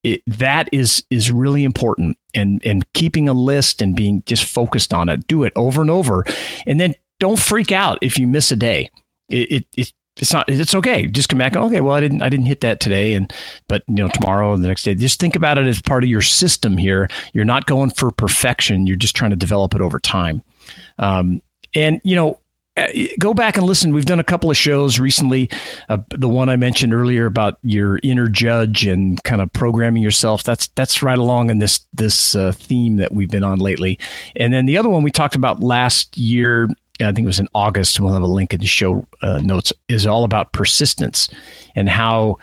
it, 0.04 0.22
that 0.26 0.68
is 0.72 1.04
is 1.10 1.30
really 1.30 1.64
important. 1.64 2.16
And 2.34 2.64
and 2.64 2.90
keeping 2.92 3.28
a 3.28 3.32
list 3.32 3.82
and 3.82 3.96
being 3.96 4.22
just 4.26 4.44
focused 4.44 4.94
on 4.94 5.08
it. 5.08 5.26
Do 5.26 5.44
it 5.44 5.52
over 5.56 5.80
and 5.80 5.90
over. 5.90 6.24
And 6.66 6.78
then 6.78 6.94
don't 7.20 7.38
freak 7.38 7.72
out 7.72 7.98
if 8.00 8.18
you 8.18 8.26
miss 8.26 8.52
a 8.52 8.56
day. 8.56 8.90
It, 9.28 9.52
it, 9.52 9.66
it 9.76 9.92
it's 10.18 10.32
not 10.32 10.48
it's 10.48 10.74
okay. 10.74 11.06
Just 11.06 11.28
come 11.28 11.38
back. 11.38 11.56
Okay 11.56 11.80
well 11.80 11.94
i 11.94 12.00
didn't 12.00 12.22
i 12.22 12.28
didn't 12.28 12.46
hit 12.46 12.60
that 12.60 12.80
today. 12.80 13.14
And 13.14 13.32
but 13.68 13.82
you 13.88 13.96
know 13.96 14.08
tomorrow 14.08 14.52
and 14.52 14.62
the 14.62 14.68
next 14.68 14.82
day. 14.82 14.94
Just 14.94 15.20
think 15.20 15.36
about 15.36 15.58
it 15.58 15.66
as 15.66 15.80
part 15.80 16.04
of 16.04 16.10
your 16.10 16.22
system 16.22 16.76
here. 16.76 17.08
You're 17.32 17.44
not 17.44 17.66
going 17.66 17.90
for 17.90 18.10
perfection. 18.10 18.86
You're 18.86 18.96
just 18.96 19.16
trying 19.16 19.30
to 19.30 19.36
develop 19.36 19.74
it 19.74 19.80
over 19.80 19.98
time. 19.98 20.42
Um, 20.98 21.42
and 21.74 22.00
you 22.04 22.16
know 22.16 22.40
uh, 22.78 22.86
go 23.18 23.34
back 23.34 23.56
and 23.56 23.66
listen. 23.66 23.92
We've 23.92 24.06
done 24.06 24.20
a 24.20 24.24
couple 24.24 24.50
of 24.50 24.56
shows 24.56 25.00
recently. 25.00 25.50
Uh, 25.88 25.98
the 26.10 26.28
one 26.28 26.48
i 26.48 26.56
mentioned 26.56 26.94
earlier 26.94 27.26
about 27.26 27.58
your 27.62 27.98
inner 28.02 28.28
judge 28.28 28.86
and 28.86 29.22
kind 29.24 29.42
of 29.42 29.52
programming 29.52 30.02
yourself. 30.02 30.44
That's 30.44 30.68
that's 30.68 31.02
right 31.02 31.18
along 31.18 31.50
in 31.50 31.58
this 31.58 31.80
this 31.92 32.36
uh, 32.36 32.52
theme 32.52 32.96
that 32.96 33.12
we've 33.12 33.30
been 33.30 33.44
on 33.44 33.58
lately. 33.58 33.98
And 34.36 34.52
then 34.52 34.66
the 34.66 34.78
other 34.78 34.88
one 34.88 35.02
we 35.02 35.10
talked 35.10 35.34
about 35.34 35.60
last 35.60 36.16
year 36.16 36.68
I 37.00 37.12
think 37.12 37.20
it 37.20 37.26
was 37.26 37.40
in 37.40 37.48
August. 37.54 38.00
We'll 38.00 38.12
have 38.12 38.22
a 38.22 38.26
link 38.26 38.52
in 38.52 38.60
the 38.60 38.66
show 38.66 39.06
uh, 39.22 39.38
notes. 39.38 39.72
Is 39.88 40.06
all 40.06 40.24
about 40.24 40.52
persistence 40.52 41.28
and 41.74 41.88
how 41.88 42.38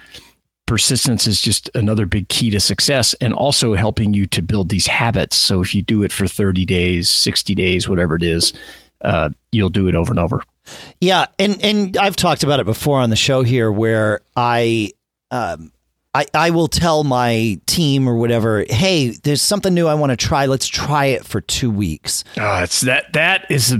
persistence 0.65 1.27
is 1.27 1.41
just 1.41 1.69
another 1.75 2.05
big 2.05 2.27
key 2.29 2.49
to 2.49 2.59
success, 2.59 3.13
and 3.21 3.33
also 3.33 3.75
helping 3.75 4.13
you 4.13 4.25
to 4.27 4.41
build 4.41 4.69
these 4.69 4.87
habits. 4.87 5.35
So 5.35 5.61
if 5.61 5.75
you 5.75 5.81
do 5.81 6.03
it 6.03 6.11
for 6.11 6.27
thirty 6.27 6.65
days, 6.65 7.09
sixty 7.09 7.53
days, 7.53 7.87
whatever 7.89 8.15
it 8.15 8.23
is, 8.23 8.53
uh, 9.01 9.29
you'll 9.51 9.69
do 9.69 9.87
it 9.87 9.95
over 9.95 10.11
and 10.11 10.19
over. 10.19 10.43
Yeah, 10.99 11.27
and 11.37 11.63
and 11.63 11.97
I've 11.97 12.15
talked 12.15 12.43
about 12.43 12.59
it 12.59 12.65
before 12.65 12.99
on 12.99 13.09
the 13.09 13.15
show 13.15 13.43
here, 13.43 13.71
where 13.71 14.21
I 14.35 14.91
um, 15.31 15.71
I, 16.15 16.25
I 16.33 16.49
will 16.51 16.69
tell 16.69 17.03
my 17.03 17.59
team 17.65 18.07
or 18.07 18.15
whatever, 18.15 18.63
hey, 18.69 19.09
there's 19.09 19.41
something 19.41 19.73
new 19.73 19.87
I 19.87 19.95
want 19.95 20.11
to 20.11 20.15
try. 20.15 20.45
Let's 20.45 20.65
try 20.65 21.07
it 21.07 21.25
for 21.25 21.41
two 21.41 21.69
weeks. 21.69 22.23
Oh, 22.37 22.63
it's 22.63 22.81
that 22.81 23.11
that 23.13 23.45
is 23.51 23.75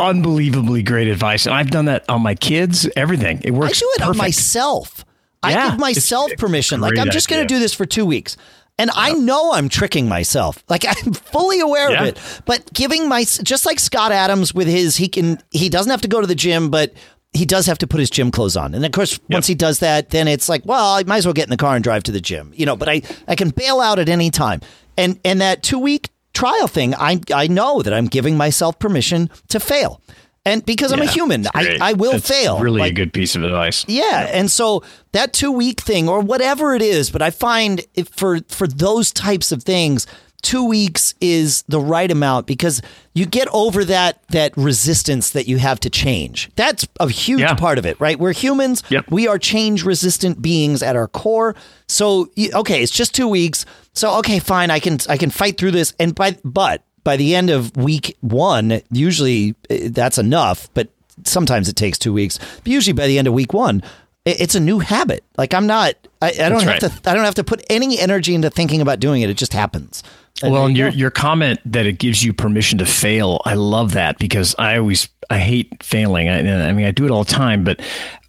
unbelievably 0.00 0.82
great 0.82 1.06
advice. 1.06 1.46
And 1.46 1.54
I've 1.54 1.70
done 1.70 1.84
that 1.84 2.04
on 2.08 2.22
my 2.22 2.34
kids, 2.34 2.88
everything. 2.96 3.40
It 3.44 3.52
works. 3.52 3.78
I 3.78 3.80
do 3.80 3.86
it 3.94 3.98
perfect. 3.98 4.10
on 4.10 4.16
myself. 4.16 5.04
Yeah, 5.46 5.66
I 5.66 5.70
give 5.70 5.78
myself 5.78 6.32
permission. 6.38 6.80
Like 6.80 6.98
I'm 6.98 7.10
just 7.10 7.28
going 7.28 7.42
to 7.42 7.46
do 7.46 7.60
this 7.60 7.72
for 7.72 7.86
two 7.86 8.04
weeks. 8.04 8.36
And. 8.78 8.90
I 8.92 9.12
know 9.12 9.52
I'm 9.52 9.68
tricking 9.68 10.08
myself. 10.08 10.64
Like 10.68 10.84
I'm 10.88 11.12
fully 11.12 11.60
aware 11.60 11.92
yeah. 11.92 12.02
of 12.02 12.08
it. 12.08 12.42
But 12.46 12.72
giving 12.74 13.08
my 13.08 13.22
just 13.22 13.64
like 13.64 13.78
Scott 13.78 14.10
Adams 14.10 14.52
with 14.52 14.66
his 14.66 14.96
he 14.96 15.06
can 15.08 15.38
he 15.52 15.68
doesn't 15.68 15.90
have 15.90 16.00
to 16.00 16.08
go 16.08 16.20
to 16.20 16.26
the 16.26 16.34
gym, 16.34 16.68
but 16.68 16.92
he 17.36 17.46
does 17.46 17.66
have 17.66 17.78
to 17.78 17.86
put 17.86 18.00
his 18.00 18.10
gym 18.10 18.30
clothes 18.30 18.56
on. 18.56 18.74
And 18.74 18.84
of 18.84 18.92
course, 18.92 19.12
yep. 19.12 19.36
once 19.36 19.46
he 19.46 19.54
does 19.54 19.80
that, 19.80 20.10
then 20.10 20.28
it's 20.28 20.48
like, 20.48 20.62
well, 20.64 20.94
I 20.94 21.02
might 21.04 21.18
as 21.18 21.26
well 21.26 21.32
get 21.32 21.44
in 21.44 21.50
the 21.50 21.56
car 21.56 21.74
and 21.74 21.84
drive 21.84 22.02
to 22.04 22.12
the 22.12 22.20
gym, 22.20 22.52
you 22.54 22.66
know, 22.66 22.76
but 22.76 22.88
I, 22.88 23.02
I 23.28 23.34
can 23.34 23.50
bail 23.50 23.80
out 23.80 23.98
at 23.98 24.08
any 24.08 24.30
time. 24.30 24.60
And, 24.96 25.20
and 25.24 25.40
that 25.40 25.62
two 25.62 25.78
week 25.78 26.10
trial 26.34 26.68
thing, 26.68 26.94
I, 26.94 27.20
I 27.32 27.46
know 27.46 27.82
that 27.82 27.92
I'm 27.92 28.06
giving 28.06 28.36
myself 28.36 28.78
permission 28.78 29.30
to 29.48 29.60
fail. 29.60 30.00
And 30.44 30.64
because 30.64 30.92
yeah, 30.92 30.98
I'm 30.98 31.02
a 31.02 31.10
human, 31.10 31.46
I, 31.54 31.78
I 31.80 31.92
will 31.94 32.12
that's 32.12 32.28
fail. 32.28 32.60
Really 32.60 32.78
like, 32.78 32.92
a 32.92 32.94
good 32.94 33.12
piece 33.12 33.34
of 33.34 33.42
advice. 33.42 33.84
Yeah, 33.88 34.04
yeah. 34.04 34.30
And 34.32 34.48
so 34.48 34.84
that 35.10 35.32
two 35.32 35.50
week 35.50 35.80
thing 35.80 36.08
or 36.08 36.20
whatever 36.20 36.74
it 36.74 36.82
is, 36.82 37.10
but 37.10 37.20
I 37.20 37.30
find 37.30 37.84
for, 38.12 38.38
for 38.48 38.68
those 38.68 39.10
types 39.12 39.50
of 39.50 39.64
things, 39.64 40.06
two 40.42 40.64
weeks 40.64 41.14
is 41.20 41.62
the 41.62 41.80
right 41.80 42.10
amount 42.10 42.46
because 42.46 42.82
you 43.14 43.26
get 43.26 43.48
over 43.52 43.84
that 43.84 44.22
that 44.28 44.56
resistance 44.56 45.30
that 45.30 45.48
you 45.48 45.58
have 45.58 45.80
to 45.80 45.90
change. 45.90 46.50
That's 46.56 46.86
a 47.00 47.08
huge 47.08 47.40
yeah. 47.40 47.54
part 47.54 47.78
of 47.78 47.86
it, 47.86 48.00
right? 48.00 48.18
We're 48.18 48.32
humans. 48.32 48.82
Yep. 48.88 49.10
We 49.10 49.26
are 49.28 49.38
change 49.38 49.84
resistant 49.84 50.40
beings 50.42 50.82
at 50.82 50.96
our 50.96 51.08
core. 51.08 51.54
So 51.88 52.30
okay, 52.54 52.82
it's 52.82 52.92
just 52.92 53.14
two 53.14 53.28
weeks. 53.28 53.66
So 53.92 54.18
okay, 54.18 54.38
fine, 54.38 54.70
I 54.70 54.80
can 54.80 54.98
I 55.08 55.16
can 55.16 55.30
fight 55.30 55.58
through 55.58 55.72
this. 55.72 55.94
And 55.98 56.14
by 56.14 56.38
but 56.44 56.82
by 57.04 57.16
the 57.16 57.34
end 57.34 57.50
of 57.50 57.76
week 57.76 58.16
one, 58.20 58.80
usually 58.90 59.54
eh, 59.70 59.88
that's 59.90 60.18
enough. 60.18 60.68
But 60.74 60.88
sometimes 61.24 61.68
it 61.68 61.76
takes 61.76 61.98
two 61.98 62.12
weeks. 62.12 62.38
But 62.38 62.68
usually 62.68 62.92
by 62.92 63.06
the 63.06 63.18
end 63.18 63.28
of 63.28 63.34
week 63.34 63.52
one, 63.52 63.82
it's 64.26 64.54
a 64.54 64.60
new 64.60 64.80
habit. 64.80 65.24
Like 65.38 65.54
I'm 65.54 65.66
not, 65.66 65.94
I, 66.20 66.28
I 66.28 66.30
don't 66.48 66.64
That's 66.64 66.82
have 66.82 66.82
right. 66.82 67.02
to, 67.02 67.10
I 67.10 67.14
don't 67.14 67.24
have 67.24 67.36
to 67.36 67.44
put 67.44 67.64
any 67.70 67.98
energy 67.98 68.34
into 68.34 68.50
thinking 68.50 68.80
about 68.80 68.98
doing 68.98 69.22
it. 69.22 69.30
It 69.30 69.36
just 69.36 69.52
happens. 69.52 70.02
And 70.42 70.52
well, 70.52 70.66
and 70.66 70.76
your 70.76 70.88
your 70.90 71.10
comment 71.10 71.60
that 71.64 71.86
it 71.86 71.94
gives 71.94 72.22
you 72.22 72.32
permission 72.32 72.78
to 72.78 72.86
fail, 72.86 73.40
I 73.44 73.54
love 73.54 73.92
that 73.92 74.18
because 74.18 74.54
I 74.58 74.76
always 74.78 75.08
I 75.30 75.38
hate 75.38 75.82
failing. 75.82 76.28
I, 76.28 76.68
I 76.68 76.72
mean, 76.72 76.86
I 76.86 76.90
do 76.90 77.04
it 77.04 77.10
all 77.10 77.24
the 77.24 77.32
time, 77.32 77.64
but 77.64 77.80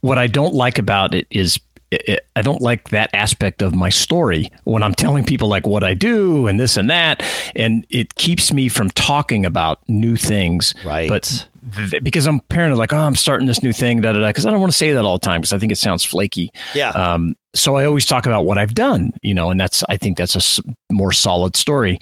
what 0.01 0.17
I 0.17 0.27
don't 0.27 0.53
like 0.53 0.79
about 0.79 1.13
it 1.13 1.27
is 1.29 1.59
it, 1.91 2.25
I 2.35 2.41
don't 2.41 2.61
like 2.61 2.89
that 2.89 3.09
aspect 3.13 3.61
of 3.61 3.73
my 3.73 3.89
story 3.89 4.51
when 4.63 4.83
I'm 4.83 4.93
telling 4.93 5.25
people 5.25 5.47
like 5.47 5.65
what 5.65 5.83
I 5.83 5.93
do 5.93 6.47
and 6.47 6.59
this 6.59 6.77
and 6.77 6.89
that, 6.89 7.23
and 7.55 7.85
it 7.89 8.15
keeps 8.15 8.51
me 8.51 8.69
from 8.69 8.89
talking 8.91 9.45
about 9.45 9.79
new 9.87 10.15
things. 10.15 10.73
Right. 10.85 11.09
But 11.09 11.47
th- 11.75 12.03
because 12.03 12.25
I'm 12.25 12.39
paranoid, 12.41 12.77
like, 12.77 12.93
oh, 12.93 12.97
I'm 12.97 13.15
starting 13.15 13.47
this 13.47 13.63
new 13.63 13.73
thing, 13.73 14.01
da 14.01 14.13
da 14.13 14.19
da. 14.19 14.27
Because 14.27 14.45
I 14.45 14.51
don't 14.51 14.59
want 14.59 14.71
to 14.71 14.77
say 14.77 14.91
that 14.93 15.05
all 15.05 15.17
the 15.17 15.25
time 15.25 15.41
because 15.41 15.53
I 15.53 15.59
think 15.59 15.71
it 15.71 15.77
sounds 15.77 16.03
flaky. 16.03 16.51
Yeah. 16.73 16.89
Um, 16.89 17.35
so 17.57 17.75
I 17.75 17.85
always 17.85 18.05
talk 18.05 18.25
about 18.25 18.45
what 18.45 18.57
I've 18.57 18.73
done, 18.73 19.13
you 19.21 19.33
know, 19.33 19.49
and 19.49 19.59
that's 19.59 19.83
I 19.89 19.97
think 19.97 20.17
that's 20.17 20.59
a 20.59 20.93
more 20.93 21.11
solid 21.11 21.55
story. 21.55 21.99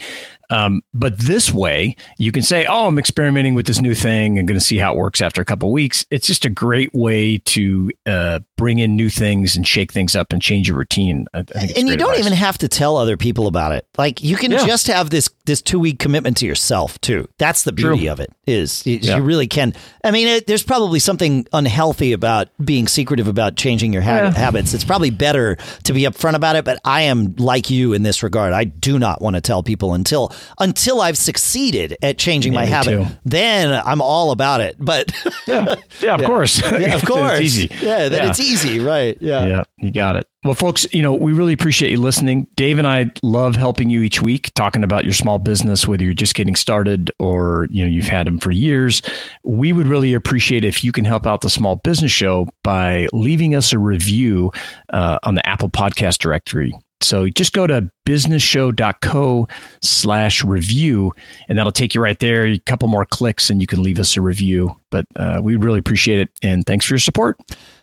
Um, 0.49 0.81
but 0.93 1.17
this 1.17 1.53
way, 1.53 1.95
you 2.17 2.31
can 2.31 2.43
say, 2.43 2.65
"Oh, 2.65 2.87
I'm 2.87 2.99
experimenting 2.99 3.55
with 3.55 3.65
this 3.65 3.81
new 3.81 3.95
thing 3.95 4.37
and 4.37 4.47
going 4.47 4.59
to 4.59 4.65
see 4.65 4.77
how 4.77 4.93
it 4.93 4.97
works 4.97 5.21
after 5.21 5.41
a 5.41 5.45
couple 5.45 5.71
weeks." 5.71 6.05
It's 6.11 6.27
just 6.27 6.45
a 6.45 6.49
great 6.49 6.93
way 6.93 7.39
to 7.39 7.91
uh, 8.05 8.39
bring 8.57 8.79
in 8.79 8.95
new 8.95 9.09
things 9.09 9.55
and 9.55 9.67
shake 9.67 9.91
things 9.91 10.15
up 10.15 10.31
and 10.31 10.41
change 10.41 10.67
your 10.67 10.77
routine. 10.77 11.27
and 11.33 11.49
you 11.75 11.97
don't 11.97 12.11
advice. 12.11 12.19
even 12.19 12.33
have 12.33 12.57
to 12.59 12.67
tell 12.67 12.97
other 12.97 13.17
people 13.17 13.47
about 13.47 13.71
it. 13.71 13.87
Like 13.97 14.23
you 14.23 14.35
can 14.37 14.51
yeah. 14.51 14.65
just 14.65 14.87
have 14.87 15.09
this 15.09 15.29
this 15.45 15.61
two 15.61 15.79
week 15.79 15.99
commitment 15.99 16.37
to 16.37 16.45
yourself 16.45 16.99
too. 17.01 17.27
That's 17.37 17.63
the 17.63 17.71
beauty 17.71 18.03
True. 18.03 18.11
of 18.11 18.19
it. 18.19 18.31
Is, 18.45 18.85
is 18.85 19.07
yeah. 19.07 19.17
you 19.17 19.23
really 19.23 19.47
can. 19.47 19.73
I 20.03 20.11
mean, 20.11 20.27
it, 20.27 20.47
there's 20.47 20.63
probably 20.63 20.99
something 20.99 21.47
unhealthy 21.51 22.13
about 22.13 22.49
being 22.63 22.87
secretive 22.87 23.27
about 23.27 23.55
changing 23.55 23.93
your 23.93 24.03
ha- 24.03 24.15
yeah. 24.15 24.31
habits. 24.31 24.73
It's 24.73 24.83
probably 24.83 25.09
better 25.09 25.57
to 25.83 25.93
be 25.93 26.01
upfront 26.01 26.35
about 26.35 26.55
it. 26.55 26.65
But 26.65 26.79
I 26.85 27.03
am 27.03 27.35
like 27.37 27.69
you 27.69 27.93
in 27.93 28.03
this 28.03 28.21
regard. 28.21 28.53
I 28.53 28.65
do 28.65 28.99
not 28.99 29.21
want 29.21 29.35
to 29.35 29.41
tell 29.41 29.63
people 29.63 29.93
until 29.93 30.31
until 30.59 31.01
I've 31.01 31.17
succeeded 31.17 31.97
at 32.01 32.17
changing 32.17 32.53
my 32.53 32.65
habit. 32.65 32.91
Too. 32.91 33.05
Then 33.25 33.81
I'm 33.85 34.01
all 34.01 34.31
about 34.31 34.61
it. 34.61 34.75
But 34.79 35.11
yeah, 35.47 35.75
yeah, 36.01 36.15
of 36.15 36.21
course, 36.25 36.61
yeah, 36.61 36.95
of 36.95 37.05
course, 37.05 37.31
it's 37.39 37.41
easy. 37.41 37.69
Yeah, 37.81 38.09
then 38.09 38.29
it's 38.29 38.39
easy, 38.39 38.79
right? 38.79 39.17
Yeah, 39.19 39.45
yeah, 39.45 39.63
you 39.77 39.91
got 39.91 40.15
it. 40.15 40.27
Well, 40.45 40.53
folks, 40.53 40.85
you 40.93 41.01
know, 41.01 41.11
we 41.11 41.33
really 41.33 41.53
appreciate 41.53 41.89
you 41.89 41.99
listening. 41.99 42.45
Dave 42.55 42.77
and 42.77 42.87
I 42.87 43.09
love 43.23 43.55
helping 43.55 43.89
you 43.89 44.03
each 44.03 44.21
week, 44.21 44.53
talking 44.53 44.83
about 44.83 45.03
your 45.03 45.13
small 45.13 45.39
business, 45.39 45.87
whether 45.87 46.03
you're 46.03 46.13
just 46.13 46.35
getting 46.35 46.55
started 46.55 47.09
or, 47.17 47.67
you 47.71 47.83
know, 47.83 47.89
you've 47.89 48.05
had 48.05 48.27
them 48.27 48.37
for 48.37 48.51
years. 48.51 49.01
We 49.43 49.73
would 49.73 49.87
really 49.87 50.13
appreciate 50.13 50.63
if 50.63 50.83
you 50.83 50.91
can 50.91 51.03
help 51.03 51.25
out 51.25 51.41
the 51.41 51.49
small 51.49 51.77
business 51.77 52.11
show 52.11 52.47
by 52.63 53.07
leaving 53.11 53.55
us 53.55 53.73
a 53.73 53.79
review 53.79 54.51
uh, 54.93 55.17
on 55.23 55.33
the 55.33 55.43
Apple 55.49 55.69
podcast 55.69 56.19
directory 56.19 56.75
So 57.05 57.29
just 57.29 57.53
go 57.53 57.67
to 57.67 57.89
businessshow.co 58.05 59.47
slash 59.81 60.43
review, 60.43 61.13
and 61.47 61.57
that'll 61.57 61.71
take 61.71 61.95
you 61.95 62.01
right 62.01 62.19
there. 62.19 62.45
A 62.45 62.59
couple 62.59 62.87
more 62.87 63.05
clicks, 63.05 63.49
and 63.49 63.61
you 63.61 63.67
can 63.67 63.83
leave 63.83 63.99
us 63.99 64.17
a 64.17 64.21
review. 64.21 64.75
But 64.91 65.05
uh, 65.15 65.39
we 65.43 65.55
really 65.55 65.79
appreciate 65.79 66.19
it. 66.19 66.29
And 66.41 66.65
thanks 66.65 66.85
for 66.85 66.93
your 66.93 66.99
support. 66.99 67.39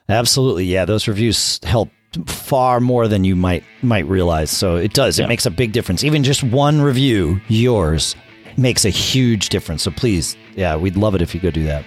Absolutely. 0.09 0.65
Yeah. 0.65 0.85
Those 0.85 1.09
reviews 1.09 1.61
help 1.63 1.91
far 2.27 2.81
more 2.81 3.09
than 3.09 3.25
you 3.25 3.35
might 3.35 3.65
might 3.83 4.07
realize. 4.07 4.51
So 4.51 4.77
it 4.77 4.93
does. 4.93 5.19
It 5.19 5.29
makes 5.29 5.47
a 5.47 5.51
big 5.51 5.73
difference. 5.73 6.05
Even 6.05 6.23
just 6.23 6.43
one 6.43 6.83
review, 6.83 7.41
yours, 7.49 8.15
makes 8.57 8.85
a 8.85 8.91
huge 8.91 9.49
difference. 9.49 9.83
So 9.83 9.91
please, 9.91 10.37
yeah, 10.55 10.77
we'd 10.77 10.97
love 10.97 11.15
it 11.15 11.23
if 11.23 11.35
you 11.35 11.41
could 11.41 11.55
do 11.55 11.65
that. 11.65 11.85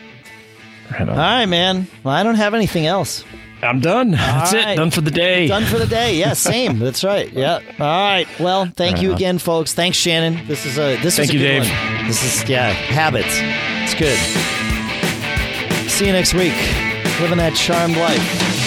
Right 0.92 1.10
All 1.10 1.16
right, 1.16 1.46
man. 1.46 1.88
Well, 2.04 2.14
I 2.14 2.24
don't 2.24 2.36
have 2.36 2.54
anything 2.54 2.86
else. 2.86 3.24
I'm 3.62 3.80
done. 3.80 4.12
That's 4.12 4.54
right. 4.54 4.74
it. 4.74 4.76
Done 4.76 4.92
for 4.92 5.02
the 5.02 5.12
day. 5.12 5.48
Done 5.48 5.66
for 5.66 5.80
the 5.80 5.88
day. 5.88 6.16
Yeah, 6.16 6.34
same. 6.34 6.80
That's 6.80 7.04
right. 7.04 7.32
Yeah. 7.32 7.62
All 7.80 7.86
right. 7.86 8.28
Well, 8.40 8.68
thank 8.76 9.02
you 9.02 9.14
again, 9.14 9.40
folks. 9.40 9.74
Thanks, 9.74 9.98
Shannon. 9.98 10.46
This 10.48 10.66
is 10.66 10.78
a 10.78 10.98
this 11.02 11.18
thank 11.18 11.30
is 11.30 11.36
a 11.36 11.38
you, 11.38 11.40
Dave. 11.40 11.62
One. 11.64 12.08
This 12.08 12.24
is 12.24 12.48
yeah 12.50 12.70
habits. 12.70 13.36
It's 13.84 13.96
good. 13.96 14.18
See 15.90 16.06
you 16.08 16.14
next 16.14 16.34
week. 16.34 16.54
Living 17.22 17.38
that 17.38 17.54
charmed 17.56 17.98
life. 17.98 18.65